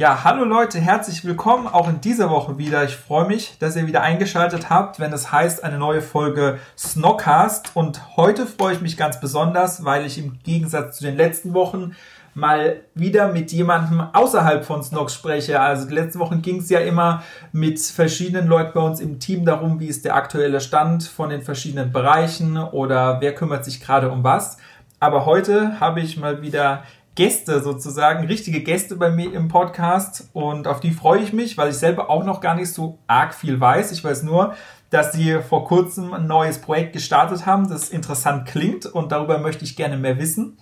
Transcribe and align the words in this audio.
Ja, 0.00 0.24
hallo 0.24 0.44
Leute, 0.44 0.78
herzlich 0.80 1.26
willkommen 1.26 1.66
auch 1.66 1.86
in 1.86 2.00
dieser 2.00 2.30
Woche 2.30 2.56
wieder. 2.56 2.84
Ich 2.84 2.96
freue 2.96 3.26
mich, 3.26 3.58
dass 3.58 3.76
ihr 3.76 3.86
wieder 3.86 4.00
eingeschaltet 4.00 4.70
habt, 4.70 4.98
wenn 4.98 5.12
es 5.12 5.30
heißt 5.30 5.62
eine 5.62 5.76
neue 5.76 6.00
Folge 6.00 6.58
Snockcast. 6.74 7.72
Und 7.74 8.16
heute 8.16 8.46
freue 8.46 8.72
ich 8.72 8.80
mich 8.80 8.96
ganz 8.96 9.20
besonders, 9.20 9.84
weil 9.84 10.06
ich 10.06 10.16
im 10.16 10.38
Gegensatz 10.42 10.96
zu 10.96 11.04
den 11.04 11.18
letzten 11.18 11.52
Wochen 11.52 11.94
mal 12.32 12.80
wieder 12.94 13.30
mit 13.30 13.52
jemandem 13.52 14.00
außerhalb 14.00 14.64
von 14.64 14.82
Snock 14.82 15.10
spreche. 15.10 15.60
Also 15.60 15.86
die 15.86 15.94
letzten 15.94 16.18
Wochen 16.18 16.40
ging 16.40 16.60
es 16.60 16.70
ja 16.70 16.80
immer 16.80 17.22
mit 17.52 17.78
verschiedenen 17.78 18.46
Leuten 18.48 18.72
bei 18.72 18.80
uns 18.80 19.00
im 19.00 19.20
Team 19.20 19.44
darum, 19.44 19.80
wie 19.80 19.88
ist 19.88 20.06
der 20.06 20.14
aktuelle 20.14 20.62
Stand 20.62 21.02
von 21.02 21.28
den 21.28 21.42
verschiedenen 21.42 21.92
Bereichen 21.92 22.56
oder 22.56 23.20
wer 23.20 23.34
kümmert 23.34 23.66
sich 23.66 23.82
gerade 23.82 24.10
um 24.10 24.24
was. 24.24 24.56
Aber 25.02 25.24
heute 25.24 25.80
habe 25.80 26.00
ich 26.00 26.18
mal 26.18 26.42
wieder 26.42 26.84
Gäste 27.20 27.60
sozusagen, 27.60 28.26
richtige 28.26 28.62
Gäste 28.62 28.96
bei 28.96 29.10
mir 29.10 29.34
im 29.34 29.48
Podcast. 29.48 30.30
Und 30.32 30.66
auf 30.66 30.80
die 30.80 30.90
freue 30.90 31.20
ich 31.20 31.34
mich, 31.34 31.58
weil 31.58 31.68
ich 31.68 31.76
selber 31.76 32.08
auch 32.08 32.24
noch 32.24 32.40
gar 32.40 32.54
nicht 32.54 32.72
so 32.72 32.98
arg 33.08 33.34
viel 33.34 33.60
weiß. 33.60 33.92
Ich 33.92 34.02
weiß 34.02 34.22
nur, 34.22 34.54
dass 34.88 35.12
sie 35.12 35.38
vor 35.46 35.66
kurzem 35.66 36.14
ein 36.14 36.26
neues 36.26 36.62
Projekt 36.62 36.94
gestartet 36.94 37.44
haben, 37.44 37.68
das 37.68 37.90
interessant 37.90 38.48
klingt. 38.48 38.86
Und 38.86 39.12
darüber 39.12 39.36
möchte 39.36 39.66
ich 39.66 39.76
gerne 39.76 39.98
mehr 39.98 40.18
wissen. 40.18 40.56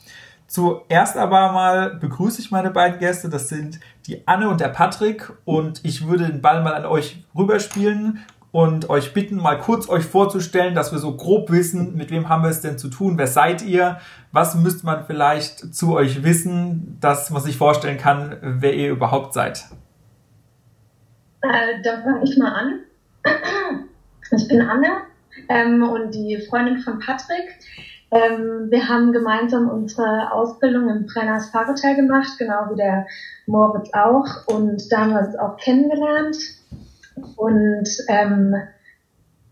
Zuerst 0.49 1.17
aber 1.17 1.53
mal 1.53 1.91
begrüße 1.95 2.41
ich 2.41 2.51
meine 2.51 2.73
beiden 2.73 2.99
Gäste, 2.99 3.29
das 3.29 3.49
sind 3.49 3.79
die 4.09 4.27
Anne 4.27 4.49
und 4.49 4.61
der 4.61 4.71
Patrick. 4.71 5.33
Und 5.45 5.85
ich 5.85 6.09
würde 6.09 6.27
den 6.27 6.43
Ball 6.43 6.65
mal 6.65 6.75
an 6.75 6.87
euch 6.87 7.25
rüberspielen 7.37 8.25
und 8.51 8.89
euch 8.89 9.13
bitten, 9.13 9.37
mal 9.37 9.59
kurz 9.59 9.89
euch 9.89 10.05
vorzustellen, 10.05 10.75
dass 10.75 10.93
wir 10.93 10.99
so 10.99 11.17
grob 11.17 11.51
wissen, 11.51 11.97
mit 11.97 12.11
wem 12.11 12.29
haben 12.29 12.43
wir 12.43 12.51
es 12.51 12.61
denn 12.61 12.79
zu 12.79 12.89
tun, 12.89 13.19
wer 13.19 13.27
seid 13.27 13.63
ihr, 13.63 13.99
was 14.33 14.55
müsste 14.55 14.87
man 14.87 15.05
vielleicht 15.05 15.75
zu 15.75 15.95
euch 15.95 16.23
wissen, 16.23 16.97
dass 17.01 17.31
man 17.31 17.43
sich 17.43 17.57
vorstellen 17.57 17.99
kann, 17.99 18.37
wer 18.41 18.75
ihr 18.75 18.91
überhaupt 18.91 19.35
seid. 19.35 19.65
Äh, 21.43 21.83
da 21.85 22.03
fange 22.03 22.25
ich 22.25 22.37
mal 22.39 22.53
an. 22.53 22.81
Ich 24.31 24.49
bin 24.49 24.61
Anne 24.61 24.89
ähm, 25.49 25.83
und 25.83 26.15
die 26.15 26.39
Freundin 26.49 26.79
von 26.79 26.99
Patrick. 26.99 27.59
Ähm, 28.11 28.69
wir 28.71 28.89
haben 28.89 29.13
gemeinsam 29.13 29.69
unsere 29.69 30.33
Ausbildung 30.33 30.89
im 30.89 31.07
Brenners 31.07 31.51
Fahrhotel 31.51 31.97
gemacht, 31.97 32.33
genau 32.39 32.71
wie 32.71 32.77
der 32.77 33.07
Moritz 33.47 33.91
auch. 33.93 34.47
Und 34.47 34.91
da 34.91 35.01
haben 35.01 35.11
wir 35.13 35.21
uns 35.21 35.37
auch 35.37 35.57
kennengelernt. 35.57 36.37
Und 37.37 37.89
ähm, 38.09 38.55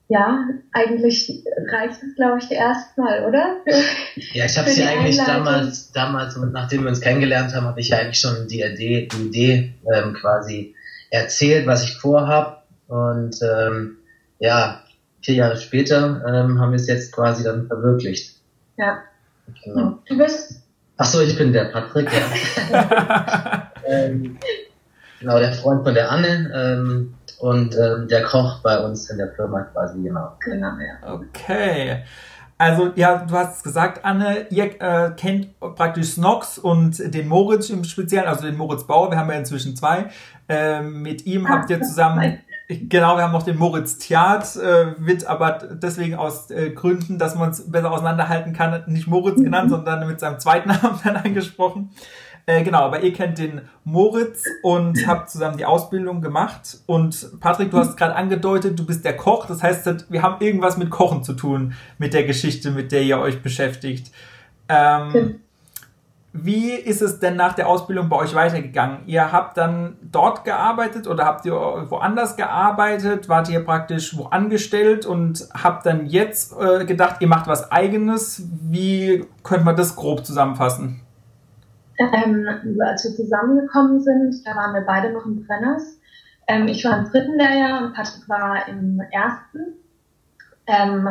ja, 0.09 0.49
eigentlich 0.73 1.45
reicht 1.71 2.03
es, 2.03 2.15
glaube 2.15 2.39
ich, 2.39 2.51
erstmal, 2.51 3.25
oder? 3.25 3.57
ja, 4.33 4.45
ich 4.45 4.57
habe 4.57 4.71
sie 4.71 4.85
eigentlich 4.85 5.17
damals, 5.17 5.91
damals, 5.93 6.37
nachdem 6.37 6.83
wir 6.83 6.91
uns 6.91 7.01
kennengelernt 7.01 7.55
haben, 7.55 7.67
habe 7.67 7.81
ich 7.81 7.89
ja 7.89 7.99
eigentlich 7.99 8.21
schon 8.21 8.47
die 8.47 8.63
Idee, 8.63 9.09
die 9.13 9.27
Idee 9.27 9.75
ähm, 9.93 10.15
quasi 10.15 10.75
erzählt, 11.11 11.67
was 11.67 11.83
ich 11.85 11.97
vorhab. 11.97 12.67
Und 12.87 13.37
ähm, 13.43 13.97
ja, 14.39 14.85
vier 15.23 15.35
Jahre 15.35 15.57
später 15.57 16.23
ähm, 16.27 16.61
haben 16.61 16.71
wir 16.71 16.77
es 16.77 16.87
jetzt 16.87 17.11
quasi 17.11 17.43
dann 17.43 17.67
verwirklicht. 17.67 18.37
Ja. 18.77 19.03
Genau. 19.65 19.99
Du 20.09 20.19
bist? 20.19 20.63
Ach 20.99 21.05
so, 21.05 21.21
ich 21.21 21.37
bin 21.37 21.53
der 21.53 21.67
Patrick. 21.67 22.09
Ja. 22.13 23.73
ähm, 23.87 24.39
genau, 25.21 25.39
der 25.39 25.53
Freund 25.53 25.85
von 25.85 25.95
der 25.95 26.11
Anne. 26.11 26.51
Ähm, 26.55 27.15
und 27.39 27.75
ähm, 27.77 28.09
der 28.09 28.23
Koch 28.23 28.61
bei 28.63 28.79
uns 28.79 29.11
in 29.11 29.19
der 29.19 29.33
Firma 29.33 29.63
quasi, 29.63 30.03
genau. 30.03 30.33
Genau, 30.41 30.73
ja. 30.79 31.15
Okay. 31.15 32.03
Also, 32.59 32.91
ja, 32.95 33.19
du 33.19 33.35
hast 33.35 33.63
gesagt, 33.63 34.05
Anne, 34.05 34.47
ihr 34.49 34.81
äh, 34.81 35.11
kennt 35.15 35.61
praktisch 35.61 36.13
Snox 36.13 36.57
und 36.57 37.15
den 37.15 37.29
Moritz 37.29 37.69
im 37.69 37.85
Speziellen, 37.85 38.27
also 38.27 38.47
den 38.47 38.57
Moritz 38.57 38.87
Bauer, 38.87 39.11
wir 39.11 39.19
haben 39.19 39.29
ja 39.29 39.37
inzwischen 39.37 39.77
zwei. 39.77 40.07
Äh, 40.49 40.81
mit 40.81 41.27
ihm 41.27 41.49
habt 41.51 41.69
ihr 41.69 41.83
zusammen, 41.83 42.39
genau, 42.69 43.17
wir 43.17 43.25
haben 43.25 43.33
noch 43.33 43.43
den 43.43 43.59
Moritz 43.59 43.99
Thiat, 43.99 44.57
äh, 44.57 44.95
wird 44.99 45.27
aber 45.27 45.59
deswegen 45.71 46.15
aus 46.15 46.51
äh, 46.51 46.71
Gründen, 46.71 47.19
dass 47.19 47.35
man 47.35 47.51
es 47.51 47.71
besser 47.71 47.93
auseinanderhalten 47.93 48.55
kann, 48.55 48.85
nicht 48.87 49.07
Moritz 49.07 49.37
genannt, 49.37 49.67
mhm. 49.67 49.75
sondern 49.75 50.07
mit 50.07 50.21
seinem 50.21 50.41
zweiten 50.41 50.69
Namen 50.83 50.99
dann 51.05 51.17
angesprochen. 51.17 51.91
Äh, 52.49 52.63
genau, 52.63 52.83
aber 52.83 53.01
ihr 53.03 53.13
kennt 53.13 53.39
den 53.39 53.63
Moritz 53.85 54.45
und 54.63 55.05
habt 55.07 55.31
zusammen 55.31 55.59
die 55.59 55.67
Ausbildung 55.67 56.21
gemacht. 56.21 56.79
Und 56.87 57.41
Patrick, 57.41 57.73
du 57.73 57.79
hast 57.79 57.97
gerade 57.97 58.15
angedeutet, 58.15 58.79
du 58.79 58.87
bist 58.87 59.05
der 59.05 59.17
Koch. 59.17 59.47
Das 59.47 59.63
heißt, 59.63 60.11
wir 60.11 60.23
haben 60.23 60.37
irgendwas 60.41 60.77
mit 60.77 60.91
Kochen 60.91 61.25
zu 61.25 61.33
tun, 61.33 61.75
mit 61.99 62.15
der 62.15 62.25
Geschichte, 62.25 62.71
mit 62.71 62.93
der 62.93 63.03
ihr 63.03 63.19
euch 63.19 63.43
beschäftigt. 63.43 64.13
Ähm, 64.69 65.09
okay. 65.09 65.35
Wie 66.39 66.73
ist 66.73 67.01
es 67.01 67.19
denn 67.19 67.35
nach 67.37 67.55
der 67.55 67.67
Ausbildung 67.67 68.11
bei 68.11 68.17
euch 68.17 68.35
weitergegangen? 68.35 68.99
Ihr 69.07 69.33
habt 69.33 69.57
dann 69.57 69.97
dort 70.03 70.45
gearbeitet 70.45 71.07
oder 71.07 71.25
habt 71.25 71.47
ihr 71.47 71.55
woanders 71.55 72.37
gearbeitet? 72.37 73.29
Wart 73.29 73.49
ihr 73.49 73.65
praktisch 73.65 74.17
wo 74.17 74.25
angestellt 74.25 75.07
und 75.07 75.49
habt 75.55 75.87
dann 75.87 76.07
jetzt 76.07 76.55
äh, 76.61 76.85
gedacht, 76.85 77.17
ihr 77.21 77.29
macht 77.29 77.47
was 77.47 77.73
eigenes? 77.73 78.43
Wie 78.63 79.25
könnte 79.43 79.65
man 79.65 79.77
das 79.77 79.97
grob 79.97 80.27
zusammenfassen? 80.27 81.01
Ähm, 81.99 82.47
als 82.81 83.05
wir 83.05 83.15
zusammengekommen 83.15 84.01
sind, 84.01 84.47
da 84.47 84.55
waren 84.55 84.75
wir 84.75 84.83
beide 84.83 85.13
noch 85.13 85.25
im 85.25 85.47
Brenners. 85.47 85.99
Ähm, 86.47 86.69
ich 86.69 86.85
war 86.85 86.99
im 86.99 87.11
dritten 87.11 87.39
Lehrjahr 87.39 87.85
und 87.85 87.95
Patrick 87.95 88.29
war 88.29 88.69
im 88.69 89.01
ersten. 89.11 89.75
Ähm, 90.67 91.09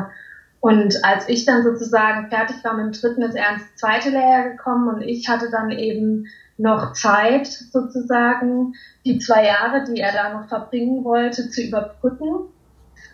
und 0.59 1.03
als 1.03 1.29
ich 1.29 1.45
dann 1.45 1.63
sozusagen 1.63 2.29
fertig 2.29 2.63
war 2.63 2.73
mit 2.73 2.85
dem 2.85 3.01
dritten, 3.01 3.21
ist 3.21 3.35
er 3.35 3.53
ins 3.53 3.75
zweite 3.75 4.09
Lehrjahr 4.09 4.49
gekommen 4.49 4.87
und 4.87 5.01
ich 5.01 5.29
hatte 5.29 5.49
dann 5.51 5.71
eben 5.71 6.25
noch 6.57 6.93
Zeit 6.93 7.47
sozusagen, 7.47 8.73
die 9.05 9.19
zwei 9.19 9.45
Jahre, 9.45 9.83
die 9.83 9.99
er 9.99 10.13
da 10.13 10.33
noch 10.33 10.47
verbringen 10.47 11.03
wollte, 11.03 11.49
zu 11.49 11.61
überbrücken. 11.61 12.49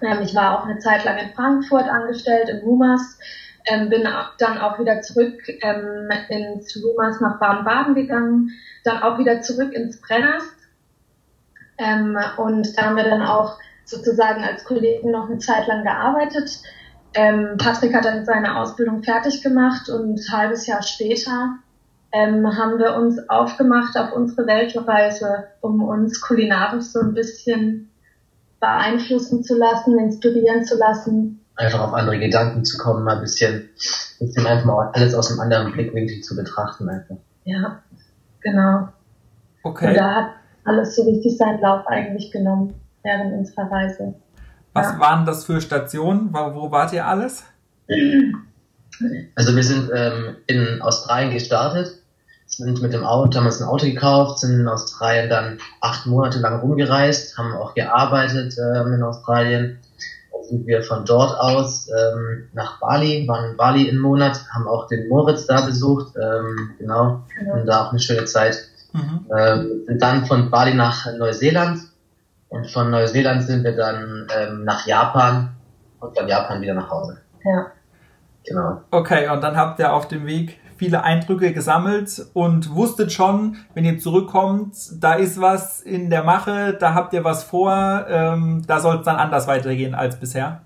Ähm, 0.02 0.22
ich 0.22 0.36
war 0.36 0.60
auch 0.60 0.66
eine 0.66 0.80
Zeit 0.80 1.04
lang 1.06 1.18
in 1.18 1.34
Frankfurt 1.34 1.90
angestellt, 1.90 2.50
in 2.50 2.66
Mumas 2.66 3.18
ähm, 3.66 3.90
bin 3.90 4.08
dann 4.38 4.58
auch 4.58 4.80
wieder 4.80 5.02
zurück 5.02 5.42
ähm, 5.62 6.10
ins 6.30 6.78
Rumas 6.84 7.20
nach 7.22 7.40
Baden-Baden 7.40 7.96
gegangen, 7.96 8.52
dann 8.84 9.02
auch 9.04 9.18
wieder 9.18 9.42
zurück 9.42 9.74
ins 9.74 10.02
Brenners. 10.02 10.44
Ähm, 11.78 12.18
und 12.38 12.78
da 12.78 12.84
haben 12.84 12.96
wir 12.96 13.04
dann 13.04 13.22
auch 13.22 13.58
sozusagen 13.86 14.44
als 14.44 14.64
Kollegen 14.64 15.12
noch 15.12 15.30
eine 15.30 15.40
Zeit 15.40 15.68
lang 15.68 15.84
gearbeitet. 15.84 16.62
Ähm, 17.14 17.58
Patrick 17.58 17.94
hat 17.94 18.06
dann 18.06 18.26
seine 18.26 18.58
Ausbildung 18.58 19.04
fertig 19.04 19.42
gemacht 19.42 19.90
und 19.90 20.20
ein 20.20 20.32
halbes 20.32 20.66
Jahr 20.68 20.82
später 20.82 21.58
ähm, 22.14 22.58
haben 22.58 22.78
wir 22.78 22.96
uns 22.96 23.30
aufgemacht 23.30 23.98
auf 23.98 24.14
unsere 24.14 24.48
Weltreise, 24.48 25.48
um 25.62 25.84
uns 25.84 26.22
kulinarisch 26.22 26.86
so 26.86 27.00
ein 27.00 27.14
bisschen 27.14 27.92
beeinflussen 28.60 29.44
zu 29.44 29.58
lassen, 29.58 29.98
inspirieren 29.98 30.64
zu 30.66 30.78
lassen 30.78 31.41
einfach 31.62 31.80
auf 31.80 31.94
andere 31.94 32.20
Gedanken 32.20 32.66
zu 32.66 32.78
kommen, 32.78 33.04
mal 33.04 33.16
ein 33.16 33.22
bisschen, 33.22 33.70
bisschen 34.20 34.46
einfach 34.46 34.66
mal 34.66 34.92
alles 34.94 35.14
aus 35.14 35.32
einem 35.32 35.40
anderen 35.42 35.72
Blickwinkel 35.72 36.22
zu 36.22 36.36
betrachten 36.36 36.90
einfach. 36.90 37.16
Ja, 37.46 37.82
genau. 38.42 38.90
Okay. 39.64 39.90
Und 39.90 39.96
da 39.96 40.16
hat 40.16 40.30
alles 40.66 40.96
so 40.96 41.04
richtig 41.04 41.38
seinen 41.38 41.62
Lauf 41.62 41.88
eigentlich 41.88 42.32
genommen 42.32 42.74
während 43.04 43.34
unserer 43.34 43.72
Reise. 43.72 44.14
Was 44.74 44.94
ja. 44.94 45.00
waren 45.00 45.26
das 45.26 45.46
für 45.46 45.60
Stationen? 45.62 46.30
Wo, 46.32 46.54
wo 46.56 46.72
wart 46.72 46.94
ihr 46.94 47.06
alles? 47.06 47.44
Also 49.36 49.56
wir 49.56 49.64
sind 49.64 49.90
ähm, 49.94 50.38
in 50.48 50.82
Australien 50.82 51.34
gestartet, 51.34 51.98
sind 52.46 52.82
mit 52.82 52.94
dem 52.94 53.04
Auto, 53.04 53.38
haben 53.38 53.46
uns 53.46 53.62
ein 53.62 53.68
Auto 53.68 53.86
gekauft, 53.86 54.40
sind 54.40 54.60
in 54.60 54.68
Australien 54.68 55.30
dann 55.30 55.58
acht 55.82 56.06
Monate 56.06 56.40
lang 56.40 56.60
rumgereist, 56.60 57.38
haben 57.38 57.54
auch 57.54 57.74
gearbeitet 57.74 58.56
ähm, 58.58 58.94
in 58.94 59.04
Australien, 59.04 59.80
sind 60.42 60.66
wir 60.68 60.84
von 60.84 61.06
dort 61.06 61.40
aus 61.40 61.90
ähm, 61.90 62.50
nach 62.54 62.80
Bali, 62.80 63.28
waren 63.28 63.52
in 63.52 63.58
Bali 63.58 63.90
einen 63.90 64.00
Monat, 64.00 64.46
haben 64.54 64.68
auch 64.68 64.88
den 64.88 65.08
Moritz 65.08 65.46
da 65.46 65.62
besucht, 65.66 66.16
ähm, 66.16 66.72
genau, 66.78 67.24
und 67.54 67.66
da 67.66 67.86
auch 67.86 67.92
eine 67.92 68.00
schöne 68.00 68.26
Zeit. 68.26 68.58
Mhm. 68.94 69.26
Ähm, 69.38 69.84
sind 69.86 70.02
dann 70.02 70.26
von 70.26 70.50
Bali 70.50 70.74
nach 70.74 71.06
Neuseeland 71.18 71.80
Und 72.50 72.70
von 72.70 72.92
Neuseeland 72.92 73.44
sind 73.44 73.64
wir 73.64 73.76
dann 73.76 74.28
ähm, 74.38 74.66
nach 74.66 74.86
Japan 74.86 75.56
und 76.02 76.18
von 76.18 76.28
Japan 76.28 76.62
wieder 76.62 76.74
nach 76.74 76.90
Hause. 76.90 77.18
Ja. 77.46 77.68
Genau. 78.46 78.82
Okay, 78.92 79.30
und 79.30 79.42
dann 79.42 79.56
habt 79.56 79.80
ihr 79.80 79.94
auf 79.94 80.10
dem 80.10 80.26
Weg 80.26 80.60
viele 80.82 81.04
Eindrücke 81.04 81.54
gesammelt 81.54 82.26
und 82.34 82.74
wusstet 82.74 83.12
schon, 83.12 83.58
wenn 83.76 83.86
ihr 83.86 84.00
zurückkommt, 84.00 84.74
da 85.00 85.14
ist 85.14 85.40
was 85.40 85.80
in 85.80 86.10
der 86.10 86.24
Mache, 86.24 86.74
da 86.74 86.96
habt 86.96 87.14
ihr 87.14 87.24
was 87.24 87.44
vor, 87.44 88.08
ähm, 88.10 88.64
da 88.66 88.80
soll 88.80 88.96
es 88.96 89.04
dann 89.04 89.18
anders 89.18 89.46
weitergehen 89.46 89.94
als 89.94 90.20
bisher. 90.20 90.64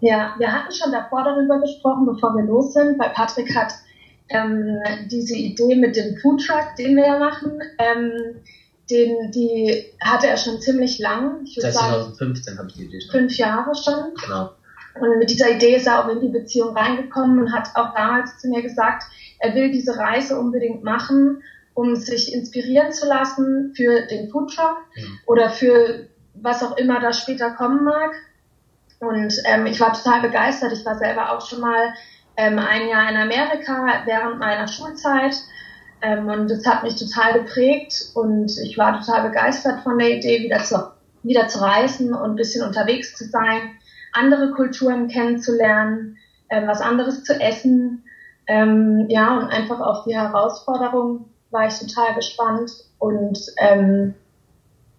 Ja, 0.00 0.34
wir 0.38 0.50
hatten 0.50 0.72
schon 0.72 0.90
davor 0.90 1.24
darüber 1.24 1.60
gesprochen, 1.60 2.06
bevor 2.06 2.34
wir 2.34 2.44
los 2.44 2.72
sind, 2.72 2.98
weil 2.98 3.10
Patrick 3.10 3.54
hat 3.54 3.74
ähm, 4.30 4.78
diese 5.10 5.36
Idee 5.36 5.76
mit 5.76 5.96
dem 5.96 6.16
Foodtruck, 6.16 6.74
den 6.78 6.96
wir 6.96 7.06
ja 7.08 7.18
machen, 7.18 7.60
ähm, 7.76 8.10
den, 8.90 9.32
die 9.32 9.84
hatte 10.00 10.28
er 10.28 10.38
schon 10.38 10.62
ziemlich 10.62 10.98
lang. 10.98 11.42
Ich 11.44 11.58
würde 11.58 11.72
sagen, 11.72 12.14
2015 12.14 12.58
habe 12.58 12.68
ich 12.68 12.74
die 12.74 12.84
Idee 12.84 13.00
schon. 13.02 13.10
Fünf 13.10 13.36
Jahre 13.36 13.74
schon. 13.74 14.14
Genau. 14.24 14.50
Und 15.00 15.18
mit 15.18 15.30
dieser 15.30 15.50
Idee 15.50 15.76
ist 15.76 15.86
er 15.86 16.04
auch 16.04 16.08
in 16.08 16.20
die 16.20 16.28
Beziehung 16.28 16.76
reingekommen 16.76 17.38
und 17.38 17.52
hat 17.52 17.68
auch 17.74 17.94
damals 17.94 18.38
zu 18.38 18.48
mir 18.48 18.62
gesagt, 18.62 19.04
er 19.42 19.54
will 19.54 19.72
diese 19.72 19.98
Reise 19.98 20.38
unbedingt 20.38 20.84
machen, 20.84 21.42
um 21.74 21.96
sich 21.96 22.32
inspirieren 22.32 22.92
zu 22.92 23.06
lassen 23.06 23.74
für 23.74 24.06
den 24.06 24.30
Foodtruck 24.30 24.76
mhm. 24.94 25.18
oder 25.26 25.50
für 25.50 26.06
was 26.34 26.62
auch 26.62 26.76
immer 26.76 27.00
da 27.00 27.12
später 27.12 27.50
kommen 27.50 27.84
mag. 27.84 28.12
Und 29.00 29.34
ähm, 29.46 29.66
ich 29.66 29.80
war 29.80 29.92
total 29.92 30.20
begeistert. 30.20 30.72
Ich 30.72 30.86
war 30.86 30.96
selber 30.96 31.32
auch 31.32 31.44
schon 31.44 31.60
mal 31.60 31.92
ähm, 32.36 32.58
ein 32.58 32.88
Jahr 32.88 33.10
in 33.10 33.16
Amerika 33.16 34.02
während 34.06 34.38
meiner 34.38 34.68
Schulzeit. 34.68 35.34
Ähm, 36.02 36.28
und 36.28 36.48
das 36.48 36.64
hat 36.64 36.84
mich 36.84 36.94
total 36.94 37.40
geprägt 37.40 38.10
und 38.14 38.56
ich 38.58 38.78
war 38.78 39.00
total 39.00 39.28
begeistert 39.28 39.80
von 39.82 39.98
der 39.98 40.10
Idee, 40.10 40.44
wieder 40.44 40.62
zu, 40.62 40.76
wieder 41.24 41.48
zu 41.48 41.60
reisen 41.60 42.14
und 42.14 42.30
ein 42.30 42.36
bisschen 42.36 42.64
unterwegs 42.64 43.16
zu 43.16 43.24
sein, 43.24 43.72
andere 44.12 44.52
Kulturen 44.52 45.08
kennenzulernen, 45.08 46.16
ähm, 46.48 46.68
was 46.68 46.80
anderes 46.80 47.24
zu 47.24 47.40
essen. 47.40 48.04
Ähm, 48.46 49.06
ja, 49.08 49.38
und 49.38 49.48
einfach 49.48 49.80
auf 49.80 50.04
die 50.04 50.14
Herausforderung 50.14 51.26
war 51.50 51.66
ich 51.66 51.78
total 51.78 52.14
gespannt 52.14 52.70
und 52.98 53.38
ähm, 53.58 54.14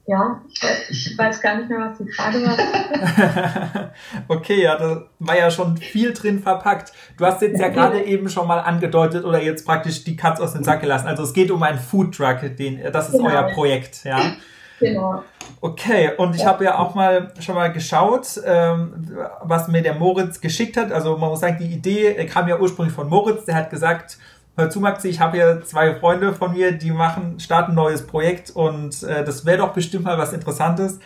ja, 0.05 0.41
ich 0.89 1.17
weiß 1.17 1.41
gar 1.41 1.57
nicht 1.57 1.69
mehr, 1.69 1.79
was 1.79 1.97
die 1.97 2.11
Frage 2.11 2.43
war. 2.43 3.91
okay, 4.27 4.61
ja, 4.61 4.77
da 4.77 5.03
war 5.19 5.37
ja 5.37 5.49
schon 5.49 5.77
viel 5.77 6.13
drin 6.13 6.39
verpackt. 6.39 6.91
Du 7.17 7.25
hast 7.25 7.41
jetzt 7.41 7.59
ja 7.59 7.69
gerade 7.69 8.03
eben 8.03 8.29
schon 8.29 8.47
mal 8.47 8.59
angedeutet 8.59 9.23
oder 9.23 9.41
jetzt 9.41 9.65
praktisch 9.65 10.03
die 10.03 10.15
Katze 10.15 10.43
aus 10.43 10.53
dem 10.53 10.63
Sack 10.63 10.81
gelassen. 10.81 11.07
Also 11.07 11.23
es 11.23 11.33
geht 11.33 11.51
um 11.51 11.63
einen 11.63 11.79
Food 11.79 12.15
Truck, 12.15 12.39
den, 12.57 12.81
das 12.91 13.09
ist 13.09 13.17
genau. 13.17 13.29
euer 13.29 13.43
Projekt, 13.43 14.03
ja. 14.03 14.19
Genau. 14.83 15.23
Okay, 15.61 16.11
und 16.17 16.35
ich 16.35 16.45
habe 16.45 16.65
ja 16.65 16.77
auch 16.77 16.93
mal 16.93 17.31
schon 17.39 17.55
mal 17.55 17.71
geschaut, 17.71 18.39
ähm, 18.45 19.15
was 19.41 19.67
mir 19.69 19.81
der 19.81 19.93
Moritz 19.93 20.41
geschickt 20.41 20.75
hat. 20.75 20.91
Also 20.91 21.17
man 21.17 21.29
muss 21.29 21.39
sagen, 21.39 21.57
die 21.59 21.67
Idee 21.67 22.13
kam 22.25 22.47
ja 22.47 22.59
ursprünglich 22.59 22.93
von 22.93 23.07
Moritz. 23.07 23.45
Der 23.45 23.55
hat 23.55 23.69
gesagt, 23.69 24.17
hör 24.57 24.69
zu 24.69 24.79
Maxi, 24.79 25.07
ich 25.07 25.19
habe 25.19 25.37
hier 25.37 25.61
zwei 25.63 25.95
Freunde 25.95 26.33
von 26.33 26.51
mir, 26.51 26.73
die 26.73 26.91
machen, 26.91 27.39
starten 27.39 27.71
ein 27.71 27.75
neues 27.75 28.05
Projekt 28.05 28.51
und 28.51 29.03
äh, 29.03 29.23
das 29.23 29.45
wäre 29.45 29.59
doch 29.59 29.73
bestimmt 29.73 30.05
mal 30.05 30.17
was 30.17 30.33
Interessantes. 30.33 30.99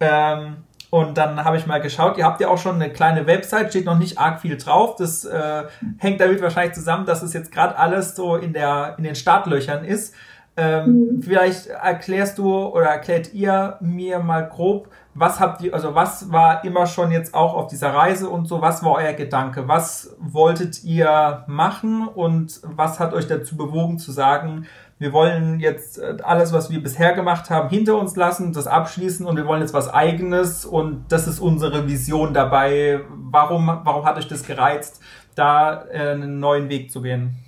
Ähm, 0.00 0.56
und 0.90 1.18
dann 1.18 1.44
habe 1.44 1.56
ich 1.56 1.66
mal 1.66 1.80
geschaut, 1.80 2.18
ihr 2.18 2.24
habt 2.24 2.40
ja 2.40 2.46
auch 2.48 2.58
schon 2.58 2.76
eine 2.76 2.88
kleine 2.88 3.26
Website, 3.26 3.70
steht 3.70 3.84
noch 3.84 3.98
nicht 3.98 4.16
arg 4.16 4.40
viel 4.40 4.56
drauf. 4.56 4.94
Das 4.94 5.24
äh, 5.24 5.64
hängt 5.98 6.20
damit 6.20 6.40
wahrscheinlich 6.40 6.74
zusammen, 6.74 7.04
dass 7.04 7.22
es 7.22 7.32
jetzt 7.32 7.50
gerade 7.50 7.76
alles 7.76 8.14
so 8.14 8.36
in, 8.36 8.52
der, 8.52 8.94
in 8.96 9.02
den 9.02 9.16
Startlöchern 9.16 9.84
ist. 9.84 10.14
Ähm, 10.56 11.16
mhm. 11.16 11.22
Vielleicht 11.22 11.66
erklärst 11.66 12.38
du 12.38 12.66
oder 12.66 12.86
erklärt 12.86 13.34
ihr 13.34 13.76
mir 13.80 14.20
mal 14.20 14.48
grob, 14.48 14.88
was 15.14 15.38
habt 15.40 15.62
ihr, 15.62 15.74
also 15.74 15.94
was 15.94 16.32
war 16.32 16.64
immer 16.64 16.86
schon 16.86 17.10
jetzt 17.10 17.34
auch 17.34 17.54
auf 17.54 17.68
dieser 17.68 17.94
Reise 17.94 18.28
und 18.28 18.46
so, 18.46 18.60
was 18.60 18.82
war 18.82 18.92
euer 18.92 19.12
Gedanke? 19.12 19.68
Was 19.68 20.16
wolltet 20.18 20.82
ihr 20.84 21.44
machen 21.46 22.06
und 22.06 22.60
was 22.64 22.98
hat 23.00 23.14
euch 23.14 23.26
dazu 23.26 23.56
bewogen 23.56 23.98
zu 23.98 24.12
sagen, 24.12 24.66
wir 24.98 25.12
wollen 25.12 25.60
jetzt 25.60 25.98
äh, 25.98 26.16
alles, 26.22 26.52
was 26.52 26.70
wir 26.70 26.82
bisher 26.82 27.14
gemacht 27.14 27.50
haben, 27.50 27.68
hinter 27.68 27.98
uns 27.98 28.14
lassen, 28.16 28.52
das 28.52 28.66
abschließen 28.66 29.26
und 29.26 29.36
wir 29.36 29.46
wollen 29.46 29.60
jetzt 29.60 29.74
was 29.74 29.92
eigenes 29.92 30.64
und 30.64 31.06
das 31.08 31.26
ist 31.26 31.40
unsere 31.40 31.88
Vision 31.88 32.32
dabei. 32.32 33.00
Warum, 33.10 33.66
warum 33.66 34.04
hat 34.04 34.16
euch 34.18 34.28
das 34.28 34.44
gereizt, 34.44 35.00
da 35.34 35.84
äh, 35.86 36.12
einen 36.12 36.38
neuen 36.38 36.68
Weg 36.68 36.92
zu 36.92 37.02
gehen? 37.02 37.43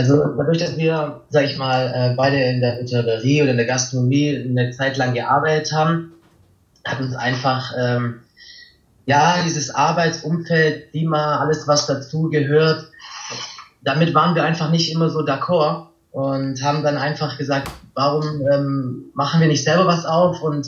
Also 0.00 0.24
dadurch, 0.34 0.56
dass 0.56 0.78
wir, 0.78 1.20
sag 1.28 1.44
ich 1.44 1.58
mal, 1.58 1.92
äh, 1.94 2.14
beide 2.16 2.42
in 2.42 2.62
der 2.62 2.78
Hotellerie 2.78 3.42
oder 3.42 3.50
in 3.50 3.58
der 3.58 3.66
Gastronomie 3.66 4.34
eine 4.34 4.70
Zeit 4.70 4.96
lang 4.96 5.12
gearbeitet 5.12 5.74
haben, 5.74 6.12
hat 6.86 7.00
uns 7.00 7.14
einfach 7.14 7.74
ähm, 7.78 8.20
ja 9.04 9.42
dieses 9.44 9.74
Arbeitsumfeld, 9.74 10.90
Klima, 10.90 11.40
alles 11.40 11.68
was 11.68 11.86
dazu 11.86 12.30
gehört, 12.30 12.86
damit 13.82 14.14
waren 14.14 14.34
wir 14.34 14.42
einfach 14.42 14.70
nicht 14.70 14.90
immer 14.90 15.10
so 15.10 15.18
d'accord 15.18 15.88
und 16.12 16.62
haben 16.62 16.82
dann 16.82 16.96
einfach 16.96 17.36
gesagt, 17.36 17.70
warum 17.92 18.40
ähm, 18.50 19.10
machen 19.12 19.42
wir 19.42 19.48
nicht 19.48 19.64
selber 19.64 19.86
was 19.86 20.06
auf 20.06 20.40
und 20.40 20.66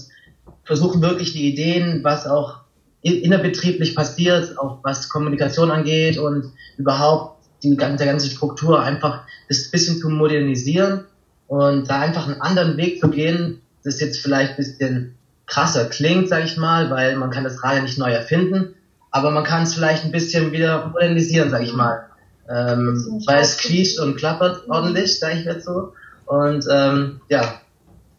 versuchen 0.65 1.01
wirklich 1.01 1.33
die 1.33 1.51
Ideen, 1.51 2.05
was 2.05 2.27
auch 2.27 2.57
innerbetrieblich 3.01 3.97
passiert, 3.97 4.59
auch 4.59 4.81
was 4.83 5.09
Kommunikation 5.09 5.71
angeht 5.71 6.19
und 6.19 6.53
überhaupt 6.77 7.32
die 7.63 7.77
ganze, 7.77 8.05
ganze 8.05 8.31
Struktur 8.31 8.83
einfach 8.83 9.23
das 9.49 9.71
bisschen 9.71 9.99
zu 9.99 10.09
modernisieren 10.09 11.05
und 11.47 11.89
da 11.89 12.01
einfach 12.01 12.27
einen 12.27 12.41
anderen 12.41 12.77
Weg 12.77 13.01
zu 13.01 13.11
gehen, 13.11 13.61
das 13.85 14.01
jetzt 14.01 14.21
vielleicht 14.21 14.53
ein 14.53 14.57
bisschen 14.57 15.15
krasser 15.47 15.87
klingt, 15.87 16.29
sag 16.29 16.45
ich 16.45 16.57
mal, 16.57 16.91
weil 16.91 17.17
man 17.17 17.31
kann 17.31 17.45
das 17.45 17.63
Rad 17.63 17.83
nicht 17.83 17.99
neu 17.99 18.11
erfinden, 18.11 18.75
aber 19.11 19.31
man 19.31 19.45
kann 19.45 19.65
es 19.65 19.75
vielleicht 19.75 20.05
ein 20.05 20.13
bisschen 20.13 20.53
wieder 20.53 20.89
modernisieren, 20.89 21.51
sag 21.51 21.63
ich 21.63 21.75
mal. 21.75 22.07
Ähm, 22.49 23.23
weil 23.27 23.41
es 23.41 23.59
quietscht 23.59 24.01
und 24.01 24.17
klappert 24.17 24.69
ordentlich, 24.69 25.19
sag 25.19 25.35
ich 25.35 25.45
jetzt 25.45 25.65
so. 25.65 25.93
Und 26.27 26.67
ähm, 26.71 27.21
ja, 27.29 27.61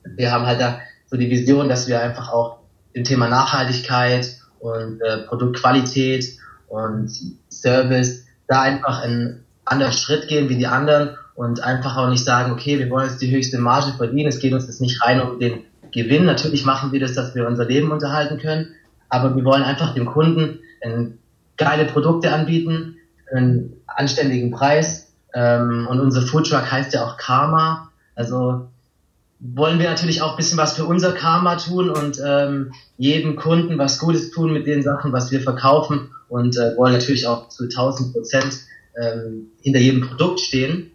wir 0.03 0.31
haben 0.31 0.45
halt 0.45 0.61
da 0.61 0.79
so 1.07 1.17
die 1.17 1.29
Vision, 1.29 1.69
dass 1.69 1.87
wir 1.87 2.01
einfach 2.01 2.31
auch 2.31 2.59
im 2.93 3.03
Thema 3.03 3.27
Nachhaltigkeit 3.27 4.37
und 4.59 5.01
äh, 5.01 5.19
Produktqualität 5.27 6.37
und 6.67 7.11
Service 7.49 8.25
da 8.47 8.61
einfach 8.61 9.01
einen 9.01 9.43
anderen 9.65 9.93
Schritt 9.93 10.27
gehen 10.27 10.49
wie 10.49 10.57
die 10.57 10.67
anderen 10.67 11.17
und 11.35 11.63
einfach 11.63 11.97
auch 11.97 12.09
nicht 12.09 12.23
sagen, 12.23 12.51
okay, 12.51 12.79
wir 12.79 12.89
wollen 12.89 13.09
jetzt 13.09 13.21
die 13.21 13.31
höchste 13.31 13.57
Marge 13.57 13.93
verdienen, 13.97 14.29
es 14.29 14.39
geht 14.39 14.53
uns 14.53 14.67
jetzt 14.67 14.81
nicht 14.81 15.01
rein 15.03 15.21
um 15.21 15.39
den 15.39 15.63
Gewinn. 15.91 16.25
Natürlich 16.25 16.65
machen 16.65 16.91
wir 16.91 16.99
das, 16.99 17.13
dass 17.13 17.33
wir 17.35 17.47
unser 17.47 17.65
Leben 17.65 17.91
unterhalten 17.91 18.37
können, 18.39 18.67
aber 19.09 19.35
wir 19.35 19.45
wollen 19.45 19.63
einfach 19.63 19.93
dem 19.93 20.05
Kunden 20.05 20.59
geile 21.57 21.85
Produkte 21.85 22.33
anbieten, 22.33 22.97
einen 23.33 23.73
anständigen 23.87 24.51
Preis. 24.51 25.13
Ähm, 25.33 25.87
und 25.89 25.99
unser 25.99 26.21
Foodtruck 26.21 26.71
heißt 26.71 26.93
ja 26.93 27.05
auch 27.05 27.17
Karma. 27.17 27.89
Also 28.15 28.67
wollen 29.39 29.79
wir 29.79 29.89
natürlich 29.89 30.21
auch 30.21 30.31
ein 30.31 30.37
bisschen 30.37 30.57
was 30.57 30.75
für 30.75 30.85
unser 30.85 31.13
Karma 31.13 31.55
tun 31.55 31.89
und 31.89 32.19
ähm, 32.25 32.73
jedem 32.97 33.35
Kunden 33.35 33.77
was 33.77 33.99
Gutes 33.99 34.31
tun 34.31 34.53
mit 34.53 34.67
den 34.67 34.83
Sachen, 34.83 35.11
was 35.11 35.31
wir 35.31 35.41
verkaufen 35.41 36.11
und 36.33 36.57
äh, 36.57 36.75
wollen 36.77 36.93
natürlich 36.93 37.27
auch 37.27 37.49
zu 37.49 37.65
1000 37.65 38.11
Prozent 38.11 38.57
ähm, 38.99 39.51
hinter 39.61 39.79
jedem 39.79 40.01
Produkt 40.01 40.39
stehen, 40.39 40.91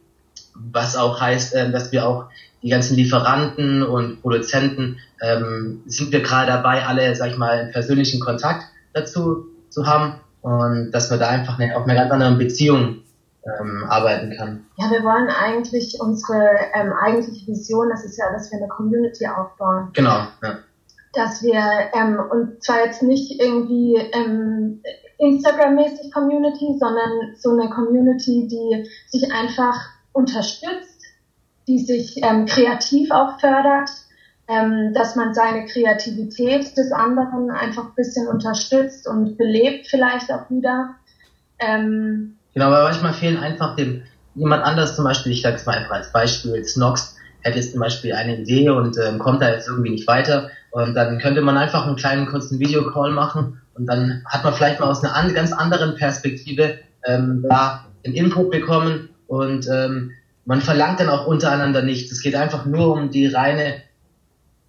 was 0.55 0.97
auch 0.97 1.21
heißt, 1.21 1.55
äh, 1.55 1.71
dass 1.71 1.93
wir 1.93 2.09
auch 2.09 2.25
die 2.61 2.71
ganzen 2.71 2.97
Lieferanten 2.97 3.85
und 3.85 4.21
Produzenten 4.21 4.99
ähm, 5.23 5.83
sind 5.87 6.11
wir 6.11 6.23
gerade 6.23 6.51
dabei, 6.51 6.85
alle, 6.85 7.15
sag 7.15 7.31
ich 7.31 7.37
mal, 7.37 7.51
einen 7.51 7.71
persönlichen 7.71 8.19
Kontakt 8.19 8.65
dazu 8.93 9.47
zu 9.71 9.87
haben 9.87 10.15
und 10.43 10.91
dass 10.91 11.09
wir 11.09 11.19
da 11.19 11.29
einfach 11.29 11.61
eine, 11.61 11.77
auf 11.77 11.85
einer 11.85 11.95
ganz 11.95 12.11
anderen 12.11 12.39
Beziehung 12.39 13.03
ähm, 13.45 13.85
arbeiten 13.89 14.37
kann. 14.37 14.67
Ja, 14.77 14.91
wir 14.91 15.05
wollen 15.05 15.29
eigentlich 15.29 15.99
unsere 16.01 16.49
ähm, 16.75 16.93
eigentliche 17.01 17.47
Vision, 17.47 17.91
das 17.91 18.05
ist 18.05 18.19
ja, 18.19 18.25
dass 18.33 18.51
wir 18.51 18.59
eine 18.59 18.67
Community 18.67 19.29
aufbauen. 19.29 19.91
Genau, 19.93 20.27
ja. 20.43 20.59
Dass 21.13 21.45
wir, 21.45 21.63
ähm, 21.95 22.19
und 22.29 22.65
zwar 22.65 22.85
jetzt 22.85 23.05
nicht 23.05 23.41
irgendwie 23.41 23.97
ähm, 24.13 24.83
Instagram-mäßig 25.19 26.13
Community, 26.13 26.77
sondern 26.79 27.35
so 27.37 27.51
eine 27.51 27.69
Community, 27.71 28.49
die 28.49 28.89
sich 29.09 29.33
einfach 29.33 29.75
unterstützt, 30.13 31.03
die 31.67 31.79
sich 31.79 32.23
ähm, 32.23 32.47
kreativ 32.47 33.11
auch 33.11 33.39
fördert, 33.41 33.91
ähm, 34.49 34.95
dass 34.95 35.17
man 35.17 35.35
seine 35.35 35.67
Kreativität 35.67 36.77
des 36.77 36.93
anderen 36.93 37.51
einfach 37.51 37.87
ein 37.87 37.95
bisschen 37.95 38.27
unterstützt 38.29 39.07
und 39.07 39.37
belebt 39.37 39.89
vielleicht 39.89 40.33
auch 40.33 40.49
wieder. 40.49 40.95
Ähm, 41.59 42.37
genau, 42.55 42.67
aber 42.67 42.85
manchmal 42.85 43.13
fehlen 43.13 43.39
einfach 43.39 43.77
dem 43.77 44.03
jemand 44.35 44.65
anders 44.65 44.95
zum 44.95 45.05
Beispiel, 45.05 45.33
ich 45.33 45.43
sage 45.43 45.57
es 45.57 45.67
mal 45.67 45.77
einfach 45.77 45.97
als 45.97 46.13
Beispiel, 46.13 46.65
Snox 46.65 47.17
hätte 47.41 47.59
jetzt 47.59 47.73
zum 47.73 47.81
Beispiel 47.81 48.13
eine 48.13 48.39
Idee 48.39 48.71
und 48.71 48.97
ähm, 48.99 49.19
kommt 49.19 49.43
da 49.43 49.51
jetzt 49.51 49.69
irgendwie 49.69 49.91
nicht 49.91 50.07
weiter 50.07 50.51
und 50.71 50.95
dann 50.95 51.19
könnte 51.19 51.41
man 51.41 51.57
einfach 51.57 51.87
einen 51.87 51.97
kleinen 51.97 52.27
kurzen 52.27 52.59
Videocall 52.59 53.11
machen 53.11 53.61
und 53.79 53.87
dann 53.87 54.23
hat 54.27 54.45
man 54.45 54.55
vielleicht 54.55 54.81
mal 54.81 54.91
aus 54.91 55.03
einer 55.03 55.15
an, 55.15 55.33
ganz 55.35 55.53
anderen 55.53 55.97
Perspektive 55.97 56.79
ähm, 57.07 57.45
da 57.49 57.87
einen 58.05 58.15
Input 58.15 58.51
bekommen 58.51 59.11
und 59.27 59.67
ähm, 59.69 60.13
man 60.45 60.61
verlangt 60.61 61.01
dann 61.01 61.11
auch 61.11 61.27
untereinander 61.27 61.83
nichts. 61.83 62.11
Es 62.11 62.23
geht 62.23 62.35
einfach 62.35 62.65
nur 62.65 62.93
um 62.93 63.11
die 63.11 63.27
reine 63.27 63.83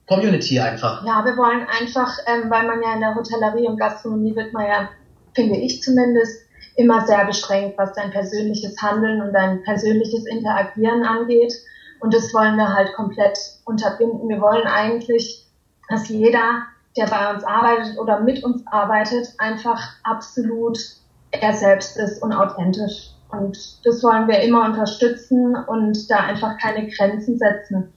Community 0.07 0.59
einfach. 0.59 1.05
Ja, 1.05 1.23
wir 1.23 1.37
wollen 1.37 1.65
einfach, 1.79 2.17
ähm, 2.27 2.49
weil 2.49 2.67
man 2.67 2.81
ja 2.81 2.95
in 2.95 2.99
der 2.99 3.15
Hotellerie 3.15 3.67
und 3.67 3.79
Gastronomie 3.79 4.35
wird 4.35 4.51
man 4.53 4.65
ja, 4.65 4.89
finde 5.33 5.57
ich 5.57 5.81
zumindest, 5.81 6.41
immer 6.75 7.05
sehr 7.05 7.25
beschränkt, 7.25 7.77
was 7.77 7.93
dein 7.93 8.09
persönliches 8.11 8.81
Handeln 8.81 9.21
und 9.21 9.33
dein 9.33 9.63
persönliches 9.63 10.25
Interagieren 10.25 11.03
angeht. 11.03 11.53
Und 11.99 12.13
das 12.13 12.33
wollen 12.33 12.55
wir 12.55 12.73
halt 12.73 12.93
komplett 12.93 13.37
unterbinden. 13.65 14.29
Wir 14.29 14.39
wollen 14.39 14.65
eigentlich, 14.65 15.45
dass 15.89 16.07
jeder, 16.07 16.63
der 16.97 17.07
bei 17.07 17.33
uns 17.33 17.43
arbeitet 17.43 17.97
oder 17.97 18.19
mit 18.19 18.43
uns 18.43 18.65
arbeitet, 18.67 19.27
einfach 19.37 19.79
absolut 20.03 20.77
er 21.31 21.53
selbst 21.53 21.97
ist 21.97 22.21
und 22.21 22.33
authentisch. 22.33 23.11
Und 23.29 23.85
das 23.85 24.03
wollen 24.03 24.27
wir 24.27 24.41
immer 24.41 24.65
unterstützen 24.65 25.55
und 25.55 26.09
da 26.09 26.17
einfach 26.21 26.57
keine 26.57 26.87
Grenzen 26.87 27.37
setzen. 27.37 27.93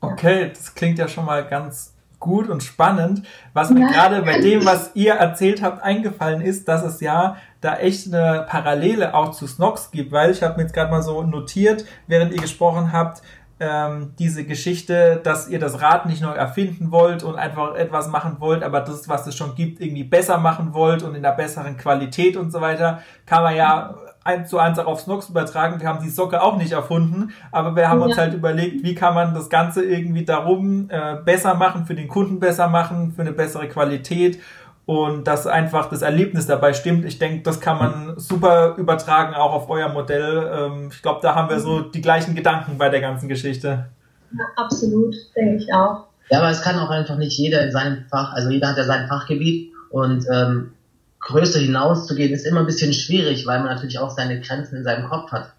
Okay, 0.00 0.50
das 0.50 0.74
klingt 0.74 0.98
ja 0.98 1.08
schon 1.08 1.24
mal 1.24 1.44
ganz 1.44 1.94
gut 2.20 2.48
und 2.48 2.62
spannend. 2.62 3.26
Was 3.52 3.70
mir 3.70 3.80
ja. 3.80 3.88
gerade 3.88 4.22
bei 4.22 4.40
dem, 4.40 4.64
was 4.64 4.92
ihr 4.94 5.14
erzählt 5.14 5.62
habt, 5.62 5.82
eingefallen 5.82 6.40
ist, 6.40 6.68
dass 6.68 6.82
es 6.82 7.00
ja 7.00 7.36
da 7.60 7.76
echt 7.76 8.06
eine 8.06 8.46
Parallele 8.48 9.14
auch 9.14 9.32
zu 9.32 9.46
Snox 9.46 9.90
gibt, 9.90 10.12
weil 10.12 10.30
ich 10.30 10.42
habe 10.42 10.56
mir 10.56 10.62
jetzt 10.62 10.72
gerade 10.72 10.90
mal 10.90 11.02
so 11.02 11.22
notiert, 11.22 11.84
während 12.06 12.32
ihr 12.32 12.40
gesprochen 12.40 12.92
habt, 12.92 13.22
ähm, 13.60 14.12
diese 14.18 14.44
Geschichte, 14.44 15.20
dass 15.22 15.48
ihr 15.48 15.58
das 15.58 15.80
Rad 15.80 16.06
nicht 16.06 16.22
neu 16.22 16.32
erfinden 16.32 16.90
wollt 16.90 17.22
und 17.22 17.36
einfach 17.36 17.76
etwas 17.76 18.08
machen 18.08 18.36
wollt, 18.40 18.62
aber 18.62 18.80
das, 18.80 19.08
was 19.08 19.26
es 19.26 19.36
schon 19.36 19.54
gibt, 19.54 19.80
irgendwie 19.80 20.04
besser 20.04 20.38
machen 20.38 20.74
wollt 20.74 21.02
und 21.02 21.14
in 21.14 21.24
einer 21.24 21.36
besseren 21.36 21.76
Qualität 21.76 22.36
und 22.36 22.50
so 22.50 22.60
weiter, 22.60 23.00
kann 23.26 23.42
man 23.42 23.54
ja 23.54 23.94
eins 24.24 24.48
zu 24.50 24.58
eins 24.58 24.78
auch 24.78 24.86
auf 24.86 25.00
Snox 25.00 25.28
übertragen. 25.28 25.80
Wir 25.80 25.88
haben 25.88 26.02
die 26.02 26.10
Socke 26.10 26.42
auch 26.42 26.56
nicht 26.56 26.72
erfunden, 26.72 27.32
aber 27.52 27.76
wir 27.76 27.88
haben 27.88 28.00
ja. 28.00 28.06
uns 28.06 28.18
halt 28.18 28.34
überlegt, 28.34 28.82
wie 28.82 28.94
kann 28.94 29.14
man 29.14 29.34
das 29.34 29.50
Ganze 29.50 29.84
irgendwie 29.84 30.24
darum 30.24 30.88
äh, 30.88 31.16
besser 31.24 31.54
machen, 31.54 31.86
für 31.86 31.94
den 31.94 32.08
Kunden 32.08 32.40
besser 32.40 32.68
machen, 32.68 33.12
für 33.12 33.22
eine 33.22 33.32
bessere 33.32 33.68
Qualität 33.68 34.40
und 34.86 35.26
dass 35.26 35.46
einfach 35.46 35.88
das 35.88 36.02
Erlebnis 36.02 36.46
dabei 36.46 36.74
stimmt. 36.74 37.04
Ich 37.04 37.18
denke, 37.18 37.42
das 37.42 37.60
kann 37.60 37.78
man 37.78 38.18
super 38.18 38.76
übertragen 38.76 39.34
auch 39.34 39.52
auf 39.52 39.70
euer 39.70 39.88
Modell. 39.88 40.50
Ähm, 40.52 40.90
ich 40.92 41.00
glaube, 41.00 41.20
da 41.22 41.34
haben 41.34 41.48
wir 41.48 41.60
so 41.60 41.80
die 41.80 42.02
gleichen 42.02 42.34
Gedanken 42.34 42.76
bei 42.76 42.90
der 42.90 43.00
ganzen 43.00 43.28
Geschichte. 43.28 43.86
Ja, 44.32 44.44
absolut, 44.56 45.14
denke 45.36 45.62
ich 45.62 45.72
auch. 45.72 46.06
Ja, 46.30 46.38
aber 46.38 46.50
es 46.50 46.62
kann 46.62 46.78
auch 46.78 46.90
einfach 46.90 47.16
nicht 47.16 47.36
jeder 47.38 47.62
in 47.62 47.70
seinem 47.70 48.04
Fach, 48.10 48.32
also 48.32 48.50
jeder 48.50 48.68
hat 48.68 48.76
ja 48.76 48.84
sein 48.84 49.08
Fachgebiet 49.08 49.72
und 49.90 50.24
ähm, 50.32 50.72
größer 51.20 51.60
hinauszugehen 51.60 52.32
ist 52.32 52.46
immer 52.46 52.60
ein 52.60 52.66
bisschen 52.66 52.92
schwierig, 52.92 53.46
weil 53.46 53.58
man 53.60 53.68
natürlich 53.68 53.98
auch 53.98 54.10
seine 54.10 54.40
Grenzen 54.40 54.76
in 54.76 54.84
seinem 54.84 55.08
Kopf 55.08 55.32
hat. 55.32 55.52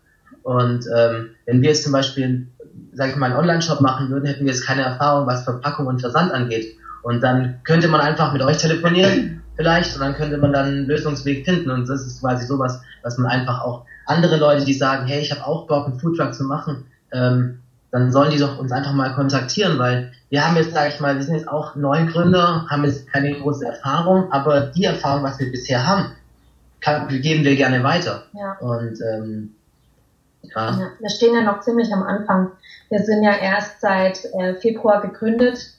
Und 0.44 0.86
ähm, 0.96 1.32
wenn 1.46 1.62
wir 1.62 1.70
jetzt 1.70 1.84
zum 1.84 1.92
Beispiel, 1.92 2.48
sag 2.94 3.10
ich 3.10 3.16
mal, 3.16 3.28
einen 3.28 3.38
Online-Shop 3.38 3.82
machen 3.82 4.10
würden, 4.10 4.26
hätten 4.26 4.46
wir 4.46 4.52
jetzt 4.52 4.66
keine 4.66 4.84
Erfahrung, 4.84 5.26
was 5.28 5.44
Verpackung 5.44 5.88
und 5.88 6.02
Versand 6.02 6.32
angeht. 6.32 6.76
Und 7.06 7.22
dann 7.22 7.60
könnte 7.64 7.88
man 7.88 8.02
einfach 8.02 8.34
mit 8.34 8.42
euch 8.42 8.58
telefonieren, 8.58 9.44
vielleicht, 9.56 9.94
und 9.94 10.02
dann 10.02 10.16
könnte 10.16 10.40
man 10.40 10.52
dann 10.52 10.66
einen 10.66 10.86
Lösungsweg 10.88 11.46
finden. 11.46 11.70
Und 11.70 11.88
das 11.88 12.04
ist 12.04 12.20
quasi 12.20 12.48
sowas, 12.48 12.82
was 13.04 13.20
man 13.20 13.30
einfach 13.30 13.62
auch 13.62 13.86
andere 14.08 14.38
Leute, 14.38 14.66
die 14.66 14.74
sagen, 14.74 15.06
hey, 15.06 15.22
ich 15.22 15.30
habe 15.32 15.46
auch 15.46 15.68
Bock, 15.68 15.86
einen 15.86 16.00
Foodtruck 16.00 16.34
zu 16.34 16.46
machen, 16.46 16.88
ähm, 17.14 17.60
dann 17.92 18.12
sollen 18.12 18.32
die 18.32 18.40
doch 18.40 18.58
uns 18.58 18.72
einfach 18.72 18.94
mal 18.94 19.14
kontaktieren, 19.14 19.78
weil 19.78 20.14
wir 20.30 20.48
haben 20.48 20.56
jetzt, 20.56 20.74
sage 20.74 20.90
ich 20.96 21.00
mal, 21.00 21.14
wir 21.16 21.22
sind 21.22 21.36
jetzt 21.36 21.48
auch 21.48 21.76
Neugründer, 21.76 22.66
haben 22.72 22.84
jetzt 22.86 23.08
keine 23.14 23.36
große 23.36 23.68
Erfahrung, 23.68 24.32
aber 24.32 24.62
die 24.62 24.86
Erfahrung, 24.86 25.22
was 25.22 25.38
wir 25.38 25.52
bisher 25.52 25.86
haben, 25.86 26.08
kann, 26.82 27.08
geben 27.08 27.44
wir 27.44 27.56
gerne 27.56 27.84
weiter. 27.84 28.24
Ja. 28.34 28.58
Und 28.58 29.00
ähm, 29.02 29.54
ja. 30.42 30.72
ja. 30.72 30.92
Wir 31.00 31.10
stehen 31.12 31.36
ja 31.36 31.44
noch 31.44 31.60
ziemlich 31.60 31.94
am 31.94 32.02
Anfang. 32.02 32.54
Wir 32.90 33.04
sind 33.04 33.22
ja 33.22 33.34
erst 33.34 33.80
seit 33.80 34.26
äh, 34.34 34.56
Februar 34.56 35.02
gegründet 35.02 35.75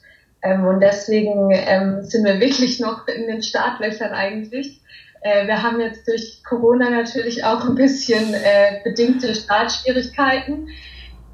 ähm, 0.47 0.65
und 0.65 0.79
deswegen 0.79 1.49
ähm, 1.51 2.03
sind 2.03 2.25
wir 2.25 2.39
wirklich 2.39 2.79
noch 2.79 3.07
in 3.07 3.27
den 3.27 3.41
Startlöchern 3.41 4.11
eigentlich. 4.11 4.81
Äh, 5.21 5.47
wir 5.47 5.61
haben 5.61 5.79
jetzt 5.79 6.07
durch 6.07 6.43
Corona 6.43 6.89
natürlich 6.89 7.43
auch 7.43 7.67
ein 7.67 7.75
bisschen 7.75 8.33
äh, 8.33 8.81
bedingte 8.83 9.35
Startschwierigkeiten, 9.35 10.69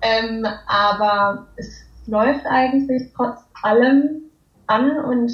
ähm, 0.01 0.47
aber 0.67 1.47
es 1.57 1.83
läuft 2.07 2.45
eigentlich 2.45 3.11
trotz 3.15 3.39
allem 3.61 4.23
an 4.67 4.97
und 4.97 5.31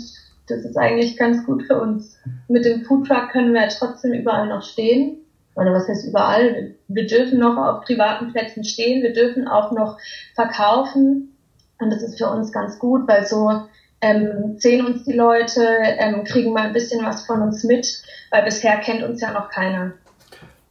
das 0.48 0.65
ist 0.65 0.77
eigentlich 0.77 1.17
ganz 1.17 1.45
gut 1.45 1.63
für 1.63 1.79
uns. 1.79 2.17
Mit 2.48 2.65
dem 2.65 2.83
Foodtruck 2.83 3.29
können 3.31 3.53
wir 3.53 3.67
trotzdem 3.69 4.13
überall 4.13 4.48
noch 4.48 4.63
stehen. 4.63 5.17
Oder 5.55 5.74
was 5.74 5.88
heißt 5.88 6.07
überall? 6.07 6.75
Wir 6.88 7.05
dürfen 7.05 7.39
noch 7.39 7.57
auf 7.57 7.83
privaten 7.83 8.31
Plätzen 8.31 8.63
stehen, 8.63 9.03
wir 9.03 9.13
dürfen 9.13 9.48
auch 9.48 9.71
noch 9.71 9.98
verkaufen. 10.33 11.36
Und 11.79 11.91
das 11.91 12.03
ist 12.03 12.17
für 12.17 12.27
uns 12.29 12.51
ganz 12.51 12.77
gut, 12.77 13.07
weil 13.07 13.25
so 13.25 13.63
ähm, 14.01 14.55
sehen 14.57 14.86
uns 14.86 15.03
die 15.05 15.13
Leute, 15.13 15.62
ähm, 15.81 16.24
kriegen 16.24 16.53
mal 16.53 16.67
ein 16.67 16.74
bisschen 16.74 17.05
was 17.05 17.25
von 17.25 17.41
uns 17.41 17.63
mit, 17.63 18.03
weil 18.31 18.43
bisher 18.43 18.77
kennt 18.77 19.03
uns 19.03 19.21
ja 19.21 19.31
noch 19.31 19.50
keiner. 19.50 19.93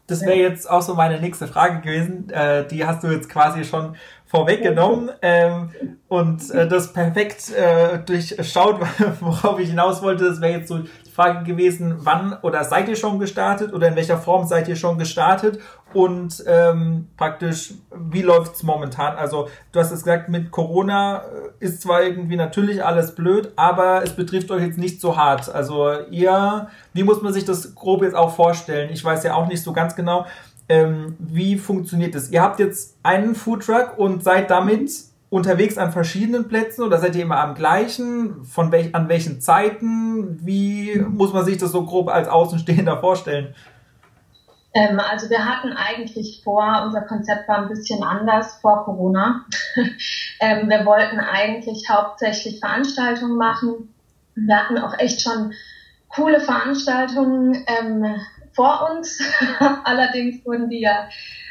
Das 0.06 0.22
wäre 0.22 0.36
jetzt 0.36 0.68
auch 0.70 0.80
so 0.80 0.94
meine 0.94 1.20
nächste 1.20 1.46
Frage 1.46 1.82
gewesen. 1.82 2.30
Äh, 2.30 2.66
die 2.66 2.86
hast 2.86 3.04
du 3.04 3.08
jetzt 3.08 3.28
quasi 3.28 3.64
schon 3.64 3.94
vorweggenommen 4.28 5.11
ähm, 5.23 5.70
und 6.06 6.50
äh, 6.50 6.68
das 6.68 6.92
perfekt 6.92 7.50
äh, 7.50 7.99
durchschaut, 7.99 8.78
worauf 9.20 9.58
ich 9.58 9.70
hinaus 9.70 10.02
wollte. 10.02 10.26
Das 10.26 10.40
wäre 10.40 10.58
jetzt 10.58 10.68
so 10.68 10.78
die 10.78 11.11
Frage 11.11 11.44
gewesen, 11.44 11.97
wann 12.00 12.37
oder 12.42 12.62
seid 12.64 12.88
ihr 12.88 12.97
schon 12.97 13.18
gestartet 13.18 13.73
oder 13.73 13.88
in 13.88 13.97
welcher 13.97 14.18
Form 14.18 14.47
seid 14.47 14.68
ihr 14.68 14.76
schon 14.76 14.99
gestartet 14.99 15.58
und 15.94 16.44
ähm, 16.47 17.08
praktisch, 17.16 17.73
wie 17.90 18.20
läuft's 18.20 18.62
momentan? 18.62 19.16
Also 19.16 19.49
du 19.73 19.80
hast 19.80 19.90
es 19.90 20.04
gesagt, 20.04 20.28
mit 20.28 20.50
Corona 20.50 21.23
äh, 21.23 21.64
ist 21.64 21.80
zwar 21.80 22.02
irgendwie 22.02 22.37
natürlich 22.37 22.85
alles 22.85 23.14
blöd, 23.14 23.52
aber 23.56 24.02
es 24.02 24.12
betrifft 24.12 24.50
euch 24.50 24.62
jetzt 24.62 24.78
nicht 24.78 25.00
so 25.00 25.16
hart. 25.16 25.52
Also 25.52 25.90
ihr, 26.11 26.68
wie 26.92 27.02
muss 27.02 27.23
man 27.23 27.32
sich 27.32 27.47
das 27.47 27.75
grob 27.75 28.02
jetzt 28.02 28.14
auch 28.14 28.37
vorstellen? 28.37 28.90
Ich 28.92 29.02
weiß 29.02 29.25
ja 29.25 29.35
auch 29.35 29.49
nicht 29.49 29.62
so 29.62 29.73
ganz 29.73 29.97
genau, 29.97 30.26
ähm, 30.68 31.16
wie 31.18 31.56
funktioniert 31.56 32.14
das? 32.14 32.30
Ihr 32.30 32.42
habt 32.42 32.60
jetzt 32.60 32.96
einen 33.02 33.34
Foodtruck 33.34 33.98
und 33.98 34.22
seid 34.22 34.50
damit 34.50 34.90
unterwegs 35.30 35.76
an 35.76 35.92
verschiedenen 35.92 36.48
Plätzen 36.48 36.82
oder 36.82 36.98
seid 36.98 37.14
ihr 37.16 37.22
immer 37.22 37.40
am 37.40 37.54
gleichen? 37.54 38.44
Von 38.44 38.72
welch, 38.72 38.94
an 38.94 39.08
welchen 39.08 39.40
Zeiten? 39.40 40.44
Wie 40.44 40.98
muss 40.98 41.32
man 41.32 41.44
sich 41.44 41.58
das 41.58 41.72
so 41.72 41.84
grob 41.84 42.08
als 42.08 42.28
Außenstehender 42.28 42.98
vorstellen? 42.98 43.54
Ähm, 44.75 45.00
also 45.00 45.30
wir 45.30 45.44
hatten 45.44 45.72
eigentlich 45.72 46.42
vor, 46.44 46.82
unser 46.84 47.02
Konzept 47.02 47.48
war 47.48 47.58
ein 47.58 47.68
bisschen 47.68 48.02
anders 48.02 48.58
vor 48.60 48.84
Corona. 48.84 49.44
ähm, 50.40 50.68
wir 50.68 50.84
wollten 50.84 51.18
eigentlich 51.18 51.88
hauptsächlich 51.88 52.60
Veranstaltungen 52.60 53.37
machen. 53.37 53.94
Wir 54.34 54.56
hatten 54.56 54.78
auch 54.78 54.98
echt 54.98 55.22
schon 55.22 55.52
coole 56.08 56.40
Veranstaltungen 56.40 57.64
ähm, 57.66 58.16
vor 58.58 58.90
uns. 58.90 59.20
Allerdings 59.84 60.44
wurden 60.44 60.68
die 60.68 60.80
ja 60.80 61.08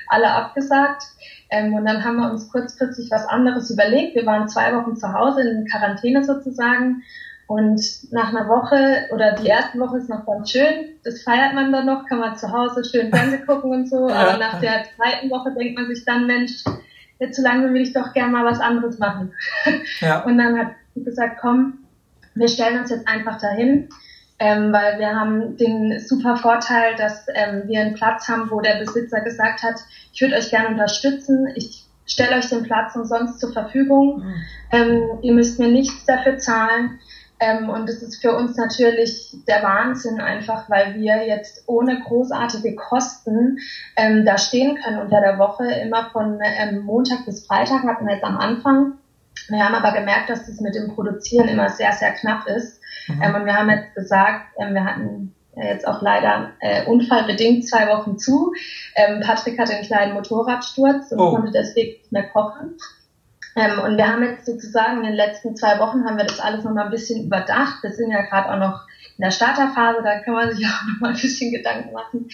alle 0.07 0.29
abgesagt. 0.29 1.03
Ähm, 1.49 1.73
und 1.73 1.85
dann 1.85 2.03
haben 2.03 2.17
wir 2.17 2.29
uns 2.29 2.51
kurzfristig 2.51 3.09
was 3.09 3.25
anderes 3.25 3.71
überlegt. 3.71 4.15
Wir 4.15 4.25
waren 4.25 4.49
zwei 4.49 4.75
Wochen 4.75 4.97
zu 4.97 5.13
Hause 5.13 5.41
in 5.41 5.65
Quarantäne 5.65 6.25
sozusagen 6.25 7.03
und 7.47 7.81
nach 8.11 8.29
einer 8.29 8.49
Woche 8.49 9.07
oder 9.13 9.31
die 9.35 9.47
erste 9.47 9.79
Woche 9.79 9.99
ist 9.99 10.09
noch 10.09 10.25
ganz 10.25 10.51
schön, 10.51 10.97
das 11.05 11.23
feiert 11.23 11.53
man 11.53 11.71
dann 11.71 11.85
noch, 11.85 12.05
kann 12.05 12.19
man 12.19 12.35
zu 12.35 12.51
Hause 12.51 12.83
schön 12.83 13.09
Fernsehen 13.09 13.45
gucken 13.45 13.71
und 13.71 13.89
so. 13.89 14.09
Aber 14.09 14.37
nach 14.37 14.59
der 14.59 14.83
zweiten 14.97 15.29
Woche 15.29 15.53
denkt 15.57 15.79
man 15.79 15.87
sich 15.87 16.03
dann, 16.03 16.27
Mensch, 16.27 16.65
jetzt 17.19 17.37
so 17.37 17.43
langsam 17.43 17.73
will 17.73 17.83
ich 17.83 17.93
doch 17.93 18.11
gerne 18.11 18.33
mal 18.33 18.43
was 18.43 18.59
anderes 18.59 18.99
machen. 18.99 19.33
Ja. 20.01 20.19
Und 20.25 20.37
dann 20.37 20.57
hat 20.57 20.73
sie 20.93 21.05
gesagt, 21.05 21.37
komm, 21.39 21.79
wir 22.35 22.49
stellen 22.49 22.81
uns 22.81 22.89
jetzt 22.89 23.07
einfach 23.07 23.39
dahin, 23.39 23.87
ähm, 24.39 24.71
weil 24.71 24.99
wir 24.99 25.15
haben 25.15 25.57
den 25.57 25.99
super 25.99 26.35
Vorteil, 26.35 26.95
dass 26.95 27.25
ähm, 27.33 27.63
wir 27.65 27.81
einen 27.81 27.95
Platz 27.95 28.27
haben, 28.27 28.51
wo 28.51 28.61
der 28.61 28.75
Besitzer 28.75 29.21
gesagt 29.21 29.63
hat, 29.63 29.75
ich 30.13 30.21
würde 30.21 30.35
euch 30.35 30.49
gerne 30.49 30.69
unterstützen, 30.69 31.47
ich 31.55 31.85
stelle 32.05 32.37
euch 32.37 32.49
den 32.49 32.63
Platz 32.63 32.95
umsonst 32.95 33.39
zur 33.39 33.51
Verfügung, 33.51 34.23
mhm. 34.23 34.33
ähm, 34.71 35.01
ihr 35.21 35.33
müsst 35.33 35.59
mir 35.59 35.69
nichts 35.69 36.05
dafür 36.05 36.37
zahlen. 36.37 36.99
Ähm, 37.39 37.69
und 37.69 37.87
es 37.87 38.01
ist 38.01 38.19
für 38.19 38.35
uns 38.35 38.57
natürlich 38.57 39.35
der 39.47 39.61
Wahnsinn 39.61 40.19
einfach, 40.19 40.69
weil 40.69 40.95
wir 40.95 41.27
jetzt 41.27 41.63
ohne 41.67 41.99
großartige 41.99 42.75
Kosten 42.75 43.59
ähm, 43.95 44.25
da 44.25 44.39
stehen 44.39 44.75
können 44.83 44.99
unter 44.99 45.21
der 45.21 45.37
Woche, 45.37 45.65
immer 45.65 46.09
von 46.11 46.39
ähm, 46.41 46.79
Montag 46.79 47.25
bis 47.25 47.45
Freitag 47.45 47.83
hatten 47.83 48.07
wir 48.07 48.15
jetzt 48.15 48.23
am 48.23 48.37
Anfang. 48.37 48.93
Wir 49.49 49.63
haben 49.63 49.75
aber 49.75 49.91
gemerkt, 49.97 50.29
dass 50.31 50.47
das 50.47 50.59
mit 50.61 50.73
dem 50.73 50.95
Produzieren 50.95 51.47
immer 51.47 51.69
sehr, 51.69 51.91
sehr 51.93 52.11
knapp 52.13 52.47
ist. 52.47 52.76
Mhm. 53.07 53.21
Ähm, 53.21 53.35
und 53.35 53.45
wir 53.45 53.55
haben 53.55 53.69
jetzt 53.69 53.95
gesagt, 53.95 54.47
ähm, 54.59 54.73
wir 54.73 54.85
hatten 54.85 55.33
jetzt 55.55 55.87
auch 55.87 56.01
leider 56.01 56.51
äh, 56.59 56.85
unfallbedingt 56.85 57.67
zwei 57.67 57.87
Wochen 57.87 58.17
zu. 58.17 58.53
Ähm, 58.95 59.21
Patrick 59.21 59.57
hatte 59.57 59.73
einen 59.73 59.85
kleinen 59.85 60.13
Motorradsturz 60.13 61.11
und 61.11 61.19
oh. 61.19 61.31
konnte 61.31 61.51
deswegen 61.51 61.97
nicht 61.97 62.11
mehr 62.11 62.29
kochen. 62.29 62.77
Ähm, 63.55 63.79
und 63.79 63.97
wir 63.97 64.07
haben 64.07 64.21
jetzt 64.21 64.45
sozusagen 64.45 64.97
in 64.97 65.05
den 65.05 65.15
letzten 65.15 65.55
zwei 65.55 65.79
Wochen 65.79 66.05
haben 66.05 66.17
wir 66.17 66.25
das 66.25 66.39
alles 66.39 66.63
nochmal 66.63 66.85
ein 66.85 66.91
bisschen 66.91 67.25
überdacht. 67.25 67.81
Wir 67.81 67.91
sind 67.91 68.11
ja 68.11 68.21
gerade 68.21 68.51
auch 68.51 68.59
noch 68.59 68.81
in 69.17 69.23
der 69.23 69.31
Starterphase, 69.31 70.03
da 70.03 70.19
kann 70.19 70.35
man 70.35 70.55
sich 70.55 70.65
auch 70.67 70.87
nochmal 70.93 71.15
ein 71.15 71.21
bisschen 71.21 71.51
Gedanken 71.51 71.91
machen. 71.91 72.29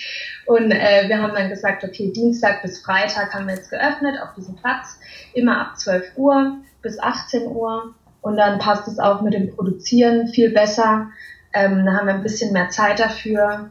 Und 0.45 0.71
äh, 0.71 1.07
wir 1.07 1.21
haben 1.21 1.33
dann 1.33 1.49
gesagt, 1.49 1.85
okay, 1.85 2.11
Dienstag 2.11 2.61
bis 2.61 2.81
Freitag 2.81 3.33
haben 3.33 3.47
wir 3.47 3.55
jetzt 3.55 3.69
geöffnet 3.69 4.17
auf 4.21 4.33
diesem 4.35 4.57
Platz, 4.57 4.99
immer 5.33 5.61
ab 5.61 5.77
12 5.77 6.17
Uhr. 6.17 6.57
bis 6.81 6.99
18 6.99 7.47
Uhr 7.47 7.95
und 8.23 8.37
dann 8.37 8.57
passt 8.57 8.87
es 8.87 8.99
auch 8.99 9.21
mit 9.21 9.33
dem 9.33 9.53
Produzieren 9.53 10.29
viel 10.29 10.49
besser. 10.49 11.11
Ähm, 11.53 11.85
da 11.85 11.93
haben 11.93 12.07
wir 12.07 12.15
ein 12.15 12.23
bisschen 12.23 12.53
mehr 12.53 12.69
Zeit 12.69 12.99
dafür 12.99 13.69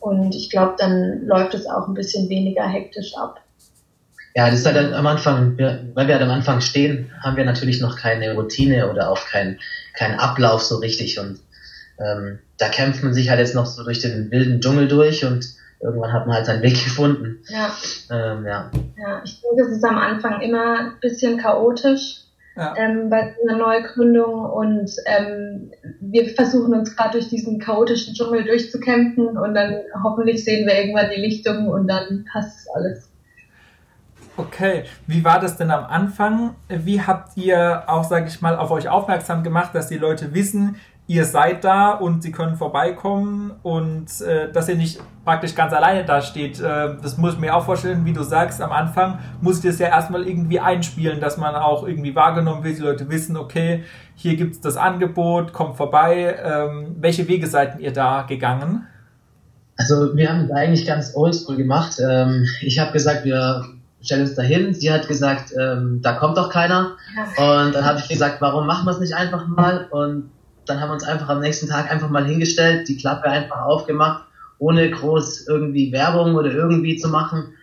und 0.00 0.34
ich 0.34 0.50
glaube, 0.50 0.74
dann 0.78 1.26
läuft 1.26 1.54
es 1.54 1.66
auch 1.66 1.86
ein 1.86 1.94
bisschen 1.94 2.28
weniger 2.28 2.66
hektisch 2.66 3.12
ab. 3.16 3.40
Ja, 4.34 4.50
das 4.50 4.60
ist 4.60 4.66
halt 4.66 4.92
am 4.92 5.06
Anfang, 5.06 5.58
weil 5.58 6.06
wir 6.06 6.14
halt 6.14 6.22
am 6.22 6.30
Anfang 6.30 6.60
stehen, 6.60 7.12
haben 7.20 7.36
wir 7.36 7.44
natürlich 7.44 7.80
noch 7.80 7.96
keine 7.96 8.34
Routine 8.34 8.90
oder 8.90 9.10
auch 9.10 9.26
keinen 9.26 9.58
kein 9.92 10.18
Ablauf 10.18 10.62
so 10.62 10.78
richtig 10.78 11.18
und 11.18 11.40
ähm, 11.98 12.38
da 12.56 12.68
kämpft 12.68 13.02
man 13.02 13.12
sich 13.12 13.28
halt 13.28 13.40
jetzt 13.40 13.54
noch 13.54 13.66
so 13.66 13.84
durch 13.84 14.00
den 14.00 14.30
wilden 14.30 14.60
Dschungel 14.60 14.88
durch 14.88 15.26
und 15.26 15.46
irgendwann 15.82 16.12
hat 16.12 16.26
man 16.26 16.36
halt 16.36 16.46
seinen 16.46 16.62
Weg 16.62 16.72
gefunden. 16.84 17.42
Ja. 17.48 17.70
Ähm, 18.10 18.46
ja. 18.46 18.70
ja, 18.96 19.20
ich 19.24 19.42
denke, 19.42 19.70
es 19.70 19.76
ist 19.76 19.84
am 19.84 19.98
Anfang 19.98 20.40
immer 20.40 20.78
ein 20.78 20.92
bisschen 21.02 21.36
chaotisch 21.36 22.22
ja. 22.56 22.74
ähm, 22.76 23.10
bei 23.10 23.34
einer 23.42 23.58
Neugründung 23.58 24.44
und 24.44 24.90
ähm, 25.06 25.70
wir 26.00 26.28
versuchen 26.30 26.74
uns 26.74 26.96
gerade 26.96 27.18
durch 27.18 27.28
diesen 27.28 27.58
chaotischen 27.58 28.14
Dschungel 28.14 28.44
durchzukämpfen 28.44 29.36
und 29.36 29.54
dann 29.54 29.76
hoffentlich 30.02 30.44
sehen 30.44 30.66
wir 30.66 30.74
irgendwann 30.74 31.10
die 31.14 31.20
Lichtung 31.20 31.68
und 31.68 31.88
dann 31.88 32.24
passt 32.32 32.68
alles. 32.74 33.10
Okay, 34.36 34.84
wie 35.06 35.22
war 35.24 35.38
das 35.38 35.56
denn 35.56 35.70
am 35.70 35.84
Anfang? 35.84 36.54
Wie 36.68 37.02
habt 37.02 37.36
ihr 37.36 37.82
auch, 37.86 38.04
sage 38.04 38.26
ich 38.28 38.40
mal, 38.40 38.56
auf 38.56 38.70
euch 38.70 38.88
aufmerksam 38.88 39.42
gemacht, 39.42 39.74
dass 39.74 39.88
die 39.88 39.98
Leute 39.98 40.34
wissen, 40.34 40.76
ihr 41.10 41.24
seid 41.24 41.64
da 41.64 41.90
und 41.90 42.22
sie 42.22 42.30
können 42.30 42.54
vorbeikommen 42.54 43.50
und 43.64 44.20
äh, 44.20 44.52
dass 44.52 44.68
ihr 44.68 44.76
nicht 44.76 45.00
praktisch 45.24 45.56
ganz 45.56 45.72
alleine 45.72 46.04
da 46.04 46.22
steht. 46.22 46.60
Äh, 46.60 46.94
das 47.02 47.18
muss 47.18 47.34
ich 47.34 47.40
mir 47.40 47.56
auch 47.56 47.64
vorstellen, 47.64 48.04
wie 48.04 48.12
du 48.12 48.22
sagst, 48.22 48.62
am 48.62 48.70
Anfang 48.70 49.18
musst 49.40 49.64
ihr 49.64 49.70
es 49.70 49.80
ja 49.80 49.88
erstmal 49.88 50.24
irgendwie 50.24 50.60
einspielen, 50.60 51.20
dass 51.20 51.36
man 51.36 51.56
auch 51.56 51.84
irgendwie 51.84 52.14
wahrgenommen 52.14 52.62
wird, 52.62 52.78
die 52.78 52.82
Leute 52.82 53.10
wissen, 53.10 53.36
okay, 53.36 53.82
hier 54.14 54.36
gibt 54.36 54.54
es 54.54 54.60
das 54.60 54.76
Angebot, 54.76 55.52
kommt 55.52 55.76
vorbei. 55.76 56.36
Ähm, 56.44 56.94
welche 57.00 57.26
Wege 57.26 57.48
seid 57.48 57.80
ihr 57.80 57.92
da 57.92 58.22
gegangen? 58.22 58.86
Also 59.76 60.14
wir 60.16 60.30
haben 60.30 60.44
es 60.44 60.52
eigentlich 60.52 60.86
ganz 60.86 61.16
oldschool 61.16 61.56
gemacht. 61.56 61.96
Ähm, 61.98 62.46
ich 62.60 62.78
habe 62.78 62.92
gesagt, 62.92 63.24
wir 63.24 63.64
stellen 64.00 64.20
uns 64.20 64.36
dahin. 64.36 64.74
Sie 64.74 64.92
hat 64.92 65.08
gesagt, 65.08 65.52
ähm, 65.60 66.02
da 66.02 66.12
kommt 66.12 66.38
doch 66.38 66.50
keiner. 66.50 66.92
Und 67.36 67.74
dann 67.74 67.84
habe 67.84 67.98
ich 67.98 68.08
gesagt, 68.08 68.40
warum 68.40 68.68
machen 68.68 68.86
wir 68.86 68.92
es 68.92 69.00
nicht 69.00 69.14
einfach 69.14 69.48
mal? 69.48 69.88
Und 69.90 70.30
dann 70.70 70.80
haben 70.80 70.88
wir 70.88 70.94
uns 70.94 71.04
einfach 71.04 71.28
am 71.28 71.40
nächsten 71.40 71.68
Tag 71.68 71.90
einfach 71.90 72.08
mal 72.08 72.24
hingestellt, 72.24 72.88
die 72.88 72.96
Klappe 72.96 73.24
einfach 73.24 73.62
aufgemacht, 73.62 74.24
ohne 74.58 74.90
groß 74.90 75.48
irgendwie 75.48 75.92
Werbung 75.92 76.36
oder 76.36 76.52
irgendwie 76.52 76.96
zu 76.96 77.08
machen. 77.08 77.54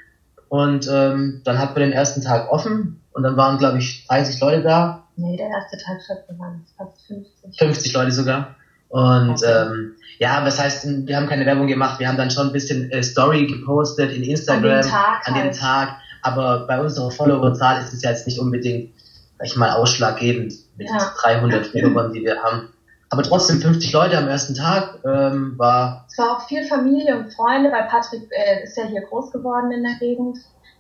Und 0.50 0.88
ähm, 0.92 1.42
dann 1.44 1.58
hatten 1.58 1.76
wir 1.76 1.86
den 1.86 1.94
ersten 1.94 2.22
Tag 2.22 2.52
offen 2.52 3.02
und 3.12 3.24
dann 3.24 3.38
waren, 3.38 3.58
glaube 3.58 3.80
ich, 3.80 4.06
30 4.08 4.40
Leute 4.42 4.64
da. 4.64 5.04
Nee, 5.16 5.38
der 5.38 5.48
erste 5.48 5.78
Tag 5.78 6.00
waren 6.38 6.66
fast 6.78 7.08
50. 7.08 7.58
50 7.58 7.94
Leute 7.94 8.12
sogar. 8.12 8.56
Und 8.90 9.42
okay. 9.42 9.68
ähm, 9.68 9.96
ja, 10.20 10.44
das 10.44 10.62
heißt, 10.62 11.08
wir 11.08 11.18
haben 11.18 11.28
keine 11.28 11.46
Werbung 11.46 11.68
gemacht, 11.68 12.00
wir 12.00 12.08
haben 12.08 12.18
dann 12.18 12.32
schon 12.32 12.48
ein 12.48 12.54
bisschen 12.54 12.90
äh, 12.92 13.04
Story 13.04 13.48
gepostet 13.48 14.12
in 14.12 14.24
Instagram 14.24 14.80
an, 14.80 14.82
Tag, 14.82 15.28
an 15.28 15.34
dem 15.34 15.44
halt. 15.44 15.58
Tag. 15.58 15.98
Aber 16.22 16.68
bei 16.68 16.80
unserer 16.80 17.12
Followerzahl 17.12 17.82
ist 17.82 17.94
es 17.94 18.02
ja 18.02 18.12
jetzt 18.12 18.28
nicht 18.28 18.40
unbedingt, 18.40 18.92
sag 19.38 19.48
ich 19.48 19.56
mal, 19.56 19.72
ausschlaggebend 19.72 20.54
mit 20.78 20.90
ja. 20.90 21.14
300 21.22 21.68
Followern, 21.68 22.14
die 22.14 22.24
wir 22.24 22.42
haben. 22.42 22.70
Aber 23.10 23.24
trotzdem 23.24 23.62
50 23.62 23.94
Leute 23.94 24.18
am 24.18 24.28
ersten 24.28 24.54
Tag 24.54 25.00
ähm, 25.06 25.54
war. 25.58 26.06
Es 26.10 26.18
war 26.18 26.38
auch 26.38 26.48
viel 26.48 26.66
Familie 26.66 27.18
und 27.18 27.34
Freunde, 27.34 27.72
weil 27.72 27.88
Patrick 27.88 28.30
äh, 28.32 28.64
ist 28.64 28.78
ja 28.78 28.84
hier 28.86 29.02
groß 29.02 29.32
geworden 29.32 29.72
in 29.72 29.84
der 29.84 29.96
Gegend. 29.96 30.40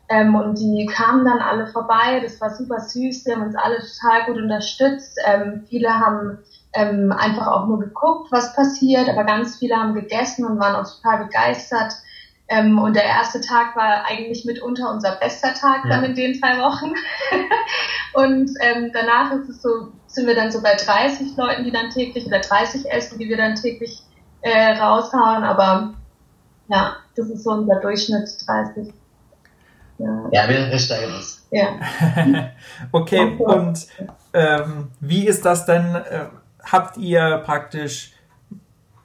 Ähm, 0.10 0.36
und 0.36 0.57
die 0.57 0.86
kamen 0.86 1.25
dann 1.25 1.39
alle 1.39 1.67
vorbei. 1.67 2.19
Das 2.22 2.39
war 2.41 2.53
super 2.53 2.79
süß. 2.79 3.24
Die 3.24 3.31
haben 3.31 3.43
uns 3.43 3.55
alle 3.55 3.77
total 3.77 4.25
gut 4.25 4.38
unterstützt. 4.41 5.17
Ähm, 5.25 5.63
viele 5.69 5.89
haben 5.89 6.39
ähm, 6.74 7.12
einfach 7.12 7.48
auch 7.48 7.67
nur 7.67 7.79
geguckt, 7.79 8.31
was 8.31 8.55
passiert, 8.55 9.10
aber 9.10 9.24
ganz 9.24 9.57
viele 9.57 9.75
haben 9.75 9.93
gegessen 9.93 10.46
und 10.46 10.59
waren 10.59 10.75
auch 10.75 10.90
total 10.90 11.25
begeistert. 11.25 11.94
Ähm, 12.50 12.79
und 12.79 12.96
der 12.96 13.03
erste 13.03 13.42
Tag 13.42 13.75
war 13.75 14.05
eigentlich 14.05 14.46
mitunter 14.46 14.90
unser 14.92 15.16
bester 15.16 15.53
Tag 15.53 15.83
ja. 15.83 15.90
dann 15.90 16.03
in 16.05 16.16
den 16.16 16.35
zwei 16.35 16.57
Wochen. 16.59 16.94
und 18.13 18.50
ähm, 18.61 18.92
danach 18.94 19.31
ist 19.33 19.50
es 19.50 19.61
so 19.61 19.92
sind 20.18 20.25
wir 20.25 20.36
dann 20.36 20.51
so 20.51 20.62
bei 20.64 20.74
30 20.75 21.38
Leuten, 21.38 21.64
die 21.64 21.72
dann 21.72 21.92
täglich 21.92 22.25
oder 22.25 22.40
30 22.40 22.92
essen, 22.92 23.20
die 23.20 23.30
wir 23.30 23.38
dann 23.38 23.53
täglich 23.53 24.01
äh, 24.42 24.72
raushauen. 24.72 25.44
Aber 25.44 25.94
ja, 26.70 26.96
das 27.16 27.30
ist 27.30 27.44
so 27.44 27.51
unser 27.51 27.80
Durchschnitt 27.80 28.27
30. 28.48 28.94
Ja, 30.00 30.30
ja 30.32 30.50
wir, 30.50 30.80
steigern 30.80 31.14
uns. 31.14 31.48
Ja. 31.51 31.68
okay, 32.92 33.38
und 33.38 33.88
ähm, 34.34 34.90
wie 35.00 35.27
ist 35.27 35.46
das 35.46 35.68
denn? 35.68 35.94
Äh, 35.96 36.25
habt 36.64 36.98
ihr 36.98 37.44
praktisch 37.46 38.14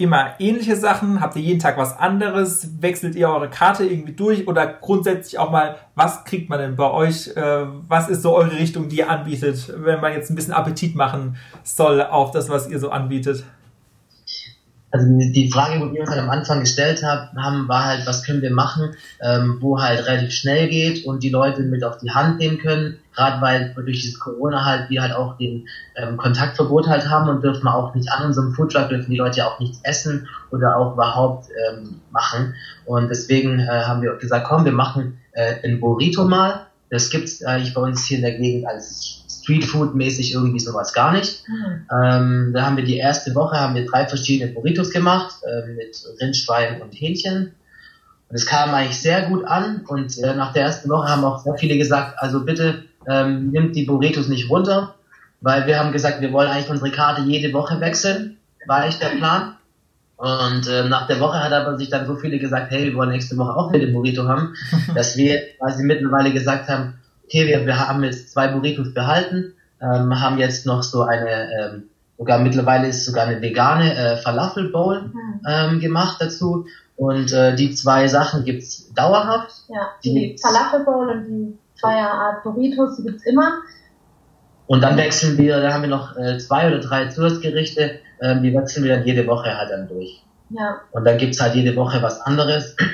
immer 0.03 0.35
ähnliche 0.39 0.77
Sachen? 0.77 1.21
Habt 1.21 1.37
ihr 1.37 1.43
jeden 1.43 1.61
Tag 1.61 1.77
was 1.77 1.99
anderes? 1.99 2.69
Wechselt 2.81 3.15
ihr 3.15 3.29
eure 3.29 3.49
Karte 3.49 3.85
irgendwie 3.85 4.13
durch? 4.13 4.49
Oder 4.49 4.67
grundsätzlich 4.67 5.39
auch 5.39 5.51
mal, 5.51 5.77
was 5.95 6.25
kriegt 6.25 6.51
man 6.51 6.59
denn 6.59 6.77
bei 6.77 6.91
euch? 6.91 7.29
Äh, 7.37 7.67
was 7.89 8.09
ist 8.09 8.23
so 8.23 8.35
eure 8.35 8.53
Richtung, 8.53 8.89
die 8.89 8.99
ihr 8.99 9.11
anbietet, 9.11 9.73
wenn 9.77 10.01
man 10.01 10.13
jetzt 10.13 10.31
ein 10.31 10.35
bisschen 10.35 10.53
Appetit 10.53 10.95
machen 10.95 11.37
soll 11.63 12.03
auf 12.03 12.31
das, 12.33 12.49
was 12.49 12.69
ihr 12.69 12.79
so 12.79 12.91
anbietet? 12.91 13.45
Also 14.93 15.07
die 15.09 15.51
Frage, 15.51 15.81
die 15.81 15.95
wir 15.95 16.03
uns 16.03 16.11
halt 16.11 16.21
am 16.21 16.29
Anfang 16.29 16.61
gestellt 16.61 17.03
haben, 17.03 17.67
war 17.67 17.87
halt, 17.87 18.07
was 18.07 18.25
können 18.25 18.43
wir 18.43 18.53
machen, 18.53 18.95
ähm, 19.23 19.57
wo 19.61 19.81
halt 19.81 20.07
relativ 20.07 20.33
schnell 20.33 20.69
geht 20.69 21.07
und 21.07 21.23
die 21.23 21.31
Leute 21.31 21.63
mit 21.63 21.83
auf 21.83 21.97
die 21.97 22.11
Hand 22.11 22.39
nehmen 22.39 22.59
können, 22.59 22.99
gerade 23.15 23.41
weil 23.41 23.73
durch 23.75 24.03
dieses 24.03 24.21
Corona 24.21 24.67
halt 24.67 24.91
wir 24.91 25.01
halt 25.01 25.15
auch 25.15 25.39
den 25.39 25.67
ähm, 25.97 26.19
Kontaktverbot 26.19 26.89
halt 26.89 27.09
haben 27.09 27.31
und 27.31 27.43
dürfen 27.43 27.67
auch 27.69 27.95
nicht 27.95 28.13
an 28.13 28.27
unserem 28.27 28.53
Foodtruck, 28.53 28.91
dürfen 28.91 29.11
die 29.11 29.17
Leute 29.17 29.39
ja 29.39 29.47
auch 29.47 29.59
nichts 29.59 29.81
essen 29.83 30.29
oder 30.51 30.77
auch 30.77 30.93
überhaupt 30.93 31.47
ähm, 31.71 32.01
machen. 32.11 32.55
Und 32.85 33.09
deswegen 33.09 33.61
äh, 33.61 33.67
haben 33.67 34.03
wir 34.03 34.15
gesagt, 34.17 34.47
komm, 34.47 34.67
wir 34.67 34.73
machen 34.73 35.19
äh, 35.33 35.55
ein 35.65 35.81
Burrito 35.81 36.27
mal, 36.27 36.67
das 36.93 37.09
gibt's 37.09 37.43
eigentlich 37.43 37.73
bei 37.73 37.81
uns 37.81 38.05
hier 38.05 38.19
in 38.19 38.23
der 38.23 38.35
Gegend 38.35 38.69
als 38.69 39.25
Streetfood-mäßig 39.27 40.35
irgendwie 40.35 40.61
sowas 40.61 40.93
gar 40.93 41.13
nicht. 41.13 41.43
Mhm. 41.49 41.87
Ähm, 41.91 42.51
da 42.53 42.67
haben 42.67 42.77
wir 42.77 42.85
die 42.85 42.99
erste 42.99 43.35
Woche 43.35 43.59
haben 43.59 43.75
wir 43.75 43.87
drei 43.87 44.07
verschiedene 44.07 44.53
Burritos 44.53 44.91
gemacht 44.91 45.37
äh, 45.43 45.73
mit 45.73 45.97
Rindschwein 46.21 46.83
und 46.83 46.93
Hähnchen. 46.93 47.55
Und 48.29 48.37
es 48.37 48.45
kam 48.45 48.75
eigentlich 48.75 49.01
sehr 49.01 49.23
gut 49.23 49.47
an 49.47 49.87
und 49.89 50.19
äh, 50.19 50.35
nach 50.35 50.53
der 50.53 50.65
ersten 50.65 50.91
Woche 50.91 51.09
haben 51.09 51.25
auch 51.25 51.43
sehr 51.43 51.55
viele 51.55 51.79
gesagt, 51.79 52.19
also 52.19 52.45
bitte 52.45 52.85
ähm, 53.09 53.51
nimmt 53.51 53.75
die 53.75 53.85
Burritos 53.85 54.29
nicht 54.29 54.51
runter, 54.51 54.95
weil 55.41 55.67
wir 55.67 55.79
haben 55.79 55.93
gesagt, 55.93 56.21
wir 56.21 56.31
wollen 56.31 56.51
eigentlich 56.51 56.69
unsere 56.69 56.91
Karte 56.91 57.23
jede 57.23 57.55
Woche 57.55 57.81
wechseln, 57.81 58.37
war 58.67 58.83
eigentlich 58.83 58.99
der 58.99 59.17
Plan. 59.17 59.57
Und 60.23 60.69
äh, 60.69 60.89
nach 60.89 61.09
der 61.09 61.19
Woche 61.19 61.41
hat 61.41 61.53
aber 61.53 61.77
sich 61.77 61.91
dann 61.91 62.07
so 62.07 62.15
viele 62.15 62.39
gesagt, 62.39 62.71
hey, 62.71 62.85
wir 62.85 62.95
wollen 62.95 63.11
nächste 63.11 63.37
Woche 63.37 63.57
auch 63.57 63.73
wieder 63.73 63.87
den 63.87 63.93
Burrito 63.93 64.29
haben, 64.29 64.55
dass 64.95 65.17
wir 65.17 65.41
quasi 65.59 65.83
mittlerweile 65.83 66.33
gesagt 66.33 66.69
haben, 66.69 67.01
okay, 67.25 67.49
wir, 67.49 67.67
wir 67.67 67.77
haben 67.77 68.05
jetzt 68.05 68.31
zwei 68.31 68.47
Burritos 68.47 68.95
behalten, 68.95 69.55
ähm, 69.81 70.21
haben 70.21 70.39
jetzt 70.39 70.65
noch 70.65 70.85
so 70.85 71.03
eine, 71.03 71.51
ähm, 71.53 71.83
sogar 72.17 72.39
mittlerweile 72.39 72.87
ist 72.87 73.05
sogar 73.05 73.27
eine 73.27 73.43
vegane 73.43 73.97
äh, 73.97 74.17
Falafel 74.17 74.71
Bowl 74.71 75.11
mhm. 75.13 75.41
ähm, 75.45 75.81
gemacht 75.81 76.19
dazu. 76.21 76.67
Und 76.95 77.33
äh, 77.33 77.57
die 77.57 77.75
zwei 77.75 78.07
Sachen 78.07 78.45
gibt's 78.45 78.95
dauerhaft. 78.95 79.51
Ja, 79.71 79.89
die, 80.05 80.15
die 80.15 80.37
Falafel 80.41 80.85
Bowl 80.85 81.09
und 81.09 81.27
die 81.27 81.85
Art 81.85 82.45
Burritos, 82.45 82.97
die 82.97 83.03
gibt's 83.03 83.27
immer. 83.27 83.55
Und 84.69 84.85
dann 84.85 84.97
wechseln 84.97 85.37
wir, 85.37 85.61
da 85.61 85.73
haben 85.73 85.83
wir 85.83 85.89
noch 85.89 86.17
äh, 86.17 86.39
zwei 86.39 86.69
oder 86.69 86.79
drei 86.79 87.09
Zusatzgerichte, 87.09 87.99
ähm, 88.23 88.43
die 88.43 88.55
wechseln 88.55 88.85
wir 88.85 88.97
dann 88.97 89.05
jede 89.05 89.27
Woche 89.27 89.57
halt 89.57 89.71
dann 89.71 89.89
durch. 89.89 90.23
Ja. 90.51 90.81
Und 90.93 91.05
dann 91.05 91.19
gibt's 91.19 91.41
halt 91.41 91.55
jede 91.55 91.77
Woche 91.77 92.03
was 92.03 92.21
anderes. 92.21 92.77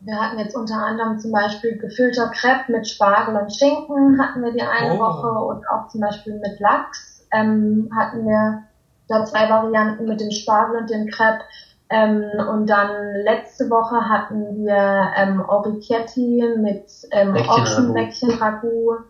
Wir 0.00 0.20
hatten 0.20 0.38
jetzt 0.38 0.54
unter 0.54 0.74
anderem 0.74 1.18
zum 1.18 1.32
Beispiel 1.32 1.78
gefüllter 1.78 2.28
Crepe 2.28 2.70
mit 2.72 2.86
Spargel 2.86 3.36
und 3.36 3.56
Schinken 3.56 4.20
hatten 4.20 4.42
wir 4.42 4.52
die 4.52 4.60
eine 4.60 4.96
oh. 4.96 4.98
Woche 4.98 5.28
und 5.28 5.66
auch 5.70 5.88
zum 5.88 6.02
Beispiel 6.02 6.34
mit 6.34 6.60
Lachs 6.60 7.26
ähm, 7.32 7.88
hatten 7.96 8.26
wir 8.26 8.64
da 9.08 9.24
zwei 9.24 9.48
Varianten 9.48 10.06
mit 10.06 10.20
dem 10.20 10.30
Spargel 10.30 10.76
und 10.80 10.90
dem 10.90 11.06
Crepe. 11.06 11.44
Ähm, 11.88 12.22
und 12.50 12.68
dann 12.68 13.14
letzte 13.24 13.70
Woche 13.70 13.96
hatten 14.08 14.64
wir 14.66 15.12
ähm, 15.16 15.40
Oricchietti 15.40 16.44
mit 16.58 16.84
ähm, 17.10 17.34
Ochsenbäckchen-Ragout 17.34 19.04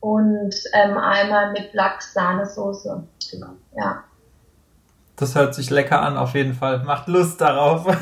und 0.00 0.54
ähm, 0.72 0.98
einmal 0.98 1.52
mit 1.52 1.72
Lachs-Sahnesoße. 1.72 3.04
Genau. 3.30 3.50
Ja. 3.76 4.02
Das 5.22 5.36
hört 5.36 5.54
sich 5.54 5.70
lecker 5.70 6.02
an, 6.02 6.16
auf 6.16 6.34
jeden 6.34 6.52
Fall. 6.52 6.82
Macht 6.82 7.06
Lust 7.06 7.40
darauf. 7.40 7.86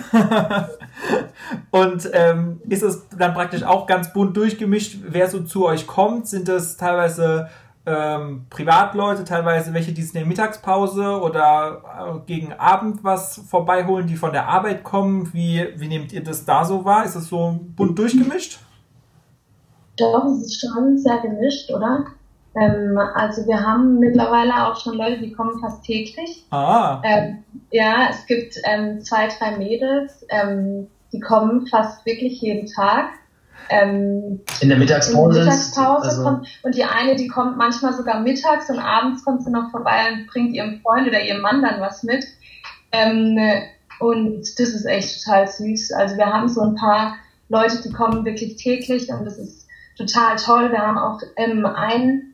Und 1.70 2.08
ähm, 2.14 2.62
ist 2.66 2.82
es 2.82 3.06
dann 3.10 3.34
praktisch 3.34 3.62
auch 3.62 3.86
ganz 3.86 4.14
bunt 4.14 4.38
durchgemischt, 4.38 5.00
wer 5.06 5.28
so 5.28 5.40
zu 5.40 5.66
euch 5.66 5.86
kommt? 5.86 6.28
Sind 6.28 6.48
das 6.48 6.78
teilweise 6.78 7.50
ähm, 7.84 8.46
Privatleute, 8.48 9.24
teilweise 9.24 9.74
welche, 9.74 9.92
die 9.92 10.00
in 10.00 10.12
der 10.14 10.24
Mittagspause 10.24 11.20
oder 11.20 11.82
äh, 11.84 12.26
gegen 12.26 12.54
Abend 12.54 13.04
was 13.04 13.36
vorbeiholen, 13.50 14.06
die 14.06 14.16
von 14.16 14.32
der 14.32 14.48
Arbeit 14.48 14.82
kommen? 14.82 15.28
Wie, 15.34 15.68
wie 15.76 15.88
nehmt 15.88 16.14
ihr 16.14 16.24
das 16.24 16.46
da 16.46 16.64
so 16.64 16.86
wahr? 16.86 17.04
Ist 17.04 17.16
es 17.16 17.28
so 17.28 17.60
bunt 17.76 17.98
durchgemischt? 17.98 18.60
Doch, 19.98 20.24
es 20.24 20.46
ist 20.46 20.58
schon 20.58 20.96
sehr 20.96 21.18
gemischt, 21.18 21.70
oder? 21.70 22.06
Ähm, 22.56 22.98
also 23.14 23.46
wir 23.46 23.60
haben 23.60 23.98
mittlerweile 24.00 24.66
auch 24.66 24.80
schon 24.80 24.96
Leute, 24.96 25.20
die 25.20 25.32
kommen 25.32 25.60
fast 25.60 25.84
täglich. 25.84 26.44
Ah. 26.50 27.00
Ähm, 27.04 27.44
ja, 27.70 28.08
es 28.10 28.26
gibt 28.26 28.56
ähm, 28.64 29.00
zwei, 29.02 29.28
drei 29.28 29.56
Mädels, 29.56 30.26
ähm, 30.30 30.88
die 31.12 31.20
kommen 31.20 31.66
fast 31.66 32.04
wirklich 32.06 32.40
jeden 32.40 32.66
Tag. 32.66 33.10
Ähm, 33.68 34.40
in 34.60 34.68
der 34.68 34.78
Mittagspause. 34.78 35.38
in 35.38 35.44
der 35.46 35.54
Mittagspause 35.54 36.08
also, 36.08 36.22
kommt, 36.24 36.48
und 36.64 36.74
die 36.74 36.82
eine, 36.82 37.14
die 37.14 37.28
kommt 37.28 37.56
manchmal 37.56 37.92
sogar 37.92 38.18
mittags 38.20 38.68
und 38.68 38.80
abends 38.80 39.24
kommt 39.24 39.44
sie 39.44 39.50
noch 39.50 39.70
vorbei 39.70 40.12
und 40.12 40.26
bringt 40.26 40.52
ihrem 40.52 40.80
Freund 40.80 41.06
oder 41.06 41.22
ihrem 41.22 41.40
Mann 41.40 41.62
dann 41.62 41.80
was 41.80 42.02
mit. 42.02 42.24
Ähm, 42.90 43.38
und 44.00 44.40
das 44.58 44.70
ist 44.70 44.86
echt 44.86 45.22
total 45.22 45.46
süß. 45.46 45.92
Also 45.92 46.16
wir 46.16 46.26
haben 46.26 46.48
so 46.48 46.62
ein 46.62 46.74
paar 46.74 47.16
Leute, 47.48 47.80
die 47.82 47.92
kommen 47.92 48.24
wirklich 48.24 48.56
täglich 48.56 49.08
und 49.12 49.24
das 49.24 49.38
ist 49.38 49.68
total 49.96 50.36
toll. 50.36 50.72
Wir 50.72 50.78
haben 50.78 50.98
auch 50.98 51.20
ähm, 51.36 51.66
einen, 51.66 52.29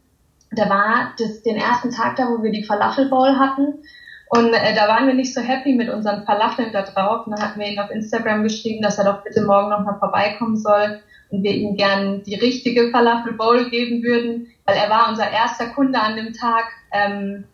der 0.52 0.68
war 0.68 1.12
das, 1.18 1.42
den 1.42 1.56
ersten 1.56 1.90
Tag 1.90 2.16
da, 2.16 2.28
wo 2.28 2.42
wir 2.42 2.52
die 2.52 2.64
Falafel 2.64 3.08
Bowl 3.08 3.38
hatten. 3.38 3.82
Und 4.28 4.52
äh, 4.52 4.74
da 4.74 4.88
waren 4.88 5.06
wir 5.06 5.14
nicht 5.14 5.34
so 5.34 5.40
happy 5.40 5.74
mit 5.74 5.88
unseren 5.88 6.24
Falafeln 6.24 6.72
da 6.72 6.82
drauf. 6.82 7.26
Und 7.26 7.32
dann 7.32 7.46
hatten 7.46 7.60
wir 7.60 7.68
ihn 7.68 7.78
auf 7.78 7.90
Instagram 7.90 8.42
geschrieben, 8.42 8.82
dass 8.82 8.98
er 8.98 9.04
doch 9.04 9.22
bitte 9.22 9.42
morgen 9.42 9.70
nochmal 9.70 9.98
vorbeikommen 9.98 10.56
soll 10.56 11.00
und 11.30 11.42
wir 11.42 11.52
ihm 11.52 11.76
gern 11.76 12.22
die 12.22 12.34
richtige 12.34 12.90
Falafel 12.90 13.32
Bowl 13.34 13.68
geben 13.70 14.02
würden, 14.02 14.48
weil 14.64 14.76
er 14.76 14.90
war 14.90 15.08
unser 15.08 15.30
erster 15.30 15.68
Kunde 15.68 16.00
an 16.00 16.16
dem 16.16 16.32
Tag. 16.32 16.64
Ähm, 16.92 17.44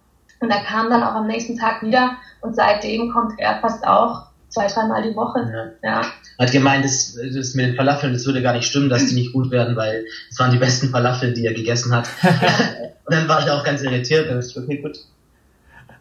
und 0.41 0.51
er 0.51 0.63
kam 0.65 0.91
dann 0.91 1.03
auch 1.03 1.15
am 1.15 1.27
nächsten 1.27 1.57
Tag 1.57 1.83
wieder 1.83 2.17
und 2.41 2.57
seitdem 2.57 3.13
kommt 3.13 3.39
er 3.39 3.61
fast 3.61 3.87
auch 3.87 4.32
zwei, 4.53 4.67
dreimal 4.67 5.03
die 5.03 5.17
Woche. 5.17 5.75
Ja. 5.83 6.01
ja. 6.01 6.07
Hat 6.39 6.53
gemeint, 6.53 6.85
das, 6.85 7.17
das 7.35 7.55
mit 7.55 7.67
den 7.67 7.77
Falafeln, 7.77 8.13
das 8.13 8.27
würde 8.27 8.43
gar 8.43 8.53
nicht 8.53 8.67
stimmen, 8.67 8.89
dass 8.89 9.07
die 9.07 9.15
nicht 9.15 9.33
gut 9.33 9.51
werden, 9.51 9.77
weil 9.77 10.05
es 10.31 10.39
waren 10.39 10.51
die 10.51 10.59
besten 10.59 10.91
Falafel, 10.91 11.33
die 11.33 11.47
er 11.47 11.55
gegessen 11.55 11.95
hat. 11.95 12.09
und 13.05 13.15
dann 13.15 13.29
war 13.29 13.41
ich 13.41 13.51
auch 13.51 13.65
ganz 13.65 13.83
irritiert. 13.83 14.29
Dann 14.29 14.39
ist 14.39 14.57
okay, 14.57 14.79
gut. 14.79 14.99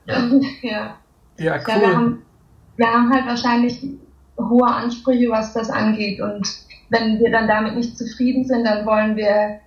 Ja. 0.05 0.29
ja. 0.61 0.97
Ja, 1.37 1.55
cool. 1.55 1.63
Ja, 1.67 1.81
wir, 1.81 1.95
haben, 1.95 2.21
wir 2.77 2.87
haben 2.87 3.13
halt 3.13 3.25
wahrscheinlich 3.25 3.83
hohe 4.37 4.67
Ansprüche, 4.67 5.29
was 5.29 5.53
das 5.53 5.69
angeht. 5.69 6.21
Und 6.21 6.47
wenn 6.89 7.19
wir 7.19 7.31
dann 7.31 7.47
damit 7.47 7.75
nicht 7.75 7.97
zufrieden 7.97 8.45
sind, 8.45 8.65
dann 8.65 8.85
wollen 8.85 9.15
wir 9.15 9.59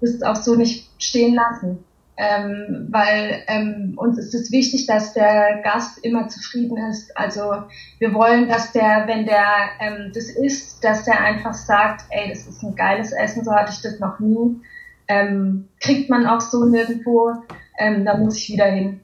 das 0.00 0.22
auch 0.22 0.36
so 0.36 0.56
nicht 0.56 0.90
stehen 0.98 1.34
lassen 1.34 1.84
ähm, 2.22 2.86
weil 2.90 3.42
ähm, 3.48 3.94
uns 3.96 4.16
ist 4.16 4.32
es 4.32 4.52
wichtig, 4.52 4.86
dass 4.86 5.12
der 5.12 5.60
Gast 5.64 5.98
immer 6.04 6.28
zufrieden 6.28 6.76
ist. 6.88 7.16
Also 7.16 7.64
wir 7.98 8.14
wollen, 8.14 8.48
dass 8.48 8.70
der, 8.70 9.04
wenn 9.08 9.26
der 9.26 9.44
ähm, 9.80 10.12
das 10.14 10.30
isst, 10.30 10.84
dass 10.84 11.04
der 11.04 11.20
einfach 11.20 11.54
sagt, 11.54 12.04
ey, 12.10 12.28
das 12.28 12.46
ist 12.46 12.62
ein 12.62 12.76
geiles 12.76 13.10
Essen, 13.10 13.44
so 13.44 13.52
hatte 13.52 13.72
ich 13.72 13.80
das 13.80 13.98
noch 13.98 14.20
nie. 14.20 14.60
Ähm, 15.08 15.68
kriegt 15.80 16.10
man 16.10 16.26
auch 16.26 16.40
so 16.40 16.64
nirgendwo, 16.64 17.32
ähm, 17.76 18.04
da 18.04 18.16
muss 18.16 18.36
ich 18.36 18.50
wieder 18.50 18.66
hin. 18.66 19.00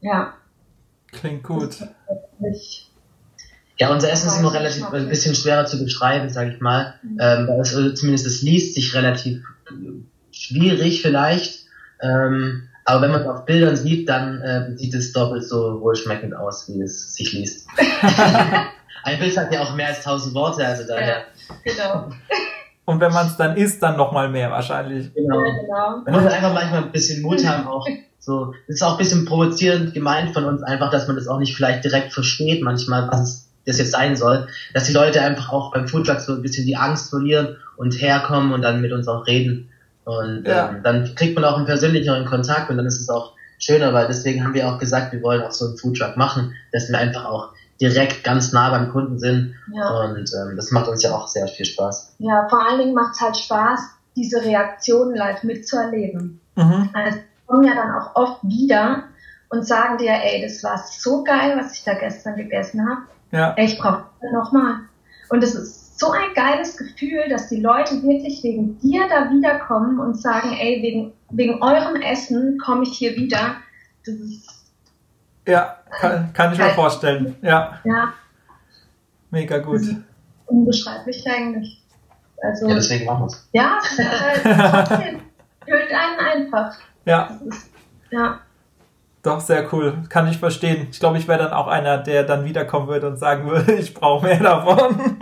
Ja. 0.00 0.34
Klingt 1.12 1.44
gut. 1.44 1.76
Ja, 3.78 3.92
unser 3.92 4.10
Essen 4.10 4.26
ist 4.26 4.40
immer 4.40 4.52
relativ 4.52 4.92
ein 4.92 5.08
bisschen 5.08 5.36
schwerer 5.36 5.66
zu 5.66 5.78
beschreiben, 5.82 6.30
sage 6.30 6.54
ich 6.54 6.60
mal. 6.60 6.94
Mhm. 7.02 7.18
Ähm, 7.20 7.48
also 7.50 7.92
zumindest 7.92 8.26
es 8.26 8.42
liest 8.42 8.74
sich 8.74 8.92
relativ 8.94 9.44
schwierig 10.32 11.00
vielleicht. 11.00 11.61
Ähm, 12.02 12.68
aber 12.84 13.02
wenn 13.02 13.10
man 13.12 13.22
es 13.22 13.28
auf 13.28 13.44
Bildern 13.44 13.76
sieht, 13.76 14.08
dann 14.08 14.40
äh, 14.42 14.76
sieht 14.76 14.94
es 14.94 15.12
doppelt 15.12 15.44
so 15.44 15.80
wohlschmeckend 15.80 16.34
aus, 16.34 16.68
wie 16.68 16.82
es 16.82 17.14
sich 17.14 17.32
liest. 17.32 17.68
Ein 19.04 19.18
Bild 19.18 19.34
sagt 19.34 19.52
ja 19.54 19.62
auch 19.62 19.74
mehr 19.74 19.88
als 19.88 20.02
tausend 20.02 20.34
Worte, 20.34 20.66
also 20.66 20.86
daher. 20.86 21.08
Ja, 21.08 21.24
genau. 21.64 22.10
Und 22.84 23.00
wenn 23.00 23.12
man 23.12 23.26
es 23.26 23.36
dann 23.36 23.56
isst, 23.56 23.82
dann 23.82 23.96
nochmal 23.96 24.28
mehr 24.28 24.50
wahrscheinlich. 24.50 25.14
Genau. 25.14 25.40
Ja, 25.40 25.50
genau. 25.60 26.02
Man 26.04 26.22
muss 26.22 26.32
einfach 26.32 26.52
manchmal 26.52 26.84
ein 26.84 26.92
bisschen 26.92 27.22
Mut 27.22 27.44
haben 27.46 27.66
auch. 27.66 27.86
So, 28.18 28.54
das 28.66 28.76
ist 28.76 28.82
auch 28.82 28.92
ein 28.92 28.98
bisschen 28.98 29.24
provozierend 29.24 29.94
gemeint 29.94 30.32
von 30.32 30.44
uns 30.44 30.62
einfach, 30.62 30.90
dass 30.90 31.06
man 31.06 31.16
das 31.16 31.26
auch 31.26 31.38
nicht 31.38 31.56
vielleicht 31.56 31.84
direkt 31.84 32.12
versteht 32.12 32.62
manchmal, 32.62 33.08
was 33.10 33.20
es 33.20 33.48
das 33.64 33.78
jetzt 33.78 33.92
sein 33.92 34.16
soll, 34.16 34.48
dass 34.74 34.84
die 34.84 34.92
Leute 34.92 35.22
einfach 35.22 35.52
auch 35.52 35.72
beim 35.72 35.86
Foodtruck 35.86 36.20
so 36.20 36.34
ein 36.34 36.42
bisschen 36.42 36.66
die 36.66 36.76
Angst 36.76 37.10
verlieren 37.10 37.56
und 37.76 37.92
herkommen 38.00 38.52
und 38.52 38.62
dann 38.62 38.80
mit 38.80 38.92
uns 38.92 39.08
auch 39.08 39.26
reden. 39.26 39.70
Und 40.04 40.44
ja. 40.46 40.70
ähm, 40.70 40.82
dann 40.82 41.14
kriegt 41.14 41.34
man 41.34 41.44
auch 41.44 41.56
einen 41.56 41.66
persönlicheren 41.66 42.24
Kontakt 42.24 42.70
und 42.70 42.76
dann 42.76 42.86
ist 42.86 43.00
es 43.00 43.08
auch 43.08 43.34
schöner, 43.58 43.92
weil 43.92 44.08
deswegen 44.08 44.44
haben 44.44 44.54
wir 44.54 44.68
auch 44.68 44.78
gesagt, 44.78 45.12
wir 45.12 45.22
wollen 45.22 45.42
auch 45.42 45.52
so 45.52 45.66
einen 45.66 45.76
Foodtruck 45.76 46.16
machen, 46.16 46.54
dass 46.72 46.88
wir 46.88 46.98
einfach 46.98 47.24
auch 47.24 47.50
direkt 47.80 48.24
ganz 48.24 48.52
nah 48.52 48.70
beim 48.70 48.90
Kunden 48.90 49.18
sind. 49.18 49.54
Ja. 49.72 50.04
Und 50.04 50.30
ähm, 50.34 50.56
das 50.56 50.70
macht 50.70 50.88
uns 50.88 51.02
ja 51.02 51.12
auch 51.12 51.28
sehr 51.28 51.46
viel 51.48 51.66
Spaß. 51.66 52.16
Ja, 52.18 52.48
vor 52.48 52.64
allen 52.64 52.78
Dingen 52.78 52.94
macht 52.94 53.14
es 53.14 53.20
halt 53.20 53.36
Spaß, 53.36 53.80
diese 54.16 54.42
Reaktionen 54.42 55.16
live 55.16 55.42
mitzuerleben. 55.42 56.40
Mhm. 56.56 56.90
Also 56.92 57.18
kommen 57.46 57.64
ja 57.64 57.74
dann 57.74 57.90
auch 57.92 58.14
oft 58.14 58.42
wieder 58.44 59.04
und 59.48 59.66
sagen 59.66 59.98
dir, 59.98 60.12
ey, 60.12 60.42
das 60.42 60.62
war 60.64 60.78
so 60.78 61.22
geil, 61.24 61.56
was 61.58 61.74
ich 61.74 61.84
da 61.84 61.94
gestern 61.94 62.36
gegessen 62.36 62.88
habe. 62.88 63.02
Ja. 63.30 63.54
Ey, 63.56 63.66
ich 63.66 63.78
brauche 63.78 64.04
nochmal. 64.32 64.76
Und 65.28 65.42
das 65.42 65.54
ist 65.54 65.81
so 66.02 66.10
ein 66.10 66.34
geiles 66.34 66.76
Gefühl, 66.76 67.28
dass 67.30 67.48
die 67.48 67.60
Leute 67.60 68.02
wirklich 68.02 68.42
wegen 68.42 68.78
dir 68.80 69.08
da 69.08 69.30
wiederkommen 69.30 70.00
und 70.00 70.20
sagen, 70.20 70.56
ey, 70.58 70.82
wegen, 70.82 71.12
wegen 71.30 71.62
eurem 71.62 72.02
Essen 72.02 72.58
komme 72.58 72.82
ich 72.82 72.98
hier 72.98 73.14
wieder. 73.16 73.56
Das 74.04 74.16
ist 74.16 74.62
ja, 75.46 75.76
kann, 76.00 76.32
kann 76.32 76.52
ich 76.52 76.58
mir 76.58 76.70
vorstellen. 76.70 77.36
Ja. 77.42 77.80
ja. 77.84 78.12
Mega 79.30 79.58
gut. 79.58 79.80
Unbeschreiblich 80.46 81.24
eigentlich. 81.28 81.82
Also, 82.42 82.68
ja, 82.68 82.74
deswegen 82.74 83.06
machen 83.06 83.22
wir 83.22 83.26
es. 83.26 83.48
Ja, 83.52 83.78
trotzdem. 83.80 85.20
Hört 85.66 85.90
einen 85.92 86.18
einfach. 86.18 86.76
Ja. 87.04 87.38
Ist, 87.46 87.70
ja. 88.10 88.40
Doch, 89.22 89.40
sehr 89.40 89.72
cool. 89.72 90.02
Kann 90.08 90.26
ich 90.26 90.38
verstehen. 90.38 90.88
Ich 90.90 90.98
glaube, 90.98 91.16
ich 91.16 91.28
wäre 91.28 91.38
dann 91.38 91.52
auch 91.52 91.68
einer, 91.68 91.98
der 91.98 92.24
dann 92.24 92.44
wiederkommen 92.44 92.88
würde 92.88 93.06
und 93.08 93.16
sagen 93.18 93.48
würde, 93.48 93.72
ich 93.78 93.94
brauche 93.94 94.26
mehr 94.26 94.40
davon. 94.40 94.96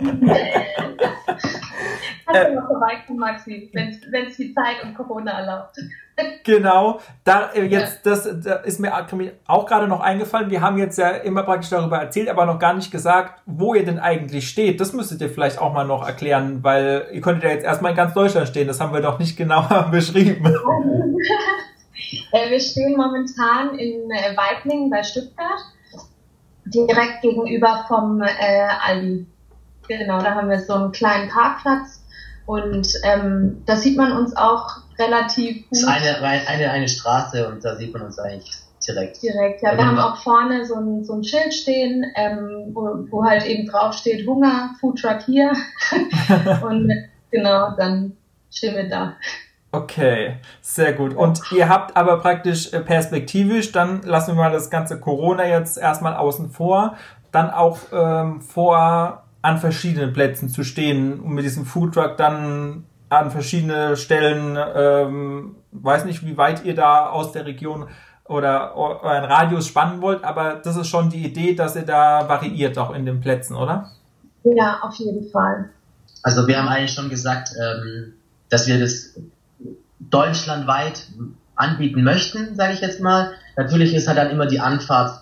Kannst 2.25 2.49
du 2.49 2.55
noch 2.55 2.67
vorbeikommen, 2.67 3.19
Maxi, 3.19 3.69
wenn 3.73 4.27
es 4.27 4.37
die 4.37 4.53
Zeit 4.53 4.83
und 4.83 4.95
Corona 4.95 5.31
erlaubt. 5.39 5.77
Genau, 6.43 6.99
da 7.23 7.49
äh, 7.53 7.63
jetzt 7.63 8.05
das, 8.05 8.29
das 8.43 8.65
ist 8.65 8.79
mir 8.79 8.91
auch 9.47 9.65
gerade 9.65 9.87
noch 9.87 10.01
eingefallen. 10.01 10.51
Wir 10.51 10.61
haben 10.61 10.77
jetzt 10.77 10.97
ja 10.99 11.09
immer 11.09 11.41
praktisch 11.41 11.71
darüber 11.71 11.97
erzählt, 11.97 12.29
aber 12.29 12.45
noch 12.45 12.59
gar 12.59 12.73
nicht 12.73 12.91
gesagt, 12.91 13.41
wo 13.47 13.73
ihr 13.73 13.85
denn 13.85 13.97
eigentlich 13.97 14.47
steht. 14.47 14.79
Das 14.79 14.93
müsstet 14.93 15.21
ihr 15.21 15.29
vielleicht 15.29 15.57
auch 15.57 15.73
mal 15.73 15.85
noch 15.85 16.05
erklären, 16.05 16.63
weil 16.63 17.07
ihr 17.11 17.21
könntet 17.21 17.45
ja 17.45 17.49
jetzt 17.49 17.63
erstmal 17.63 17.91
in 17.91 17.97
ganz 17.97 18.13
Deutschland 18.13 18.47
stehen. 18.47 18.67
Das 18.67 18.79
haben 18.79 18.93
wir 18.93 19.01
doch 19.01 19.17
nicht 19.17 19.35
genauer 19.35 19.87
beschrieben. 19.89 20.55
Äh, 22.31 22.49
wir 22.49 22.59
stehen 22.59 22.95
momentan 22.95 23.77
in 23.77 24.09
äh, 24.11 24.35
Weiblingen 24.35 24.89
bei 24.89 25.03
Stuttgart, 25.03 25.59
direkt 26.65 27.21
gegenüber 27.21 27.85
vom 27.87 28.21
äh, 28.21 28.67
Aldi. 28.85 29.25
Genau, 29.87 30.21
da 30.21 30.35
haben 30.35 30.49
wir 30.49 30.59
so 30.59 30.73
einen 30.73 30.91
kleinen 30.91 31.29
Parkplatz 31.29 32.01
und 32.45 32.87
ähm, 33.03 33.63
da 33.65 33.75
sieht 33.75 33.97
man 33.97 34.13
uns 34.13 34.35
auch 34.35 34.67
relativ 34.97 35.63
gut. 35.63 35.71
Das 35.71 35.79
ist 35.79 35.87
eine, 35.87 36.21
eine, 36.21 36.71
eine 36.71 36.87
Straße 36.87 37.47
und 37.47 37.63
da 37.65 37.75
sieht 37.75 37.93
man 37.93 38.03
uns 38.03 38.19
eigentlich 38.19 38.55
direkt. 38.87 39.21
Direkt, 39.21 39.61
ja. 39.61 39.77
Wir 39.77 39.85
haben 39.85 39.99
auch 39.99 40.17
vorne 40.17 40.65
so 40.65 40.75
ein, 40.75 41.03
so 41.03 41.13
ein 41.13 41.23
Schild 41.23 41.53
stehen, 41.53 42.05
ähm, 42.15 42.71
wo, 42.73 43.05
wo 43.09 43.23
halt 43.23 43.45
eben 43.45 43.67
drauf 43.67 43.93
steht 43.93 44.27
Hunger, 44.27 44.75
Foodtruck 44.79 45.21
hier. 45.25 45.51
und 46.61 46.91
genau, 47.29 47.75
dann 47.77 48.17
stehen 48.49 48.75
wir 48.75 48.89
da. 48.89 49.17
Okay, 49.73 50.35
sehr 50.61 50.93
gut. 50.93 51.15
Und 51.15 51.41
ihr 51.51 51.69
habt 51.69 51.95
aber 51.95 52.17
praktisch 52.17 52.73
äh, 52.73 52.81
perspektivisch, 52.81 53.71
dann 53.71 54.01
lassen 54.01 54.35
wir 54.35 54.43
mal 54.43 54.51
das 54.51 54.69
ganze 54.69 54.99
Corona 54.99 55.47
jetzt 55.47 55.77
erstmal 55.77 56.13
außen 56.15 56.49
vor, 56.49 56.95
dann 57.31 57.49
auch 57.49 57.79
ähm, 57.93 58.41
vor, 58.41 59.23
an 59.41 59.57
verschiedenen 59.57 60.13
Plätzen 60.13 60.49
zu 60.49 60.63
stehen 60.63 61.19
und 61.19 61.33
mit 61.33 61.45
diesem 61.45 61.65
Foodtruck 61.65 62.17
dann 62.17 62.85
an 63.09 63.31
verschiedene 63.31 63.97
Stellen, 63.97 64.57
ähm, 64.75 65.55
weiß 65.71 66.05
nicht, 66.05 66.25
wie 66.25 66.37
weit 66.37 66.63
ihr 66.63 66.75
da 66.75 67.09
aus 67.09 67.31
der 67.31 67.45
Region 67.45 67.87
oder 68.25 68.77
euren 68.77 69.25
Radius 69.25 69.67
spannen 69.67 70.01
wollt, 70.01 70.23
aber 70.23 70.55
das 70.55 70.77
ist 70.77 70.87
schon 70.87 71.09
die 71.09 71.25
Idee, 71.25 71.53
dass 71.53 71.75
ihr 71.75 71.85
da 71.85 72.29
variiert 72.29 72.77
auch 72.77 72.93
in 72.93 73.05
den 73.05 73.19
Plätzen, 73.19 73.55
oder? 73.55 73.91
Ja, 74.43 74.79
auf 74.83 74.95
jeden 74.95 75.29
Fall. 75.29 75.69
Also 76.23 76.47
wir 76.47 76.57
haben 76.57 76.67
eigentlich 76.67 76.93
schon 76.93 77.09
gesagt, 77.09 77.49
ähm, 77.59 78.13
dass 78.49 78.67
wir 78.67 78.79
das 78.79 79.15
deutschlandweit 80.09 81.03
anbieten 81.55 82.03
möchten, 82.03 82.55
sage 82.55 82.73
ich 82.73 82.81
jetzt 82.81 83.01
mal. 83.01 83.31
Natürlich 83.55 83.93
ist 83.93 84.07
halt 84.07 84.17
dann 84.17 84.31
immer 84.31 84.45
die 84.45 84.59
Anfahrt 84.59 85.21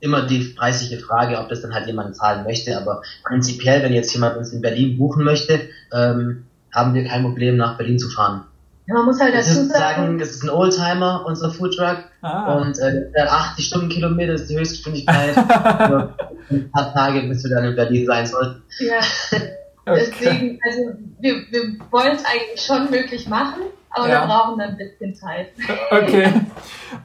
immer 0.00 0.22
die 0.22 0.54
preisliche 0.56 0.98
Frage, 0.98 1.38
ob 1.38 1.48
das 1.48 1.62
dann 1.62 1.74
halt 1.74 1.86
jemand 1.86 2.16
zahlen 2.16 2.44
möchte. 2.44 2.76
Aber 2.76 3.02
prinzipiell, 3.24 3.82
wenn 3.82 3.92
jetzt 3.92 4.12
jemand 4.14 4.36
uns 4.36 4.52
in 4.52 4.60
Berlin 4.60 4.96
buchen 4.96 5.24
möchte, 5.24 5.60
ähm, 5.92 6.44
haben 6.72 6.94
wir 6.94 7.04
kein 7.04 7.22
Problem, 7.22 7.56
nach 7.56 7.76
Berlin 7.76 7.98
zu 7.98 8.08
fahren. 8.08 8.44
Ja, 8.86 8.94
man 8.94 9.06
muss 9.06 9.20
halt 9.20 9.34
dazu 9.34 9.66
sagen, 9.66 9.68
sagen, 9.68 10.18
das 10.18 10.30
ist 10.30 10.44
ein 10.44 10.50
Oldtimer, 10.50 11.24
unser 11.26 11.50
Foodtruck. 11.50 12.04
Ah. 12.22 12.54
Und 12.54 12.78
äh, 12.78 13.10
80 13.20 13.66
Stundenkilometer 13.66 14.34
ist 14.34 14.48
die 14.48 14.58
Höchstgeschwindigkeit. 14.58 15.34
Für 15.34 16.14
ein 16.50 16.70
paar 16.70 16.94
Tage, 16.94 17.22
bis 17.28 17.44
wir 17.44 17.50
dann 17.50 17.64
in 17.64 17.76
Berlin 17.76 18.06
sein 18.06 18.26
sollten. 18.26 18.62
Ja. 18.78 19.00
Okay. 19.88 20.04
Deswegen, 20.20 20.60
also 20.68 20.98
wir, 21.18 21.34
wir 21.50 21.62
wollen 21.90 22.14
es 22.14 22.22
eigentlich 22.22 22.60
schon 22.60 22.90
möglich 22.90 23.26
machen. 23.26 23.62
Aber 23.90 24.08
ja. 24.08 24.22
wir 24.22 24.26
brauchen 24.26 24.60
ein 24.60 24.76
bisschen 24.76 25.14
Zeit. 25.14 25.52
Okay. 25.90 26.32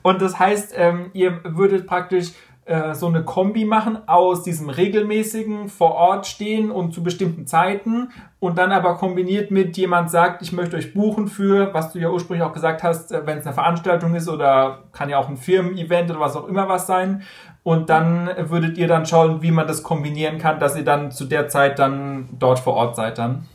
Und 0.01 0.21
das 0.21 0.37
heißt, 0.37 0.73
ähm, 0.77 1.09
ihr 1.13 1.39
würdet 1.43 1.87
praktisch 1.87 2.31
äh, 2.65 2.93
so 2.93 3.07
eine 3.07 3.23
Kombi 3.23 3.65
machen 3.65 4.07
aus 4.07 4.43
diesem 4.43 4.69
regelmäßigen 4.69 5.67
vor 5.67 5.95
Ort 5.95 6.27
stehen 6.27 6.71
und 6.71 6.93
zu 6.93 7.03
bestimmten 7.03 7.45
Zeiten 7.45 8.09
und 8.39 8.57
dann 8.57 8.71
aber 8.71 8.95
kombiniert 8.95 9.51
mit 9.51 9.75
jemand 9.75 10.09
sagt, 10.09 10.41
ich 10.41 10.53
möchte 10.53 10.77
euch 10.77 10.93
buchen 10.93 11.27
für, 11.27 11.73
was 11.73 11.91
du 11.91 11.99
ja 11.99 12.09
ursprünglich 12.09 12.45
auch 12.45 12.53
gesagt 12.53 12.81
hast, 12.83 13.11
äh, 13.11 13.25
wenn 13.25 13.37
es 13.37 13.45
eine 13.45 13.53
Veranstaltung 13.53 14.15
ist 14.15 14.29
oder 14.29 14.83
kann 14.93 15.09
ja 15.09 15.17
auch 15.17 15.27
ein 15.27 15.37
Firmen-Event 15.37 16.09
oder 16.11 16.21
was 16.21 16.37
auch 16.37 16.47
immer 16.47 16.69
was 16.69 16.87
sein. 16.87 17.23
Und 17.63 17.89
dann 17.89 18.29
würdet 18.49 18.77
ihr 18.77 18.87
dann 18.87 19.05
schauen, 19.05 19.41
wie 19.41 19.51
man 19.51 19.67
das 19.67 19.83
kombinieren 19.83 20.37
kann, 20.37 20.59
dass 20.59 20.75
ihr 20.75 20.83
dann 20.83 21.11
zu 21.11 21.25
der 21.25 21.47
Zeit 21.47 21.79
dann 21.79 22.29
dort 22.37 22.59
vor 22.59 22.73
Ort 22.75 22.95
seid 22.95 23.17
dann. 23.17 23.45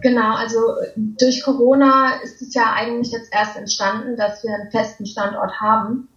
Genau, 0.00 0.34
also 0.34 0.58
durch 0.96 1.42
Corona 1.42 2.20
ist 2.22 2.42
es 2.42 2.54
ja 2.54 2.72
eigentlich 2.74 3.12
jetzt 3.12 3.32
erst 3.32 3.56
entstanden, 3.56 4.16
dass 4.16 4.42
wir 4.42 4.54
einen 4.54 4.70
festen 4.70 5.06
Standort 5.06 5.60
haben. 5.60 6.08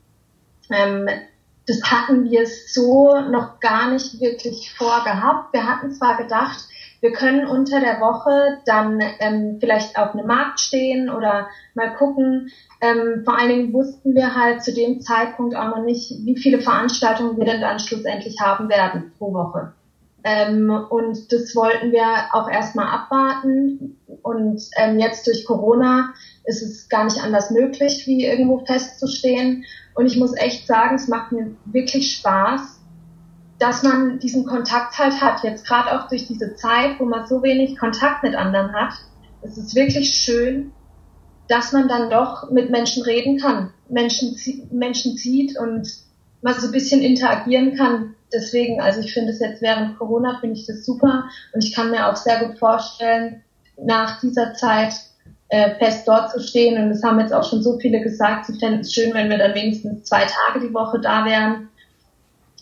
Ähm, 0.70 1.08
das 1.68 1.84
hatten 1.84 2.30
wir 2.30 2.46
so 2.46 3.14
noch 3.30 3.60
gar 3.60 3.92
nicht 3.92 4.20
wirklich 4.20 4.74
vorgehabt. 4.78 5.54
Wir 5.54 5.68
hatten 5.68 5.92
zwar 5.92 6.18
gedacht, 6.18 6.66
wir 7.02 7.12
können 7.12 7.48
unter 7.48 7.80
der 7.80 8.00
Woche 8.00 8.60
dann 8.66 9.00
ähm, 9.20 9.58
vielleicht 9.60 9.98
auf 9.98 10.14
einem 10.14 10.26
Markt 10.26 10.60
stehen 10.60 11.10
oder 11.10 11.48
mal 11.76 11.94
gucken. 11.96 12.50
Ähm, 12.82 13.24
vor 13.24 13.38
allen 13.38 13.50
Dingen 13.50 13.74
wussten 13.74 14.16
wir 14.16 14.36
halt 14.36 14.64
zu 14.64 14.74
dem 14.74 15.02
Zeitpunkt 15.02 15.56
auch 15.56 15.76
noch 15.76 15.84
nicht, 15.84 16.12
wie 16.26 16.38
viele 16.38 16.60
Veranstaltungen 16.60 17.38
wir 17.38 17.46
denn 17.46 17.62
dann 17.62 17.80
schlussendlich 17.80 18.40
haben 18.42 18.70
werden 18.70 19.14
pro 19.18 19.34
Woche. 19.34 19.74
Ähm, 20.24 20.70
und 20.90 21.32
das 21.32 21.56
wollten 21.56 21.92
wir 21.92 22.30
auch 22.34 22.50
erstmal 22.50 22.88
abwarten. 22.88 23.98
Und 24.22 24.62
ähm, 24.78 25.00
jetzt 25.00 25.28
durch 25.28 25.46
Corona 25.46 26.14
ist 26.44 26.62
es 26.62 26.90
gar 26.90 27.06
nicht 27.06 27.22
anders 27.22 27.52
möglich, 27.52 28.04
wie 28.08 28.26
irgendwo 28.26 28.66
festzustehen. 28.66 29.66
Und 29.96 30.06
ich 30.06 30.18
muss 30.18 30.36
echt 30.36 30.68
sagen, 30.68 30.96
es 30.96 31.08
macht 31.08 31.32
mir 31.32 31.56
wirklich 31.66 32.18
Spaß, 32.18 32.82
dass 33.60 33.84
man 33.84 34.20
diesen 34.20 34.46
Kontakt 34.46 34.98
halt 34.98 35.22
hat. 35.22 35.44
Jetzt 35.44 35.66
gerade 35.66 36.00
auch 36.00 36.08
durch 36.08 36.28
diese 36.28 36.56
Zeit, 36.56 37.00
wo 37.00 37.06
man 37.06 37.26
so 37.28 37.42
wenig 37.42 37.78
Kontakt 37.78 38.24
mit 38.24 38.36
anderen 38.36 38.74
hat. 38.74 38.94
Es 39.42 39.58
ist 39.58 39.76
wirklich 39.76 40.10
schön, 40.14 40.72
dass 41.48 41.72
man 41.72 41.88
dann 41.88 42.10
doch 42.10 42.52
mit 42.52 42.70
Menschen 42.70 43.04
reden 43.04 43.40
kann, 43.40 43.72
Menschen, 43.90 44.36
Menschen 44.72 45.16
sieht 45.16 45.58
und 45.58 45.88
mal 46.48 46.60
so 46.60 46.68
ein 46.68 46.72
bisschen 46.72 47.02
interagieren 47.02 47.76
kann. 47.76 48.16
Deswegen, 48.34 48.80
also 48.82 49.02
ich 49.02 49.14
finde 49.14 49.32
es 49.32 49.40
jetzt 49.40 49.62
während 49.62 49.98
Corona, 49.98 50.38
finde 50.40 50.58
ich 50.58 50.66
das 50.66 50.86
super 50.86 51.26
und 51.54 51.64
ich 51.64 51.74
kann 51.74 51.92
mir 51.92 52.08
auch 52.08 52.16
sehr 52.16 52.40
gut 52.46 52.58
vorstellen, 52.58 53.44
nach 53.78 54.22
dieser 54.22 54.54
Zeit 54.54 54.94
äh, 55.50 55.76
fest 55.76 56.08
dort 56.08 56.32
zu 56.32 56.40
stehen. 56.40 56.82
Und 56.82 56.92
es 56.92 57.04
haben 57.04 57.20
jetzt 57.20 57.34
auch 57.34 57.48
schon 57.48 57.62
so 57.62 57.78
viele 57.80 58.02
gesagt, 58.02 58.46
sie 58.46 58.58
fänden 58.60 58.82
es 58.82 58.94
schön, 58.94 59.14
wenn 59.14 59.30
wir 59.30 59.38
dann 59.38 59.54
wenigstens 59.56 60.06
zwei 60.06 60.26
Tage 60.26 60.66
die 60.66 60.74
Woche 60.74 61.00
da 61.00 61.26
wären. 61.26 61.70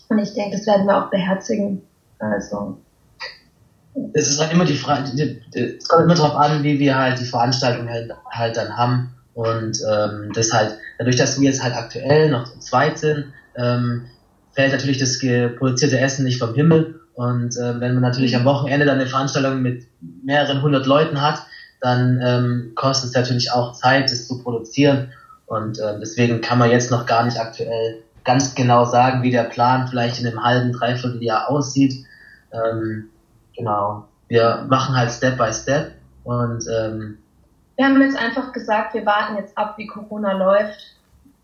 Und 0.08 0.18
ich 0.18 0.34
denke, 0.34 0.56
das 0.56 0.66
werden 0.66 0.86
wir 0.86 1.04
auch 1.04 1.10
beherzigen. 1.10 1.82
Also. 2.18 2.78
Es 4.12 4.28
ist 4.28 4.40
halt 4.40 4.52
immer 4.52 4.64
die 4.64 4.76
Frage, 4.76 5.10
es 5.52 5.88
kommt 5.88 6.04
immer 6.04 6.14
darauf 6.14 6.36
an, 6.36 6.62
wie 6.62 6.78
wir 6.78 6.96
halt 6.96 7.18
die 7.18 7.24
Veranstaltung 7.24 7.88
halt, 7.88 8.12
halt 8.30 8.56
dann 8.56 8.76
haben. 8.76 9.14
Und 9.34 9.78
ähm, 9.88 10.32
das 10.34 10.52
halt, 10.52 10.78
dadurch, 10.98 11.16
dass 11.16 11.40
wir 11.40 11.48
jetzt 11.48 11.62
halt 11.62 11.74
aktuell 11.74 12.30
noch 12.30 12.44
zu 12.44 12.58
zweit 12.58 12.98
sind, 12.98 13.32
ähm, 13.56 14.06
fällt 14.52 14.72
natürlich 14.72 14.98
das 14.98 15.18
produzierte 15.18 15.98
Essen 15.98 16.24
nicht 16.24 16.38
vom 16.38 16.54
Himmel. 16.54 17.00
Und 17.14 17.56
äh, 17.56 17.80
wenn 17.80 17.94
man 17.94 18.02
natürlich 18.02 18.36
am 18.36 18.44
Wochenende 18.44 18.86
dann 18.86 18.98
eine 18.98 19.08
Veranstaltung 19.08 19.62
mit 19.62 19.84
mehreren 20.22 20.62
hundert 20.62 20.86
Leuten 20.86 21.20
hat, 21.20 21.42
dann 21.80 22.20
ähm, 22.22 22.72
kostet 22.74 23.10
es 23.10 23.14
natürlich 23.14 23.52
auch 23.52 23.72
Zeit, 23.72 24.10
das 24.10 24.26
zu 24.26 24.42
produzieren. 24.42 25.12
Und 25.46 25.78
äh, 25.78 25.98
deswegen 26.00 26.40
kann 26.40 26.58
man 26.58 26.70
jetzt 26.70 26.90
noch 26.90 27.06
gar 27.06 27.24
nicht 27.24 27.38
aktuell 27.38 28.02
ganz 28.24 28.54
genau 28.54 28.84
sagen, 28.84 29.22
wie 29.22 29.30
der 29.30 29.44
Plan 29.44 29.86
vielleicht 29.88 30.20
in 30.20 30.26
einem 30.26 30.42
halben, 30.42 30.72
dreiviertel 30.72 31.22
Jahr 31.22 31.48
aussieht. 31.48 32.04
Ähm, 32.52 33.08
genau. 33.56 34.08
Wir 34.28 34.66
machen 34.68 34.96
halt 34.96 35.12
Step 35.12 35.38
by 35.38 35.52
Step 35.52 35.92
und 36.24 36.64
ähm, 36.68 37.18
wir 37.76 37.84
haben 37.84 38.00
jetzt 38.00 38.16
einfach 38.16 38.52
gesagt, 38.52 38.94
wir 38.94 39.06
warten 39.06 39.36
jetzt 39.36 39.56
ab, 39.56 39.74
wie 39.76 39.86
Corona 39.86 40.32
läuft, 40.32 40.95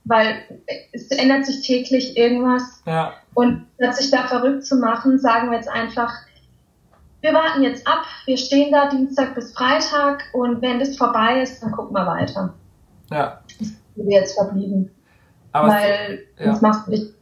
weil 0.04 0.42
es 0.92 1.10
ändert 1.10 1.46
sich 1.46 1.66
täglich 1.66 2.16
irgendwas. 2.16 2.82
Ja. 2.86 3.12
Und 3.34 3.66
statt 3.76 3.96
sich 3.96 4.10
da 4.10 4.26
verrückt 4.26 4.66
zu 4.66 4.76
machen, 4.76 5.18
sagen 5.18 5.50
wir 5.50 5.56
jetzt 5.56 5.68
einfach, 5.68 6.12
wir 7.20 7.32
warten 7.32 7.62
jetzt 7.62 7.86
ab, 7.86 8.04
wir 8.26 8.36
stehen 8.36 8.72
da 8.72 8.88
Dienstag 8.90 9.34
bis 9.34 9.52
Freitag 9.52 10.24
und 10.32 10.60
wenn 10.60 10.80
das 10.80 10.96
vorbei 10.96 11.40
ist, 11.40 11.62
dann 11.62 11.72
gucken 11.72 11.94
wir 11.94 12.06
weiter. 12.06 12.54
Ja. 13.10 13.40
Wie 13.94 14.06
wir 14.06 14.20
jetzt 14.20 14.34
verblieben. 14.34 14.90
Aber 15.52 15.68
Weil 15.68 16.24
so, 16.36 16.44
ja. 16.44 16.50
das 16.50 16.60
macht 16.60 16.88
nicht 16.88 17.12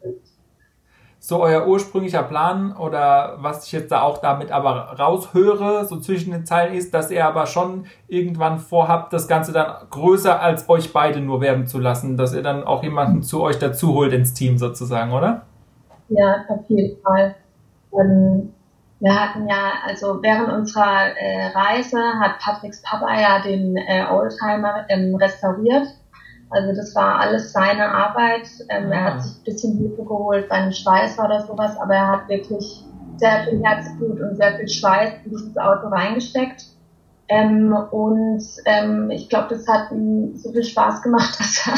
so 1.30 1.40
euer 1.40 1.66
ursprünglicher 1.66 2.24
Plan 2.24 2.76
oder 2.76 3.36
was 3.38 3.64
ich 3.64 3.72
jetzt 3.72 3.90
da 3.90 4.02
auch 4.02 4.18
damit 4.18 4.50
aber 4.50 4.98
raushöre, 4.98 5.86
so 5.86 5.98
zwischen 5.98 6.32
den 6.32 6.44
Zeilen 6.44 6.74
ist, 6.74 6.92
dass 6.92 7.10
ihr 7.10 7.24
aber 7.24 7.46
schon 7.46 7.86
irgendwann 8.08 8.58
vorhabt, 8.58 9.12
das 9.12 9.28
Ganze 9.28 9.52
dann 9.52 9.72
größer 9.88 10.42
als 10.42 10.68
euch 10.68 10.92
beide 10.92 11.20
nur 11.20 11.40
werden 11.40 11.66
zu 11.66 11.78
lassen, 11.78 12.16
dass 12.16 12.34
ihr 12.34 12.42
dann 12.42 12.64
auch 12.64 12.82
jemanden 12.82 13.22
zu 13.22 13.42
euch 13.42 13.58
dazu 13.58 13.94
holt 13.94 14.12
ins 14.12 14.34
Team 14.34 14.58
sozusagen, 14.58 15.12
oder? 15.12 15.42
Ja, 16.08 16.44
auf 16.48 16.68
jeden 16.68 17.00
Fall. 17.00 17.36
Und 17.90 18.52
wir 18.98 19.14
hatten 19.14 19.48
ja, 19.48 19.72
also 19.86 20.20
während 20.22 20.52
unserer 20.52 21.16
äh, 21.16 21.46
Reise 21.54 21.98
hat 22.20 22.40
Patricks 22.40 22.82
Papa 22.82 23.18
ja 23.18 23.40
den 23.40 23.76
äh, 23.76 24.04
Oldtimer 24.10 24.84
ähm, 24.88 25.14
restauriert. 25.14 25.86
Also 26.50 26.74
das 26.74 26.94
war 26.94 27.20
alles 27.20 27.52
seine 27.52 27.88
Arbeit. 27.88 28.48
Ähm, 28.68 28.90
er 28.92 29.04
hat 29.04 29.14
ah. 29.14 29.20
sich 29.20 29.38
ein 29.38 29.44
bisschen 29.44 29.78
Hilfe 29.78 30.02
geholt 30.02 30.48
bei 30.48 30.56
einem 30.56 30.72
Schweißer 30.72 31.24
oder 31.24 31.46
sowas, 31.46 31.76
aber 31.78 31.94
er 31.94 32.08
hat 32.08 32.28
wirklich 32.28 32.84
sehr 33.16 33.44
viel 33.44 33.62
Herzblut 33.62 34.20
und 34.20 34.36
sehr 34.36 34.56
viel 34.56 34.68
Schweiß 34.68 35.12
in 35.24 35.30
dieses 35.30 35.56
Auto 35.56 35.88
reingesteckt. 35.88 36.64
Ähm, 37.28 37.72
und 37.90 38.42
ähm, 38.64 39.10
ich 39.10 39.28
glaube, 39.28 39.54
das 39.54 39.68
hat 39.68 39.92
ihm 39.92 40.36
so 40.36 40.50
viel 40.50 40.64
Spaß 40.64 41.02
gemacht, 41.02 41.34
dass 41.38 41.66
er 41.66 41.74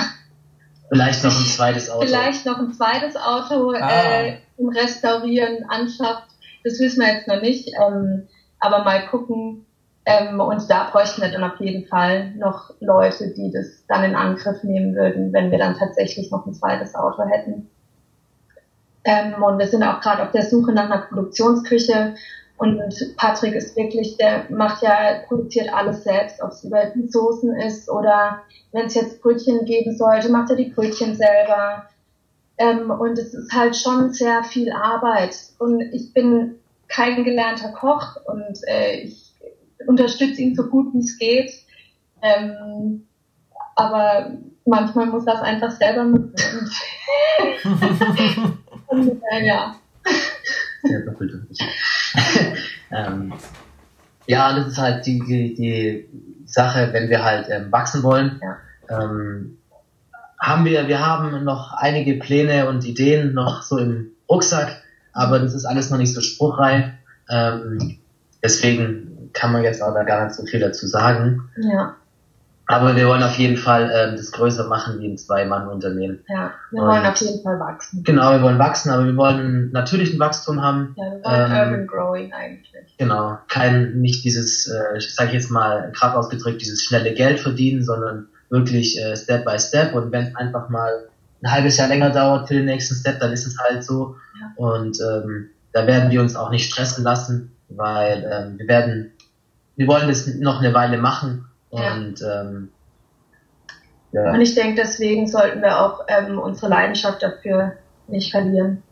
vielleicht 0.89 1.25
noch 1.25 1.37
ein 1.37 1.47
zweites 1.47 1.91
Auto 1.91 2.07
vielleicht 2.07 2.47
noch 2.47 2.59
ein 2.59 2.73
zweites 2.73 3.17
Auto 3.17 3.73
ah. 3.73 3.91
äh, 3.91 4.39
Restaurieren 4.59 5.65
anschafft 5.69 6.33
das 6.65 6.79
wissen 6.79 7.01
wir 7.01 7.13
jetzt 7.13 7.29
noch 7.29 7.41
nicht, 7.41 7.69
ähm, 7.81 8.29
aber 8.61 8.85
mal 8.85 9.07
gucken. 9.07 9.67
Ähm, 10.05 10.41
und 10.41 10.69
da 10.69 10.91
bräuchten 10.91 11.23
wir 11.23 11.31
dann 11.31 11.45
auf 11.45 11.61
jeden 11.61 11.87
Fall 11.87 12.33
noch 12.33 12.75
Leute, 12.81 13.33
die 13.35 13.53
das 13.53 13.87
dann 13.87 14.05
in 14.05 14.17
Angriff 14.17 14.65
nehmen 14.65 14.95
würden, 14.97 15.33
wenn 15.33 15.51
wir 15.51 15.59
dann 15.59 15.77
tatsächlich 15.77 16.31
noch 16.31 16.45
ein 16.45 16.55
zweites 16.55 16.95
Auto 16.95 17.23
hätten. 17.25 17.71
Ähm, 19.05 19.43
und 19.43 19.59
wir 19.59 19.67
sind 19.67 19.83
auch 19.83 20.01
gerade 20.01 20.23
auf 20.23 20.33
der 20.33 20.45
Suche 20.45 20.73
nach 20.73 20.91
einer 20.91 21.03
Produktionsküche. 21.03 22.15
Und 22.57 23.17
Patrick 23.17 23.55
ist 23.55 23.77
wirklich, 23.77 24.17
der 24.17 24.47
macht 24.51 24.83
ja, 24.83 25.21
produziert 25.27 25.73
alles 25.73 26.05
selbst, 26.05 26.43
ob 26.43 26.51
es 26.51 26.65
über 26.65 26.93
Soßen 27.09 27.57
ist 27.57 27.91
oder 27.91 28.43
wenn 28.73 28.87
es 28.87 28.95
jetzt 28.95 29.21
Brötchen 29.23 29.65
geben 29.65 29.97
sollte, 29.97 30.31
macht 30.31 30.51
er 30.51 30.57
die 30.57 30.71
Brötchen 30.71 31.17
selber. 31.17 31.89
Ähm, 32.59 32.91
und 32.91 33.19
es 33.19 33.35
ist 33.35 33.53
halt 33.53 33.77
schon 33.77 34.13
sehr 34.13 34.45
viel 34.45 34.73
Arbeit. 34.73 35.37
Und 35.59 35.81
ich 35.81 36.13
bin 36.13 36.57
kein 36.89 37.25
gelernter 37.25 37.73
Koch 37.73 38.17
und 38.27 38.59
äh, 38.67 39.01
ich 39.01 39.32
unterstütze 39.87 40.43
ihn 40.43 40.55
so 40.55 40.69
gut 40.69 40.93
wie 40.95 41.01
es 41.01 41.19
geht. 41.19 41.53
Ähm, 42.23 43.05
aber 43.75 44.33
manchmal 44.65 45.07
muss 45.07 45.25
das 45.25 45.41
einfach 45.41 45.71
selber 45.71 46.05
mit. 46.05 46.35
und, 48.89 49.23
äh, 49.33 49.47
ja. 49.47 49.77
Doppelt. 51.07 51.33
ähm, 52.91 53.33
ja, 54.27 54.55
das 54.55 54.69
ist 54.69 54.79
halt 54.79 55.07
die, 55.07 55.21
die, 55.21 55.55
die 55.55 56.09
Sache, 56.47 56.93
wenn 56.93 57.09
wir 57.09 57.25
halt 57.25 57.49
ähm, 57.51 57.73
wachsen 57.73 58.03
wollen. 58.03 58.41
Ja. 58.43 59.05
Ähm, 59.05 59.59
haben 60.39 60.65
wir, 60.65 60.89
wir 60.89 61.05
haben 61.05 61.45
noch 61.45 61.73
einige 61.73 62.15
Pläne 62.15 62.69
und 62.69 62.85
Ideen 62.85 63.33
noch 63.33 63.63
so 63.63 63.79
im 63.79 64.11
Rucksack, 64.29 64.83
aber 65.13 65.39
das 65.39 65.55
ist 65.55 65.65
alles 65.65 65.91
noch 65.91 65.99
nicht 65.99 66.13
so 66.13 66.21
spruchreif. 66.21 66.87
Ähm, 67.31 67.99
deswegen 68.43 69.12
kann 69.33 69.53
man 69.53 69.63
jetzt 69.63 69.83
auch 69.83 69.95
da 69.95 70.05
gar 70.05 70.25
nicht 70.25 70.35
so 70.35 70.45
viel 70.45 70.61
dazu 70.61 70.87
sagen. 70.87 71.49
Ja. 71.57 71.97
Aber 72.67 72.97
wir 72.97 73.07
wollen 73.09 73.23
auf 73.23 73.37
jeden 73.37 73.57
Fall 73.57 73.91
ähm, 73.95 74.17
das 74.17 74.31
größer 74.33 74.69
machen 74.69 75.01
wie 75.01 75.09
ein 75.09 75.19
Zwei-Mann-Unternehmen. 75.19 76.21
Ja, 76.29 76.53
wir 76.71 76.83
wollen 76.83 77.05
auf 77.05 77.17
jeden 77.17 77.43
Fall 77.43 77.59
wachsen. 77.59 78.05
Genau, 78.05 78.31
wir 78.33 78.41
wollen 78.41 78.59
wachsen, 78.59 78.91
aber 78.91 79.05
wir 79.05 79.17
wollen 79.17 79.73
natürlich 79.73 80.15
ein 80.15 80.21
Wachstum 80.21 80.63
haben. 80.63 80.95
Ja, 80.97 81.05
wir 81.05 81.25
wollen 81.25 81.53
ähm, 81.53 81.59
Urban 81.59 81.87
Growing 81.87 82.33
eigentlich. 82.33 82.95
Genau, 82.99 83.39
kein, 83.49 84.01
nicht 84.01 84.25
dieses, 84.25 84.69
äh, 84.69 85.01
sage 85.01 85.31
ich 85.31 85.35
jetzt 85.35 85.51
mal 85.51 85.91
krass 85.93 86.15
ausgedrückt, 86.15 86.63
dieses 86.63 86.83
schnelle 86.83 87.13
Geld 87.15 87.41
verdienen, 87.41 87.83
sondern 87.83 88.29
wirklich 88.49 88.99
äh, 88.99 89.17
Step 89.17 89.45
by 89.45 89.59
Step 89.59 89.95
und 89.95 90.13
wenn 90.13 90.29
es 90.29 90.37
einfach 90.37 90.69
mal 90.69 91.09
ein 91.43 91.51
halbes 91.53 91.77
Jahr 91.77 91.89
länger 91.89 92.11
dauert 92.11 92.49
für 92.49 92.55
den 92.55 92.67
nächsten 92.67 92.95
Step, 92.95 93.19
dann 93.19 93.33
ist 93.33 93.47
es 93.47 93.59
halt 93.59 93.83
so. 93.83 94.17
Ja. 94.41 94.53
Und 94.57 94.99
ähm, 95.01 95.51
da 95.73 95.87
werden 95.87 96.11
wir 96.11 96.21
uns 96.21 96.37
auch 96.37 96.51
nicht 96.51 96.71
stressen 96.71 97.03
lassen, 97.03 97.57
weil 97.69 98.25
ähm, 98.31 98.59
wir 98.59 98.69
werden, 98.69 99.13
wir 99.77 99.87
wollen 99.87 100.09
das 100.09 100.27
noch 100.27 100.61
eine 100.61 100.75
Weile 100.75 100.99
machen 100.99 101.47
und 101.71 102.21
ja. 102.21 102.43
ähm, 102.43 102.71
Ja. 104.13 104.31
Und 104.33 104.41
ich 104.41 104.55
denke, 104.55 104.75
deswegen 104.77 105.27
sollten 105.27 105.63
wir 105.63 105.81
auch 105.81 106.05
ähm, 106.07 106.39
unsere 106.39 106.69
Leidenschaft 106.69 107.23
dafür 107.23 107.73
nicht 108.09 108.31
verlieren. 108.31 108.83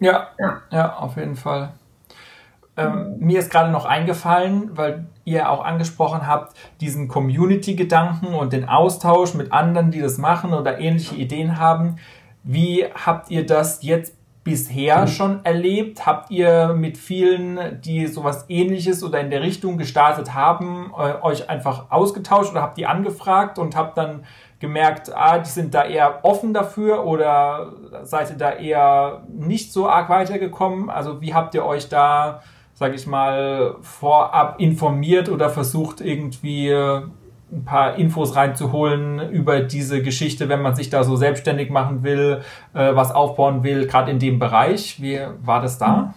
Ja, 0.00 0.28
ja, 0.38 0.60
ja 0.70 0.96
auf 0.96 1.16
jeden 1.16 1.36
Fall. 1.36 1.72
Ähm, 2.76 3.16
mir 3.18 3.38
ist 3.38 3.50
gerade 3.50 3.70
noch 3.70 3.86
eingefallen, 3.86 4.76
weil 4.76 5.06
ihr 5.24 5.48
auch 5.48 5.64
angesprochen 5.64 6.26
habt, 6.26 6.54
diesen 6.82 7.08
Community-Gedanken 7.08 8.34
und 8.34 8.52
den 8.52 8.68
Austausch 8.68 9.32
mit 9.32 9.50
anderen, 9.50 9.90
die 9.90 10.00
das 10.00 10.18
machen 10.18 10.52
oder 10.52 10.78
ähnliche 10.78 11.14
Ideen 11.14 11.58
haben. 11.58 11.96
Wie 12.42 12.84
habt 12.84 13.30
ihr 13.30 13.46
das 13.46 13.82
jetzt 13.82 14.15
bisher 14.46 15.02
mhm. 15.02 15.08
schon 15.08 15.44
erlebt? 15.44 16.06
Habt 16.06 16.30
ihr 16.30 16.72
mit 16.72 16.96
vielen, 16.96 17.80
die 17.80 18.06
sowas 18.06 18.44
ähnliches 18.48 19.02
oder 19.02 19.18
in 19.18 19.28
der 19.28 19.42
Richtung 19.42 19.76
gestartet 19.76 20.34
haben, 20.34 20.94
euch 20.94 21.50
einfach 21.50 21.90
ausgetauscht 21.90 22.52
oder 22.52 22.62
habt 22.62 22.78
ihr 22.78 22.88
angefragt 22.88 23.58
und 23.58 23.74
habt 23.74 23.98
dann 23.98 24.24
gemerkt, 24.60 25.10
ah, 25.12 25.38
die 25.38 25.50
sind 25.50 25.74
da 25.74 25.84
eher 25.84 26.20
offen 26.24 26.54
dafür 26.54 27.04
oder 27.04 27.72
seid 28.04 28.30
ihr 28.30 28.36
da 28.36 28.52
eher 28.52 29.24
nicht 29.28 29.72
so 29.72 29.88
arg 29.88 30.08
weitergekommen? 30.08 30.90
Also 30.90 31.20
wie 31.20 31.34
habt 31.34 31.56
ihr 31.56 31.64
euch 31.64 31.88
da, 31.88 32.40
sag 32.72 32.94
ich 32.94 33.04
mal, 33.08 33.74
vorab 33.80 34.60
informiert 34.60 35.28
oder 35.28 35.50
versucht 35.50 36.00
irgendwie 36.00 36.72
ein 37.52 37.64
paar 37.64 37.96
Infos 37.96 38.34
reinzuholen 38.34 39.30
über 39.30 39.60
diese 39.60 40.02
Geschichte, 40.02 40.48
wenn 40.48 40.62
man 40.62 40.74
sich 40.74 40.90
da 40.90 41.04
so 41.04 41.16
selbstständig 41.16 41.70
machen 41.70 42.02
will, 42.02 42.40
äh, 42.74 42.94
was 42.94 43.12
aufbauen 43.12 43.62
will, 43.62 43.86
gerade 43.86 44.10
in 44.10 44.18
dem 44.18 44.38
Bereich. 44.38 45.00
Wie 45.00 45.20
war 45.44 45.62
das 45.62 45.78
da? 45.78 46.14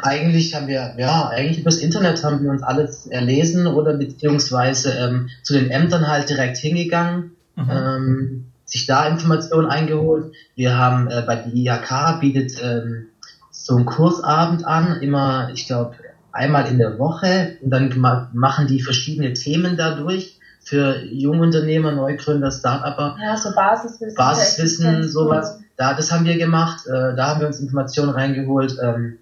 Eigentlich 0.00 0.54
haben 0.54 0.68
wir, 0.68 0.94
ja, 0.96 1.28
eigentlich 1.28 1.58
übers 1.58 1.78
Internet 1.78 2.22
haben 2.24 2.42
wir 2.42 2.50
uns 2.50 2.62
alles 2.62 3.06
erlesen 3.08 3.66
oder 3.66 3.94
beziehungsweise 3.94 4.92
ähm, 4.92 5.28
zu 5.42 5.54
den 5.54 5.70
Ämtern 5.70 6.08
halt 6.08 6.30
direkt 6.30 6.56
hingegangen, 6.56 7.32
mhm. 7.56 7.70
ähm, 7.70 8.44
sich 8.64 8.86
da 8.86 9.06
Informationen 9.06 9.68
eingeholt. 9.68 10.32
Wir 10.54 10.78
haben 10.78 11.08
äh, 11.10 11.22
bei 11.26 11.36
der 11.36 11.52
IHK 11.52 12.20
bietet 12.20 12.52
ähm, 12.62 13.08
so 13.50 13.76
einen 13.76 13.86
Kursabend 13.86 14.64
an, 14.64 15.02
immer, 15.02 15.50
ich 15.52 15.66
glaube, 15.66 15.96
einmal 16.32 16.66
in 16.68 16.78
der 16.78 16.98
Woche 16.98 17.56
und 17.62 17.70
dann 17.70 17.94
machen 18.32 18.66
die 18.66 18.80
verschiedene 18.80 19.32
Themen 19.32 19.76
dadurch 19.76 20.38
für 20.60 21.02
Jungunternehmer, 21.04 21.92
Neugründer, 21.92 22.50
Startupper. 22.50 23.16
Ja, 23.22 23.36
so 23.36 23.54
Basiswissen. 23.54 24.16
Basiswissen, 24.16 25.08
sowas. 25.08 25.60
Da, 25.76 25.94
das 25.94 26.12
haben 26.12 26.26
wir 26.26 26.36
gemacht, 26.36 26.86
äh, 26.86 27.14
da 27.16 27.28
haben 27.28 27.40
wir 27.40 27.46
uns 27.46 27.60
Informationen 27.60 28.10
reingeholt. 28.10 28.76
Ähm, 28.82 29.18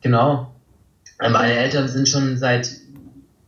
genau. 0.00 0.52
Äh, 1.18 1.30
meine 1.30 1.54
Eltern 1.54 1.88
sind 1.88 2.08
schon 2.08 2.36
seit 2.36 2.70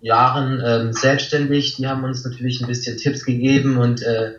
Jahren 0.00 0.62
ähm, 0.64 0.92
selbstständig, 0.92 1.76
die 1.76 1.86
haben 1.86 2.04
uns 2.04 2.24
natürlich 2.24 2.60
ein 2.60 2.66
bisschen 2.66 2.96
Tipps 2.96 3.24
gegeben 3.24 3.78
und 3.78 4.02
äh, 4.02 4.34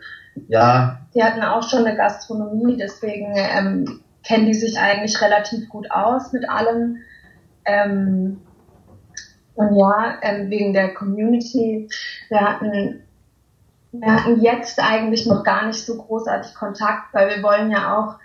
ja. 0.48 1.02
Die 1.14 1.24
hatten 1.24 1.42
auch 1.42 1.68
schon 1.70 1.86
eine 1.86 1.96
Gastronomie, 1.96 2.78
deswegen 2.78 3.34
ähm, 3.36 4.02
kennen 4.24 4.46
die 4.46 4.54
sich 4.54 4.78
eigentlich 4.80 5.22
relativ 5.22 5.70
gut 5.70 5.92
aus 5.92 6.34
mit 6.34 6.50
allem. 6.50 6.98
Ähm, 7.66 8.38
und 9.56 9.76
ja, 9.76 10.18
ähm, 10.22 10.50
wegen 10.50 10.74
der 10.74 10.94
Community. 10.94 11.90
Wir 12.30 12.40
hatten, 12.40 13.02
wir 13.92 14.14
hatten 14.14 14.42
jetzt 14.42 14.80
eigentlich 14.80 15.26
noch 15.26 15.44
gar 15.44 15.68
nicht 15.68 15.86
so 15.86 15.98
großartig 15.98 16.54
Kontakt, 16.56 17.14
weil 17.14 17.36
wir 17.36 17.44
wollen 17.44 17.72
ja 17.72 17.98
auch. 17.98 18.16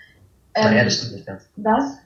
Ähm, 0.54 0.70
naja, 0.70 0.84
das 0.84 0.98
stimmt 0.98 1.14
nicht 1.14 1.26
ganz. 1.26 1.48
Was? 1.56 1.98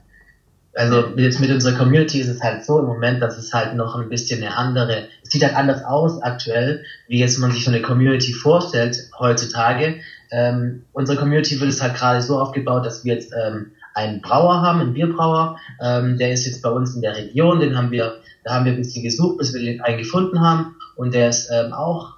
Also 0.75 1.09
jetzt 1.17 1.41
mit 1.41 1.51
unserer 1.51 1.77
Community 1.77 2.21
ist 2.21 2.29
es 2.29 2.41
halt 2.41 2.65
so 2.65 2.79
im 2.79 2.87
Moment, 2.87 3.21
dass 3.21 3.37
es 3.37 3.53
halt 3.53 3.75
noch 3.75 3.97
ein 3.97 4.09
bisschen 4.09 4.43
eine 4.43 4.57
andere, 4.57 5.09
es 5.25 5.31
sieht 5.31 5.43
halt 5.43 5.57
anders 5.57 5.85
aus 5.85 6.23
aktuell, 6.23 6.85
wie 7.09 7.19
jetzt 7.19 7.39
man 7.39 7.51
sich 7.51 7.65
so 7.65 7.71
eine 7.73 7.83
Community 7.83 8.33
vorstellt 8.33 9.11
heutzutage. 9.19 9.97
Ähm, 10.31 10.85
unsere 10.93 11.19
Community 11.19 11.59
wird 11.59 11.71
es 11.71 11.83
halt 11.83 11.97
gerade 11.97 12.23
so 12.23 12.39
aufgebaut, 12.39 12.87
dass 12.87 13.05
wir 13.05 13.15
jetzt 13.15 13.33
ähm, 13.33 13.73
einen 13.95 14.21
Brauer 14.21 14.63
haben, 14.63 14.81
einen 14.81 14.93
Bierbrauer, 14.93 15.59
ähm, 15.83 16.17
der 16.17 16.33
ist 16.33 16.47
jetzt 16.47 16.63
bei 16.63 16.71
uns 16.71 16.95
in 16.95 17.03
der 17.03 17.17
Region, 17.17 17.59
den 17.59 17.77
haben 17.77 17.91
wir 17.91 18.21
da 18.49 18.55
haben 18.55 18.65
wir 18.65 18.73
ein 18.73 18.79
bisschen 18.79 19.03
gesucht, 19.03 19.37
bis 19.39 19.53
wir 19.53 19.85
einen 19.85 19.99
gefunden 19.99 20.41
haben. 20.41 20.77
Und 20.97 21.13
der 21.13 21.29
ist 21.29 21.51
ähm, 21.53 21.75
auch, 21.75 22.15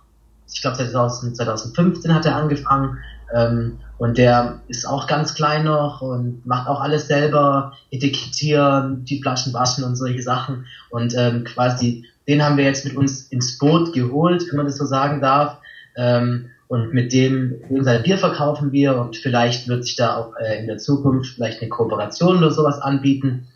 ich 0.52 0.62
glaube 0.62 0.76
2015 0.76 2.14
hat 2.14 2.24
er 2.24 2.36
angefangen. 2.36 2.98
Ähm, 3.34 3.78
und 3.98 4.16
der 4.16 4.60
ist 4.68 4.86
auch 4.86 5.08
ganz 5.08 5.34
klein 5.34 5.64
noch 5.64 6.02
und 6.02 6.46
macht 6.46 6.68
auch 6.68 6.80
alles 6.80 7.08
selber, 7.08 7.72
etikettieren, 7.90 9.04
die 9.04 9.20
Flaschen 9.20 9.52
waschen 9.52 9.82
und 9.82 9.96
solche 9.96 10.22
Sachen. 10.22 10.66
Und 10.88 11.14
ähm, 11.18 11.42
quasi, 11.42 12.06
den 12.28 12.44
haben 12.44 12.56
wir 12.56 12.64
jetzt 12.64 12.84
mit 12.84 12.96
uns 12.96 13.22
ins 13.22 13.58
Boot 13.58 13.92
geholt, 13.92 14.44
wenn 14.48 14.56
man 14.56 14.66
das 14.66 14.76
so 14.76 14.86
sagen 14.86 15.20
darf. 15.20 15.58
Ähm, 15.96 16.50
und 16.68 16.94
mit 16.94 17.12
dem, 17.12 17.56
sein 17.80 18.04
Bier 18.04 18.16
verkaufen 18.16 18.70
wir 18.70 18.96
und 18.96 19.16
vielleicht 19.16 19.66
wird 19.66 19.84
sich 19.84 19.96
da 19.96 20.16
auch 20.16 20.36
äh, 20.36 20.60
in 20.60 20.68
der 20.68 20.78
Zukunft 20.78 21.34
vielleicht 21.34 21.60
eine 21.60 21.68
Kooperation 21.68 22.38
oder 22.38 22.52
sowas 22.52 22.80
anbieten. 22.80 23.48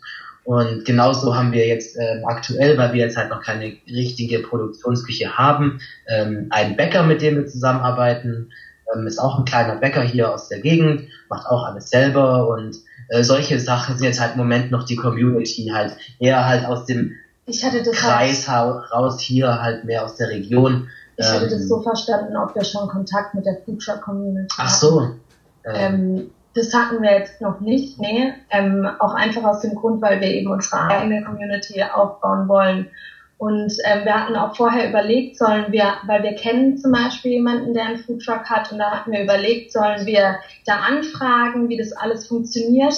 Und 0.45 0.85
genauso 0.85 1.35
haben 1.35 1.51
wir 1.51 1.67
jetzt 1.67 1.97
ähm, 1.97 2.23
aktuell, 2.25 2.77
weil 2.77 2.93
wir 2.93 3.01
jetzt 3.01 3.17
halt 3.17 3.31
noch 3.31 3.41
keine 3.41 3.73
richtige 3.87 4.39
Produktionsküche 4.39 5.37
haben, 5.37 5.81
ähm, 6.07 6.47
einen 6.51 6.75
Bäcker, 6.75 7.03
mit 7.03 7.21
dem 7.21 7.35
wir 7.35 7.47
zusammenarbeiten. 7.47 8.51
Ähm, 8.93 9.07
ist 9.07 9.17
auch 9.17 9.39
ein 9.39 9.45
kleiner 9.45 9.77
Bäcker 9.77 10.03
hier 10.03 10.31
aus 10.31 10.47
der 10.47 10.59
Gegend, 10.59 11.09
macht 11.29 11.47
auch 11.47 11.65
alles 11.65 11.89
selber 11.89 12.47
und 12.47 12.77
äh, 13.09 13.23
solche 13.23 13.59
Sachen 13.59 13.97
sind 13.97 14.05
jetzt 14.05 14.21
halt 14.21 14.33
im 14.33 14.37
Moment 14.37 14.69
noch 14.69 14.83
die 14.83 14.95
Community 14.95 15.71
halt 15.73 15.97
eher 16.19 16.45
halt 16.45 16.65
aus 16.65 16.85
dem 16.85 17.13
Kreis 17.93 18.47
halt, 18.47 18.91
raus 18.91 19.19
hier 19.19 19.61
halt 19.61 19.85
mehr 19.85 20.05
aus 20.05 20.15
der 20.15 20.29
Region. 20.29 20.89
Ich 21.17 21.31
hätte 21.31 21.45
das 21.45 21.61
ähm, 21.61 21.67
so 21.67 21.81
verstanden, 21.81 22.37
ob 22.37 22.53
wir 22.53 22.63
schon 22.63 22.87
Kontakt 22.87 23.33
mit 23.33 23.47
der 23.47 23.57
Future 23.65 23.99
Community 23.99 24.55
Ach 24.57 24.69
so. 24.69 25.15
Ähm, 25.63 26.29
das 26.55 26.73
hatten 26.73 27.01
wir 27.01 27.11
jetzt 27.11 27.41
noch 27.41 27.59
nicht, 27.59 27.99
nee. 27.99 28.33
Ähm, 28.49 28.87
auch 28.99 29.13
einfach 29.13 29.43
aus 29.43 29.59
dem 29.59 29.75
Grund, 29.75 30.01
weil 30.01 30.21
wir 30.21 30.29
eben 30.29 30.49
unsere 30.49 30.81
eigene 30.81 31.23
Community 31.23 31.83
aufbauen 31.83 32.47
wollen. 32.47 32.89
Und 33.37 33.73
ähm, 33.83 34.05
wir 34.05 34.13
hatten 34.13 34.37
auch 34.37 34.55
vorher 34.55 34.89
überlegt, 34.89 35.37
sollen 35.37 35.71
wir, 35.73 35.95
weil 36.07 36.23
wir 36.23 36.35
kennen 36.35 36.77
zum 36.77 36.93
Beispiel 36.93 37.33
jemanden, 37.33 37.73
der 37.73 37.85
einen 37.85 37.97
Foodtruck 37.97 38.49
hat, 38.49 38.71
und 38.71 38.79
da 38.79 38.91
hatten 38.91 39.11
wir 39.11 39.23
überlegt, 39.23 39.73
sollen 39.73 40.05
wir 40.05 40.37
da 40.65 40.77
anfragen, 40.77 41.67
wie 41.67 41.77
das 41.77 41.91
alles 41.91 42.27
funktioniert. 42.27 42.95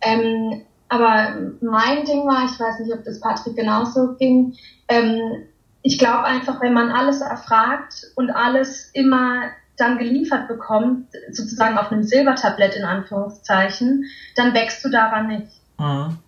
Ähm, 0.00 0.62
aber 0.88 1.36
mein 1.60 2.04
Ding 2.06 2.26
war, 2.26 2.46
ich 2.46 2.58
weiß 2.58 2.80
nicht, 2.80 2.94
ob 2.94 3.04
das 3.04 3.20
Patrick 3.20 3.56
genauso 3.56 4.14
ging, 4.14 4.54
ähm, 4.88 5.44
ich 5.82 5.98
glaube 5.98 6.24
einfach, 6.24 6.62
wenn 6.62 6.72
man 6.72 6.88
alles 6.88 7.20
erfragt 7.20 8.06
und 8.16 8.30
alles 8.30 8.90
immer 8.94 9.50
dann 9.76 9.98
geliefert 9.98 10.48
bekommt, 10.48 11.08
sozusagen 11.30 11.78
auf 11.78 11.90
einem 11.90 12.04
Silbertablett 12.04 12.76
in 12.76 12.84
Anführungszeichen, 12.84 14.04
dann 14.36 14.54
wächst 14.54 14.84
du 14.84 14.88
daran 14.88 15.28
nicht. 15.28 15.52
Mhm. 15.78 16.18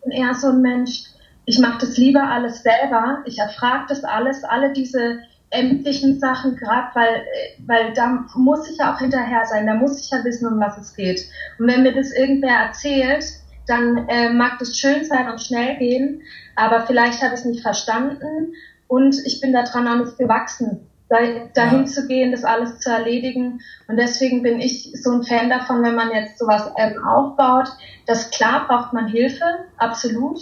Und 0.00 0.12
eher 0.12 0.34
so 0.34 0.48
ein 0.48 0.62
Mensch, 0.62 1.04
ich 1.44 1.58
mache 1.58 1.78
das 1.80 1.96
lieber 1.96 2.22
alles 2.22 2.62
selber, 2.62 3.22
ich 3.26 3.38
erfrage 3.38 3.86
das 3.88 4.04
alles, 4.04 4.44
alle 4.44 4.72
diese 4.72 5.20
ämtlichen 5.50 6.18
Sachen, 6.18 6.56
gerade 6.56 6.88
weil, 6.94 7.24
weil 7.66 7.92
da 7.92 8.26
muss 8.34 8.68
ich 8.68 8.78
ja 8.78 8.92
auch 8.94 8.98
hinterher 8.98 9.44
sein, 9.46 9.66
da 9.66 9.74
muss 9.74 10.00
ich 10.00 10.10
ja 10.10 10.24
wissen, 10.24 10.48
um 10.48 10.58
was 10.58 10.76
es 10.78 10.94
geht. 10.94 11.20
Und 11.58 11.68
wenn 11.68 11.82
mir 11.82 11.94
das 11.94 12.12
irgendwer 12.12 12.56
erzählt, 12.66 13.24
dann 13.66 14.08
äh, 14.08 14.30
mag 14.30 14.58
das 14.58 14.78
schön 14.78 15.04
sein 15.04 15.28
und 15.28 15.40
schnell 15.40 15.76
gehen, 15.76 16.22
aber 16.56 16.86
vielleicht 16.86 17.22
habe 17.22 17.34
ich 17.34 17.40
es 17.40 17.46
nicht 17.46 17.62
verstanden 17.62 18.54
und 18.88 19.16
ich 19.24 19.40
bin 19.40 19.52
daran 19.52 19.88
auch 19.88 20.04
nicht 20.04 20.18
gewachsen 20.18 20.88
dahin 21.08 21.50
ja. 21.54 21.84
zu 21.86 22.06
gehen, 22.08 22.32
das 22.32 22.44
alles 22.44 22.80
zu 22.80 22.90
erledigen. 22.90 23.60
Und 23.88 23.96
deswegen 23.96 24.42
bin 24.42 24.60
ich 24.60 24.92
so 25.02 25.12
ein 25.12 25.22
Fan 25.22 25.48
davon, 25.48 25.82
wenn 25.82 25.94
man 25.94 26.10
jetzt 26.10 26.38
sowas 26.38 26.70
ähm, 26.76 27.02
aufbaut, 27.04 27.68
dass 28.06 28.30
klar 28.30 28.66
braucht 28.66 28.92
man 28.92 29.08
Hilfe, 29.08 29.44
absolut. 29.76 30.40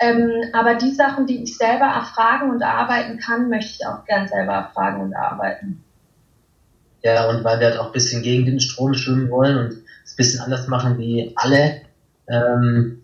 Ähm, 0.00 0.30
aber 0.52 0.76
die 0.76 0.92
Sachen, 0.92 1.26
die 1.26 1.42
ich 1.42 1.56
selber 1.56 1.86
erfragen 1.86 2.50
und 2.50 2.62
erarbeiten 2.62 3.18
kann, 3.18 3.50
möchte 3.50 3.72
ich 3.78 3.86
auch 3.86 4.04
gern 4.04 4.28
selber 4.28 4.52
erfragen 4.52 5.02
und 5.02 5.12
erarbeiten. 5.12 5.84
Ja, 7.02 7.28
und 7.28 7.44
weil 7.44 7.60
wir 7.60 7.68
halt 7.68 7.78
auch 7.78 7.86
ein 7.86 7.92
bisschen 7.92 8.22
gegen 8.22 8.46
den 8.46 8.60
Strom 8.60 8.94
schwimmen 8.94 9.30
wollen 9.30 9.58
und 9.58 9.72
es 10.04 10.12
ein 10.12 10.16
bisschen 10.16 10.40
anders 10.40 10.68
machen 10.68 10.98
wie 10.98 11.32
alle, 11.36 11.82
ähm, 12.28 13.02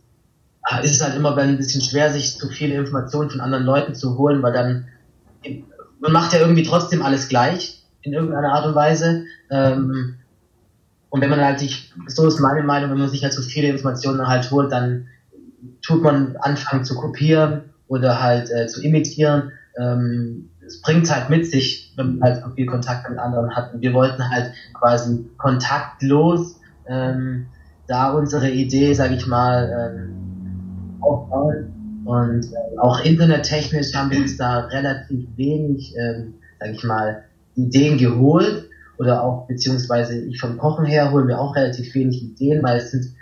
ist 0.82 0.96
es 0.96 1.04
halt 1.04 1.16
immer 1.16 1.36
ein 1.36 1.56
bisschen 1.56 1.82
schwer, 1.82 2.12
sich 2.12 2.38
zu 2.38 2.48
viele 2.48 2.74
Informationen 2.74 3.30
von 3.30 3.40
anderen 3.40 3.64
Leuten 3.64 3.94
zu 3.94 4.16
holen, 4.16 4.42
weil 4.42 4.52
dann 4.52 4.88
man 6.04 6.12
macht 6.12 6.34
ja 6.34 6.40
irgendwie 6.40 6.62
trotzdem 6.62 7.00
alles 7.00 7.30
gleich 7.30 7.82
in 8.02 8.12
irgendeiner 8.12 8.52
Art 8.52 8.66
und 8.66 8.74
Weise. 8.74 9.24
Ähm, 9.50 10.16
und 11.08 11.20
wenn 11.22 11.30
man 11.30 11.40
halt 11.40 11.60
sich, 11.60 11.94
so 12.08 12.26
ist 12.26 12.40
meine 12.40 12.62
Meinung, 12.62 12.90
wenn 12.90 12.98
man 12.98 13.08
sich 13.08 13.22
halt 13.22 13.32
so 13.32 13.40
viele 13.40 13.68
Informationen 13.68 14.28
halt 14.28 14.50
holt, 14.50 14.70
dann 14.70 15.06
tut 15.80 16.02
man 16.02 16.36
anfangen 16.36 16.84
zu 16.84 16.94
kopieren 16.94 17.70
oder 17.88 18.20
halt 18.20 18.50
äh, 18.50 18.66
zu 18.66 18.82
imitieren. 18.82 19.52
Ähm, 19.78 20.50
es 20.66 20.82
bringt 20.82 21.10
halt 21.10 21.30
mit 21.30 21.46
sich, 21.46 21.94
wenn 21.96 22.18
man 22.18 22.28
halt 22.28 22.44
so 22.44 22.50
viel 22.50 22.66
Kontakt 22.66 23.08
mit 23.08 23.18
anderen 23.18 23.56
hat. 23.56 23.72
Und 23.72 23.80
wir 23.80 23.94
wollten 23.94 24.28
halt 24.28 24.52
quasi 24.74 25.26
kontaktlos 25.38 26.60
ähm, 26.86 27.46
da 27.86 28.12
unsere 28.12 28.50
Idee, 28.50 28.92
sag 28.92 29.10
ich 29.12 29.26
mal, 29.26 29.96
ähm, 29.96 31.00
aufbauen 31.00 31.83
und 32.04 32.44
äh, 32.44 32.78
auch 32.78 33.04
internettechnisch 33.04 33.94
haben 33.94 34.10
wir 34.10 34.20
uns 34.20 34.36
da 34.36 34.66
relativ 34.66 35.26
wenig 35.36 35.94
ähm, 35.96 36.34
sage 36.64 36.72
ich 36.72 36.84
mal, 36.84 37.24
Ideen 37.56 37.98
geholt. 37.98 38.68
Oder 38.96 39.24
auch 39.24 39.46
beziehungsweise 39.48 40.20
ich 40.20 40.38
vom 40.38 40.56
Kochen 40.56 40.84
her 40.84 41.10
hole 41.10 41.24
mir 41.24 41.38
auch 41.38 41.56
relativ 41.56 41.92
wenig 41.94 42.22
Ideen, 42.22 42.62
weil 42.62 42.78
es 42.78 42.92
sind 42.92 43.14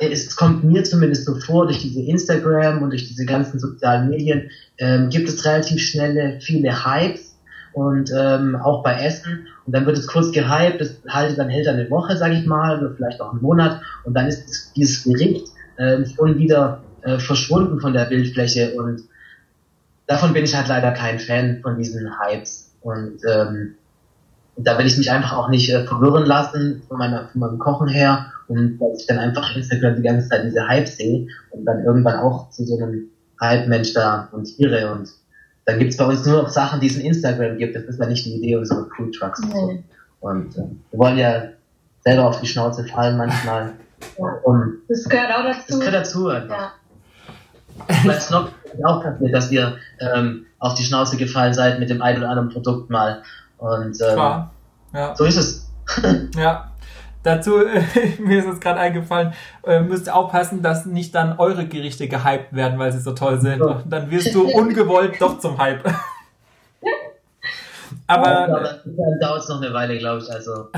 es 0.00 0.34
kommt 0.34 0.64
mir 0.64 0.82
zumindest 0.82 1.26
so 1.26 1.36
vor, 1.36 1.66
durch 1.66 1.80
diese 1.80 2.00
Instagram 2.00 2.82
und 2.82 2.90
durch 2.90 3.06
diese 3.06 3.24
ganzen 3.24 3.60
sozialen 3.60 4.08
Medien 4.08 4.50
ähm, 4.78 5.10
gibt 5.10 5.28
es 5.28 5.44
relativ 5.44 5.80
schnelle 5.80 6.40
viele 6.40 6.84
Hypes 6.84 7.36
und 7.72 8.10
ähm, 8.16 8.56
auch 8.56 8.82
bei 8.82 8.94
Essen. 9.04 9.46
Und 9.64 9.76
dann 9.76 9.86
wird 9.86 9.96
es 9.96 10.08
kurz 10.08 10.32
gehypt, 10.32 10.80
das 10.80 10.96
haltet 11.08 11.38
dann 11.38 11.50
hält 11.50 11.68
eine 11.68 11.88
Woche, 11.88 12.16
sage 12.16 12.34
ich 12.34 12.46
mal, 12.46 12.78
oder 12.78 12.96
vielleicht 12.96 13.20
auch 13.20 13.30
einen 13.30 13.42
Monat. 13.42 13.80
Und 14.02 14.14
dann 14.14 14.26
ist 14.26 14.48
es, 14.48 14.72
dieses 14.72 15.04
Gericht 15.04 15.46
äh, 15.76 16.04
schon 16.04 16.36
wieder 16.38 16.82
äh, 17.06 17.18
verschwunden 17.18 17.80
von 17.80 17.92
der 17.92 18.04
Bildfläche 18.04 18.74
und 18.74 19.02
davon 20.06 20.32
bin 20.32 20.44
ich 20.44 20.54
halt 20.54 20.68
leider 20.68 20.92
kein 20.92 21.18
Fan 21.18 21.60
von 21.62 21.78
diesen 21.78 22.10
Hypes 22.20 22.72
und 22.82 23.18
ähm, 23.28 23.74
da 24.56 24.78
will 24.78 24.86
ich 24.86 24.96
mich 24.96 25.10
einfach 25.10 25.32
auch 25.36 25.48
nicht 25.48 25.70
äh, 25.70 25.84
verwirren 25.84 26.26
lassen 26.26 26.82
von, 26.88 26.98
meiner, 26.98 27.28
von 27.28 27.40
meinem 27.40 27.58
Kochen 27.58 27.88
her 27.88 28.32
und 28.48 28.78
dass 28.78 29.00
ich 29.00 29.06
dann 29.06 29.18
einfach 29.18 29.54
Instagram 29.54 29.96
die 29.96 30.02
ganze 30.02 30.28
Zeit 30.28 30.44
diese 30.44 30.68
Hypes 30.68 30.96
sehe 30.96 31.28
und 31.50 31.64
dann 31.64 31.84
irgendwann 31.84 32.18
auch 32.18 32.50
zu 32.50 32.64
so 32.64 32.76
einem 32.76 33.08
Hype-Mensch 33.40 33.92
da 33.92 34.28
montiere 34.32 34.92
und 34.92 35.10
dann 35.66 35.78
gibt's 35.78 35.96
bei 35.96 36.06
uns 36.06 36.24
nur 36.24 36.42
noch 36.42 36.48
Sachen, 36.48 36.80
die 36.80 36.86
es 36.86 36.96
in 36.96 37.04
Instagram 37.04 37.58
gibt. 37.58 37.74
Das 37.74 37.84
ist 37.84 37.98
ja 37.98 38.06
nicht 38.06 38.24
die 38.24 38.36
Idee 38.36 38.56
unserer 38.56 38.86
Food 38.96 39.14
Trucks. 39.14 39.40
Nee. 39.42 39.82
Und 40.20 40.56
äh, 40.56 40.62
wir 40.90 40.98
wollen 40.98 41.18
ja 41.18 41.42
selber 42.04 42.28
auf 42.28 42.40
die 42.40 42.46
Schnauze 42.46 42.84
fallen 42.84 43.16
manchmal. 43.16 43.72
Ja. 44.16 44.24
Und 44.44 44.82
das 44.88 45.08
gehört 45.08 45.32
auch 45.32 45.42
dazu. 45.42 45.64
Das 45.68 45.78
gehört 45.80 45.94
dazu 45.94 46.28
einfach. 46.28 46.56
Ja. 46.56 46.72
Bei 48.06 48.18
Snob 48.20 48.50
auch 48.84 49.02
passiert, 49.02 49.34
dass 49.34 49.50
ihr 49.50 49.76
ähm, 50.00 50.46
auf 50.58 50.74
die 50.74 50.84
Schnauze 50.84 51.16
gefallen 51.16 51.54
seid 51.54 51.78
mit 51.78 51.90
dem 51.90 52.02
einen 52.02 52.18
oder 52.18 52.30
anderen 52.30 52.48
Produkt 52.50 52.90
mal. 52.90 53.22
Und 53.58 53.96
ähm, 54.00 54.16
ja. 54.16 55.14
so 55.14 55.24
ist 55.24 55.36
es. 55.36 55.68
ja. 56.36 56.70
Dazu, 57.22 57.56
mir 58.20 58.38
ist 58.38 58.46
es 58.46 58.60
gerade 58.60 58.78
eingefallen, 58.78 59.32
äh, 59.64 59.80
müsst 59.80 60.06
ihr 60.06 60.14
aufpassen, 60.14 60.62
dass 60.62 60.86
nicht 60.86 61.12
dann 61.14 61.38
eure 61.38 61.66
Gerichte 61.66 62.06
gehypt 62.06 62.54
werden, 62.54 62.78
weil 62.78 62.92
sie 62.92 63.00
so 63.00 63.12
toll 63.12 63.40
sind. 63.40 63.58
Ja. 63.58 63.82
Dann 63.84 64.10
wirst 64.12 64.32
du 64.32 64.48
ungewollt 64.48 65.20
doch 65.20 65.38
zum 65.40 65.58
Hype. 65.58 65.82
Aber 68.08 68.30
ja, 68.30 68.46
dann 68.46 69.20
dauert 69.20 69.42
es 69.42 69.48
noch 69.48 69.60
eine 69.60 69.74
Weile, 69.74 69.98
glaube 69.98 70.22
ich. 70.22 70.30
Also. 70.30 70.68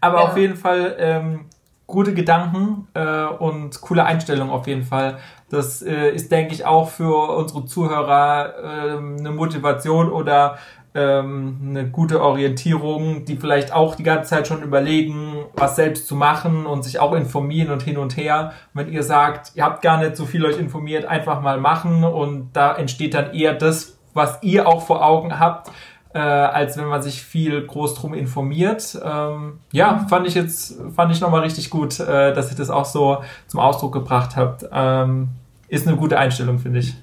aber 0.00 0.18
ja. 0.18 0.24
auf 0.24 0.36
jeden 0.36 0.54
Fall 0.54 0.94
ähm, 0.98 1.46
gute 1.86 2.14
Gedanken 2.14 2.88
äh, 2.94 3.24
und 3.24 3.80
coole 3.80 4.04
Einstellung 4.04 4.50
auf 4.50 4.66
jeden 4.66 4.82
Fall. 4.82 5.18
Das 5.50 5.82
äh, 5.82 6.10
ist, 6.10 6.32
denke 6.32 6.54
ich, 6.54 6.66
auch 6.66 6.90
für 6.90 7.36
unsere 7.36 7.64
Zuhörer 7.64 8.54
äh, 8.56 9.18
eine 9.20 9.30
Motivation 9.30 10.10
oder 10.10 10.58
ähm, 10.96 11.58
eine 11.62 11.88
gute 11.90 12.22
Orientierung, 12.22 13.24
die 13.24 13.36
vielleicht 13.36 13.72
auch 13.72 13.94
die 13.94 14.02
ganze 14.02 14.30
Zeit 14.30 14.48
schon 14.48 14.62
überlegen, 14.62 15.44
was 15.54 15.76
selbst 15.76 16.08
zu 16.08 16.16
machen 16.16 16.66
und 16.66 16.82
sich 16.82 16.98
auch 16.98 17.12
informieren 17.12 17.70
und 17.70 17.82
hin 17.82 17.98
und 17.98 18.16
her. 18.16 18.52
wenn 18.72 18.90
ihr 18.90 19.02
sagt, 19.02 19.52
ihr 19.54 19.64
habt 19.64 19.82
gar 19.82 19.98
nicht 19.98 20.16
so 20.16 20.24
viel 20.24 20.44
euch 20.44 20.58
informiert, 20.58 21.04
einfach 21.04 21.42
mal 21.42 21.60
machen 21.60 22.02
und 22.02 22.52
da 22.54 22.74
entsteht 22.74 23.14
dann 23.14 23.32
eher 23.34 23.54
das, 23.54 23.98
was 24.14 24.42
ihr 24.42 24.66
auch 24.66 24.82
vor 24.86 25.04
Augen 25.04 25.38
habt, 25.38 25.70
äh, 26.16 26.18
als 26.18 26.78
wenn 26.78 26.86
man 26.86 27.02
sich 27.02 27.22
viel 27.22 27.66
groß 27.66 27.94
drum 27.94 28.14
informiert. 28.14 28.98
Ähm, 29.04 29.58
ja, 29.70 30.06
fand 30.08 30.26
ich 30.26 30.34
jetzt, 30.34 30.76
fand 30.94 31.12
ich 31.12 31.20
nochmal 31.20 31.42
richtig 31.42 31.68
gut, 31.68 32.00
äh, 32.00 32.32
dass 32.32 32.50
ihr 32.50 32.56
das 32.56 32.70
auch 32.70 32.86
so 32.86 33.18
zum 33.48 33.60
Ausdruck 33.60 33.92
gebracht 33.92 34.34
habt. 34.34 34.64
Ähm, 34.72 35.28
ist 35.68 35.86
eine 35.86 35.98
gute 35.98 36.18
Einstellung, 36.18 36.58
finde 36.58 36.78
ich. 36.78 36.94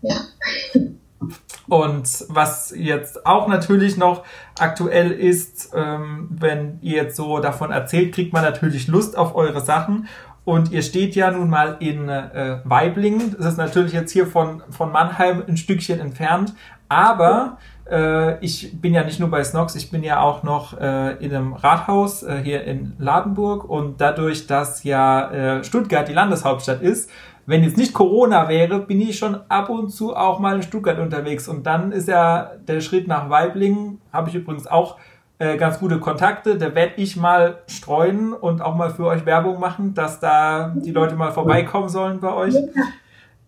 Ja. 0.00 0.14
Und 1.68 2.24
was 2.28 2.72
jetzt 2.74 3.26
auch 3.26 3.46
natürlich 3.46 3.98
noch 3.98 4.24
aktuell 4.58 5.10
ist, 5.10 5.72
ähm, 5.74 6.28
wenn 6.30 6.78
ihr 6.80 6.96
jetzt 6.96 7.16
so 7.16 7.40
davon 7.40 7.70
erzählt, 7.70 8.14
kriegt 8.14 8.32
man 8.32 8.42
natürlich 8.42 8.88
Lust 8.88 9.18
auf 9.18 9.34
eure 9.36 9.60
Sachen. 9.60 10.08
Und 10.46 10.72
ihr 10.72 10.82
steht 10.82 11.14
ja 11.14 11.30
nun 11.30 11.50
mal 11.50 11.76
in 11.80 12.08
äh, 12.08 12.60
Weiblingen. 12.64 13.36
Das 13.36 13.52
ist 13.52 13.58
natürlich 13.58 13.92
jetzt 13.92 14.10
hier 14.10 14.26
von, 14.26 14.62
von 14.70 14.90
Mannheim 14.90 15.44
ein 15.46 15.58
Stückchen 15.58 16.00
entfernt. 16.00 16.54
Aber 16.88 17.58
ich 18.40 18.80
bin 18.80 18.94
ja 18.94 19.04
nicht 19.04 19.20
nur 19.20 19.30
bei 19.30 19.42
Snox, 19.42 19.74
ich 19.74 19.90
bin 19.90 20.02
ja 20.02 20.20
auch 20.20 20.42
noch 20.42 20.78
äh, 20.78 21.16
in 21.24 21.34
einem 21.34 21.52
Rathaus 21.54 22.22
äh, 22.22 22.40
hier 22.42 22.64
in 22.64 22.92
Ladenburg. 22.98 23.68
Und 23.68 24.00
dadurch, 24.00 24.46
dass 24.46 24.84
ja 24.84 25.30
äh, 25.30 25.64
Stuttgart 25.64 26.06
die 26.08 26.12
Landeshauptstadt 26.12 26.82
ist, 26.82 27.10
wenn 27.46 27.64
jetzt 27.64 27.76
nicht 27.76 27.94
Corona 27.94 28.48
wäre, 28.48 28.78
bin 28.78 29.00
ich 29.00 29.18
schon 29.18 29.40
ab 29.48 29.70
und 29.70 29.90
zu 29.90 30.14
auch 30.14 30.38
mal 30.38 30.56
in 30.56 30.62
Stuttgart 30.62 30.98
unterwegs. 31.00 31.48
Und 31.48 31.66
dann 31.66 31.90
ist 31.90 32.06
ja 32.06 32.52
der 32.68 32.80
Schritt 32.80 33.08
nach 33.08 33.28
Weiblingen, 33.28 34.00
habe 34.12 34.28
ich 34.28 34.36
übrigens 34.36 34.68
auch 34.68 34.98
äh, 35.40 35.56
ganz 35.56 35.80
gute 35.80 35.98
Kontakte. 35.98 36.58
Da 36.58 36.74
werde 36.74 36.92
ich 36.96 37.16
mal 37.16 37.62
streuen 37.66 38.34
und 38.34 38.62
auch 38.62 38.76
mal 38.76 38.90
für 38.90 39.06
euch 39.06 39.26
Werbung 39.26 39.58
machen, 39.58 39.94
dass 39.94 40.20
da 40.20 40.72
die 40.76 40.92
Leute 40.92 41.16
mal 41.16 41.32
vorbeikommen 41.32 41.88
sollen 41.88 42.20
bei 42.20 42.32
euch. 42.32 42.54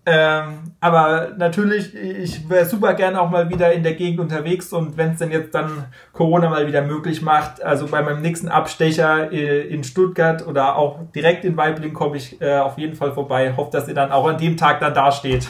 Ähm, 0.05 0.75
aber 0.81 1.31
natürlich, 1.37 1.95
ich 1.95 2.49
wäre 2.51 2.65
super 2.65 2.95
gerne 2.95 3.21
auch 3.21 3.31
mal 3.31 3.49
wieder 3.49 3.73
in 3.73 3.85
der 3.85 3.95
Gegend 3.95 4.19
unterwegs 4.19 4.73
und 4.73 4.97
wenn 4.97 5.13
es 5.13 5.19
denn 5.19 5.31
jetzt 5.31 5.55
dann 5.55 5.85
Corona 6.13 6.51
mal 6.51 6.67
wieder 6.67 6.83
möglich 6.83 7.23
macht, 7.23 7.63
also 7.63 7.87
bei 7.87 8.03
meinem 8.03 8.21
nächsten 8.21 8.49
Abstecher 8.49 9.31
äh, 9.31 9.61
in 9.69 9.85
Stuttgart 9.85 10.45
oder 10.45 10.75
auch 10.77 10.99
direkt 11.15 11.45
in 11.45 11.57
Weibling 11.57 11.93
komme 11.93 12.17
ich 12.17 12.41
äh, 12.41 12.59
auf 12.59 12.79
jeden 12.79 12.97
Fall 12.97 13.13
vorbei. 13.13 13.55
Hoffe, 13.57 13.71
dass 13.71 13.87
ihr 13.87 13.95
dann 13.95 14.11
auch 14.11 14.27
an 14.27 14.39
dem 14.39 14.57
Tag 14.57 14.81
dann 14.81 14.93
dasteht. 14.93 15.45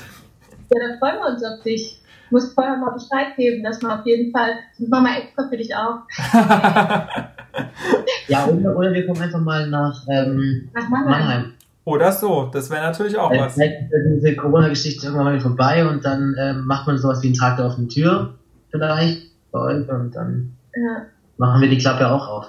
Ja, 0.75 0.87
dann 0.87 0.99
freuen 0.99 1.17
wir 1.19 1.29
uns 1.33 1.43
auf 1.43 1.63
dich. 1.63 2.03
Du 2.29 2.37
musst 2.37 2.55
vorher 2.55 2.77
mal 2.77 2.91
Bescheid 2.91 3.35
geben, 3.37 3.63
dass 3.63 3.81
wir 3.81 3.95
auf 3.95 4.05
jeden 4.05 4.33
Fall, 4.33 4.51
das 4.79 4.89
machen 4.89 5.05
wir 5.05 5.17
extra 5.17 5.49
für 5.49 5.57
dich 5.57 5.75
auch. 5.75 6.01
ja, 8.29 8.47
oder, 8.47 8.77
oder 8.77 8.93
wir 8.93 9.07
kommen 9.07 9.23
einfach 9.23 9.41
mal 9.41 9.69
nach, 9.69 10.03
ähm, 10.11 10.69
nach 10.75 10.89
Mannheim. 10.91 11.11
Mannheim. 11.11 11.55
Oder 11.85 12.13
so, 12.13 12.49
das 12.53 12.71
wäre 12.71 12.83
natürlich 12.83 13.17
auch 13.19 13.31
was. 13.33 13.55
Vielleicht 13.55 13.91
ist 13.91 14.23
diese 14.23 14.37
Corona-Geschichte 14.37 15.07
irgendwann 15.07 15.25
mal 15.25 15.41
vorbei 15.41 15.85
und 15.87 16.05
dann 16.05 16.37
ähm, 16.39 16.65
macht 16.65 16.87
man 16.87 16.97
sowas 16.97 17.23
wie 17.23 17.29
einen 17.29 17.37
Tag 17.37 17.57
der 17.57 17.67
offenen 17.67 17.89
Tür 17.89 18.35
vielleicht 18.71 19.33
bei 19.51 19.59
euch 19.59 19.89
und 19.89 20.13
dann 20.15 20.57
ja. 20.75 21.03
machen 21.37 21.61
wir 21.61 21.69
die 21.69 21.79
Klappe 21.79 22.09
auch 22.09 22.29
auf. 22.29 22.47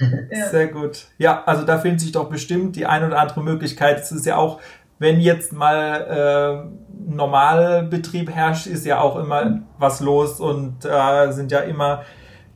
ja. 0.30 0.46
Sehr 0.48 0.68
gut. 0.68 1.06
Ja, 1.18 1.42
also 1.44 1.64
da 1.64 1.78
findet 1.78 2.00
sich 2.00 2.12
doch 2.12 2.28
bestimmt 2.28 2.76
die 2.76 2.86
ein 2.86 3.04
oder 3.04 3.18
andere 3.18 3.42
Möglichkeit. 3.42 4.00
Es 4.00 4.12
ist 4.12 4.26
ja 4.26 4.36
auch, 4.36 4.60
wenn 4.98 5.20
jetzt 5.20 5.52
mal 5.52 6.66
äh, 6.68 7.10
Normalbetrieb 7.10 8.30
herrscht, 8.30 8.66
ist 8.66 8.84
ja 8.84 9.00
auch 9.00 9.16
immer 9.16 9.44
mhm. 9.44 9.62
was 9.78 10.00
los 10.00 10.40
und 10.40 10.84
äh, 10.84 11.32
sind 11.32 11.52
ja 11.52 11.60
immer 11.60 12.02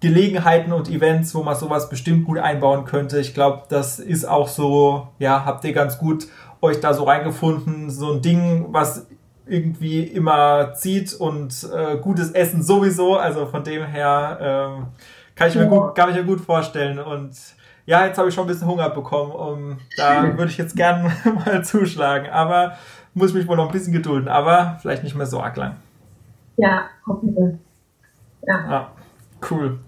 Gelegenheiten 0.02 0.72
und 0.72 0.90
Events, 0.90 1.32
wo 1.32 1.44
man 1.44 1.54
sowas 1.54 1.88
bestimmt 1.88 2.26
gut 2.26 2.36
einbauen 2.36 2.84
könnte. 2.84 3.20
Ich 3.20 3.34
glaube, 3.34 3.62
das 3.68 4.00
ist 4.00 4.24
auch 4.24 4.48
so, 4.48 5.06
ja, 5.20 5.44
habt 5.44 5.64
ihr 5.64 5.72
ganz 5.72 5.96
gut 5.96 6.26
euch 6.60 6.80
da 6.80 6.92
so 6.92 7.04
reingefunden. 7.04 7.88
So 7.88 8.14
ein 8.14 8.20
Ding, 8.20 8.66
was 8.70 9.06
irgendwie 9.46 10.02
immer 10.02 10.74
zieht 10.74 11.14
und 11.14 11.68
äh, 11.72 11.98
gutes 11.98 12.32
Essen 12.32 12.64
sowieso. 12.64 13.16
Also 13.16 13.46
von 13.46 13.62
dem 13.62 13.84
her 13.84 14.38
ähm, 14.40 14.86
kann, 15.36 15.48
ich 15.48 15.54
mir 15.54 15.68
gut, 15.68 15.94
kann 15.94 16.10
ich 16.10 16.16
mir 16.16 16.24
gut 16.24 16.40
vorstellen. 16.40 16.98
Und 16.98 17.36
ja, 17.86 18.04
jetzt 18.04 18.18
habe 18.18 18.28
ich 18.28 18.34
schon 18.34 18.44
ein 18.44 18.48
bisschen 18.48 18.66
Hunger 18.66 18.90
bekommen. 18.90 19.30
Um, 19.30 19.78
da 19.96 20.24
würde 20.36 20.50
ich 20.50 20.58
jetzt 20.58 20.74
gern 20.74 21.12
mal 21.46 21.64
zuschlagen. 21.64 22.28
Aber 22.28 22.72
muss 23.14 23.32
mich 23.34 23.46
wohl 23.46 23.56
noch 23.56 23.66
ein 23.66 23.72
bisschen 23.72 23.92
gedulden. 23.92 24.28
Aber 24.28 24.78
vielleicht 24.82 25.04
nicht 25.04 25.14
mehr 25.14 25.26
so 25.26 25.40
arg 25.40 25.56
lang. 25.56 25.76
Ja, 26.56 26.86
hoffen 27.06 27.36
wir. 27.36 27.58
Ja. 28.48 28.68
ja. 28.68 28.90
Cool. 29.48 29.80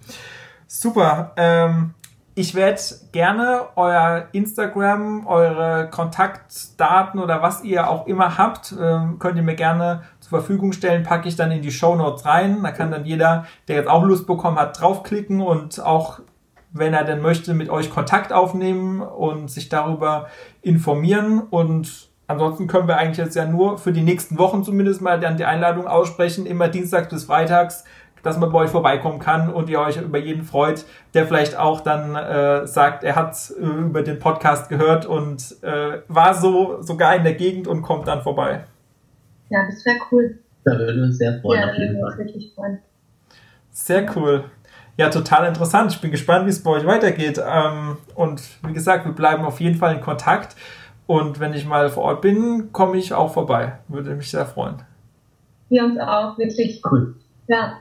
Super. 0.66 1.32
Ähm, 1.36 1.94
ich 2.36 2.56
werde 2.56 2.80
gerne 3.12 3.68
euer 3.76 4.26
Instagram, 4.32 5.24
eure 5.26 5.88
Kontaktdaten 5.88 7.20
oder 7.20 7.42
was 7.42 7.62
ihr 7.62 7.88
auch 7.88 8.08
immer 8.08 8.36
habt, 8.36 8.74
ähm, 8.80 9.20
könnt 9.20 9.36
ihr 9.36 9.44
mir 9.44 9.54
gerne 9.54 10.02
zur 10.18 10.40
Verfügung 10.40 10.72
stellen, 10.72 11.04
packe 11.04 11.28
ich 11.28 11.36
dann 11.36 11.52
in 11.52 11.62
die 11.62 11.70
Show 11.70 11.94
Notes 11.94 12.26
rein. 12.26 12.60
Da 12.64 12.72
kann 12.72 12.90
dann 12.90 13.04
jeder, 13.04 13.46
der 13.68 13.76
jetzt 13.76 13.88
auch 13.88 14.02
Lust 14.02 14.26
bekommen 14.26 14.58
hat, 14.58 14.80
draufklicken 14.80 15.40
und 15.40 15.80
auch, 15.80 16.20
wenn 16.72 16.92
er 16.92 17.04
denn 17.04 17.22
möchte, 17.22 17.54
mit 17.54 17.70
euch 17.70 17.88
Kontakt 17.88 18.32
aufnehmen 18.32 19.00
und 19.00 19.48
sich 19.48 19.68
darüber 19.68 20.26
informieren. 20.60 21.40
Und 21.40 22.08
ansonsten 22.26 22.66
können 22.66 22.88
wir 22.88 22.96
eigentlich 22.96 23.18
jetzt 23.18 23.36
ja 23.36 23.44
nur 23.44 23.78
für 23.78 23.92
die 23.92 24.02
nächsten 24.02 24.38
Wochen 24.38 24.64
zumindest 24.64 25.02
mal 25.02 25.20
dann 25.20 25.36
die 25.36 25.44
Einladung 25.44 25.86
aussprechen, 25.86 26.46
immer 26.46 26.66
Dienstags 26.66 27.10
bis 27.10 27.26
Freitags 27.26 27.84
dass 28.24 28.38
man 28.38 28.50
bei 28.50 28.58
euch 28.58 28.70
vorbeikommen 28.70 29.20
kann 29.20 29.52
und 29.52 29.68
ihr 29.68 29.78
euch 29.78 29.98
über 29.98 30.18
jeden 30.18 30.42
freut, 30.42 30.84
der 31.12 31.26
vielleicht 31.26 31.56
auch 31.56 31.80
dann 31.80 32.16
äh, 32.16 32.66
sagt, 32.66 33.04
er 33.04 33.14
hat 33.14 33.36
äh, 33.60 33.64
über 33.64 34.02
den 34.02 34.18
Podcast 34.18 34.68
gehört 34.68 35.06
und 35.06 35.62
äh, 35.62 36.00
war 36.08 36.34
so 36.34 36.82
sogar 36.82 37.14
in 37.14 37.22
der 37.22 37.34
Gegend 37.34 37.68
und 37.68 37.82
kommt 37.82 38.08
dann 38.08 38.22
vorbei. 38.22 38.64
Ja, 39.50 39.60
das 39.66 39.84
wäre 39.84 39.96
cool. 40.10 40.38
Da 40.64 40.72
würden 40.72 40.96
wir 40.96 41.04
uns 41.04 41.18
sehr 41.18 41.40
freuen. 41.40 41.60
Ja, 41.60 41.70
auf 41.70 41.76
jeden 41.76 42.00
Fall. 42.00 42.18
wirklich 42.18 42.52
freuen. 42.54 42.78
Sehr 43.70 44.06
cool. 44.16 44.44
Ja, 44.96 45.10
total 45.10 45.46
interessant. 45.48 45.92
Ich 45.92 46.00
bin 46.00 46.10
gespannt, 46.10 46.46
wie 46.46 46.50
es 46.50 46.62
bei 46.62 46.70
euch 46.70 46.86
weitergeht. 46.86 47.40
Ähm, 47.44 47.98
und 48.14 48.42
wie 48.66 48.72
gesagt, 48.72 49.04
wir 49.04 49.12
bleiben 49.12 49.44
auf 49.44 49.60
jeden 49.60 49.76
Fall 49.76 49.94
in 49.94 50.00
Kontakt. 50.00 50.56
Und 51.06 51.40
wenn 51.40 51.52
ich 51.52 51.66
mal 51.66 51.90
vor 51.90 52.04
Ort 52.04 52.22
bin, 52.22 52.72
komme 52.72 52.96
ich 52.96 53.12
auch 53.12 53.32
vorbei. 53.32 53.78
Würde 53.88 54.14
mich 54.14 54.30
sehr 54.30 54.46
freuen. 54.46 54.76
Wir 55.68 55.84
uns 55.84 55.98
auch, 55.98 56.38
wirklich. 56.38 56.80
Cool. 56.90 57.16
Ja. 57.48 57.74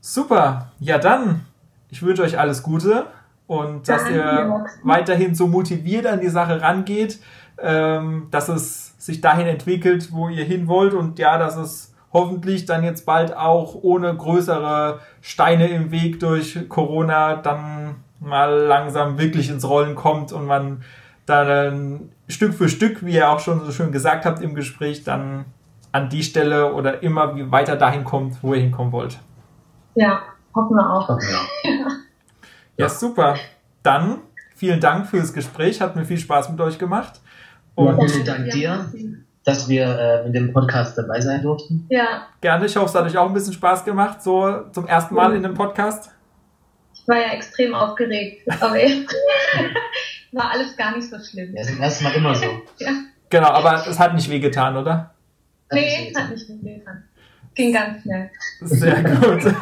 Super. 0.00 0.72
Ja, 0.78 0.98
dann, 0.98 1.46
ich 1.88 2.02
wünsche 2.02 2.22
euch 2.22 2.38
alles 2.38 2.62
Gute 2.62 3.06
und 3.46 3.88
dass 3.88 4.04
Danke, 4.04 4.18
ihr 4.18 4.64
weiterhin 4.82 5.34
so 5.34 5.46
motiviert 5.46 6.06
an 6.06 6.20
die 6.20 6.28
Sache 6.28 6.62
rangeht, 6.62 7.18
ähm, 7.58 8.28
dass 8.30 8.48
es 8.48 8.94
sich 8.98 9.20
dahin 9.20 9.46
entwickelt, 9.46 10.12
wo 10.12 10.28
ihr 10.28 10.44
hin 10.44 10.68
wollt 10.68 10.94
und 10.94 11.18
ja, 11.18 11.38
dass 11.38 11.56
es 11.56 11.94
hoffentlich 12.12 12.64
dann 12.66 12.84
jetzt 12.84 13.06
bald 13.06 13.36
auch 13.36 13.74
ohne 13.74 14.14
größere 14.16 15.00
Steine 15.20 15.68
im 15.68 15.90
Weg 15.90 16.20
durch 16.20 16.68
Corona 16.68 17.36
dann 17.36 17.96
mal 18.20 18.52
langsam 18.52 19.18
wirklich 19.18 19.50
ins 19.50 19.68
Rollen 19.68 19.94
kommt 19.94 20.32
und 20.32 20.46
man 20.46 20.82
dann 21.26 22.10
Stück 22.28 22.54
für 22.54 22.68
Stück, 22.68 23.04
wie 23.04 23.14
ihr 23.14 23.30
auch 23.30 23.40
schon 23.40 23.64
so 23.64 23.72
schön 23.72 23.92
gesagt 23.92 24.24
habt 24.24 24.42
im 24.42 24.54
Gespräch, 24.54 25.04
dann 25.04 25.44
an 25.92 26.08
die 26.08 26.22
Stelle 26.22 26.72
oder 26.74 27.02
immer 27.02 27.36
wie 27.36 27.50
weiter 27.50 27.76
dahin 27.76 28.04
kommt, 28.04 28.42
wo 28.42 28.54
ihr 28.54 28.60
hinkommen 28.60 28.92
wollt. 28.92 29.18
Ja, 30.00 30.22
hoffen 30.54 30.76
wir 30.76 30.90
auch. 30.90 31.08
Ja. 31.64 31.86
Ja, 32.76 32.88
super. 32.88 33.36
Dann 33.82 34.20
vielen 34.56 34.80
Dank 34.80 35.06
fürs 35.06 35.34
Gespräch, 35.34 35.82
hat 35.82 35.94
mir 35.94 36.06
viel 36.06 36.16
Spaß 36.16 36.48
mit 36.48 36.60
euch 36.62 36.78
gemacht. 36.78 37.20
Und 37.74 37.98
Ja. 38.00 38.08
Vielen 38.08 38.24
Dank 38.24 38.50
dir. 38.50 38.92
dass 39.44 39.68
wir 39.68 39.84
äh, 39.98 40.26
in 40.26 40.32
dem 40.32 40.52
Podcast 40.54 40.96
dabei 40.96 41.20
sein 41.20 41.42
durften. 41.42 41.86
Ja, 41.90 42.26
gerne, 42.40 42.64
ich 42.66 42.76
hoffe, 42.76 42.86
es 42.86 42.94
hat 42.94 43.04
euch 43.04 43.18
auch 43.18 43.26
ein 43.26 43.34
bisschen 43.34 43.52
Spaß 43.52 43.84
gemacht, 43.84 44.22
so 44.22 44.64
zum 44.72 44.86
ersten 44.86 45.14
Mal 45.14 45.34
in 45.34 45.44
einem 45.44 45.54
Podcast. 45.54 46.10
ich 46.94 47.06
war 47.08 47.16
ja 47.16 47.32
extrem 47.32 47.74
aufgeregt, 47.74 48.46
aber 48.60 48.74
war 50.32 50.50
alles 50.52 50.76
gar 50.76 50.96
nicht 50.96 51.10
so 51.10 51.18
schlimm. 51.18 51.54
Ja, 51.54 51.62
das 51.62 51.70
ist 51.70 51.78
das 51.78 51.84
erste 51.84 52.04
Mal 52.04 52.14
immer 52.14 52.34
so. 52.34 52.46
Ja. 52.78 52.90
Genau, 53.28 53.48
aber 53.48 53.86
es 53.86 53.98
hat 53.98 54.14
nicht 54.14 54.30
wehgetan, 54.30 54.76
oder? 54.76 55.14
Nee, 55.72 56.12
hat 56.16 56.30
nicht 56.30 56.46
getan. 56.46 57.04
Ging 57.54 57.72
ganz 57.72 58.02
schnell. 58.02 58.30
Sehr 58.60 59.02
gut. 59.02 59.42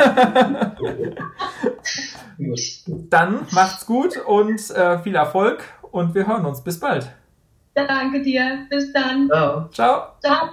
Dann 3.11 3.47
macht's 3.51 3.86
gut 3.86 4.16
und 4.26 4.70
äh, 4.70 4.99
viel 5.01 5.16
Erfolg 5.16 5.64
und 5.91 6.14
wir 6.14 6.26
hören 6.26 6.47
uns. 6.47 6.62
Bis 6.62 6.78
bald. 6.78 7.11
Danke 7.74 8.22
dir. 8.22 8.66
Bis 8.70 8.93
dann. 8.93 9.28
Ciao. 9.28 9.68
Ciao. 9.70 10.03
Ciao. 10.20 10.49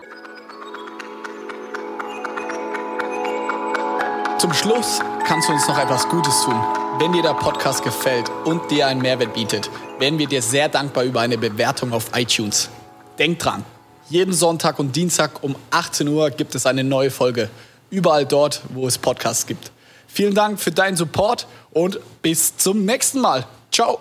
Zum 4.38 4.54
Schluss 4.54 5.00
kannst 5.26 5.50
du 5.50 5.54
uns 5.54 5.68
noch 5.68 5.80
etwas 5.80 6.08
Gutes 6.08 6.44
tun. 6.44 6.56
Wenn 7.00 7.14
dir 7.14 7.24
der 7.24 7.34
Podcast 7.34 7.84
gefällt 7.84 8.30
und 8.46 8.70
dir 8.70 8.88
einen 8.88 9.02
Mehrwert 9.02 9.34
bietet, 9.34 9.72
wären 10.00 10.20
wir 10.20 10.28
dir 10.28 10.42
sehr 10.42 10.70
dankbar 10.70 11.04
über 11.04 11.22
eine 11.22 11.38
Bewertung 11.38 11.94
auf 11.94 12.12
iTunes. 12.16 12.70
Denk 13.18 13.40
dran, 13.40 13.64
jeden 14.10 14.34
Sonntag 14.34 14.80
und 14.80 14.96
Dienstag 14.96 15.44
um 15.44 15.56
18 15.72 16.08
Uhr 16.08 16.30
gibt 16.30 16.56
es 16.56 16.66
eine 16.66 16.84
neue 16.84 17.12
Folge. 17.12 17.50
Überall 17.90 18.26
dort, 18.26 18.62
wo 18.74 18.88
es 18.88 18.98
Podcasts 18.98 19.46
gibt. 19.46 19.72
Vielen 20.08 20.34
Dank 20.34 20.60
für 20.60 20.72
deinen 20.72 20.98
Support 20.98 21.48
und 21.72 22.00
bis 22.22 22.56
zum 22.58 22.86
nächsten 22.86 23.20
Mal. 23.20 23.46
Ciao. 23.72 24.00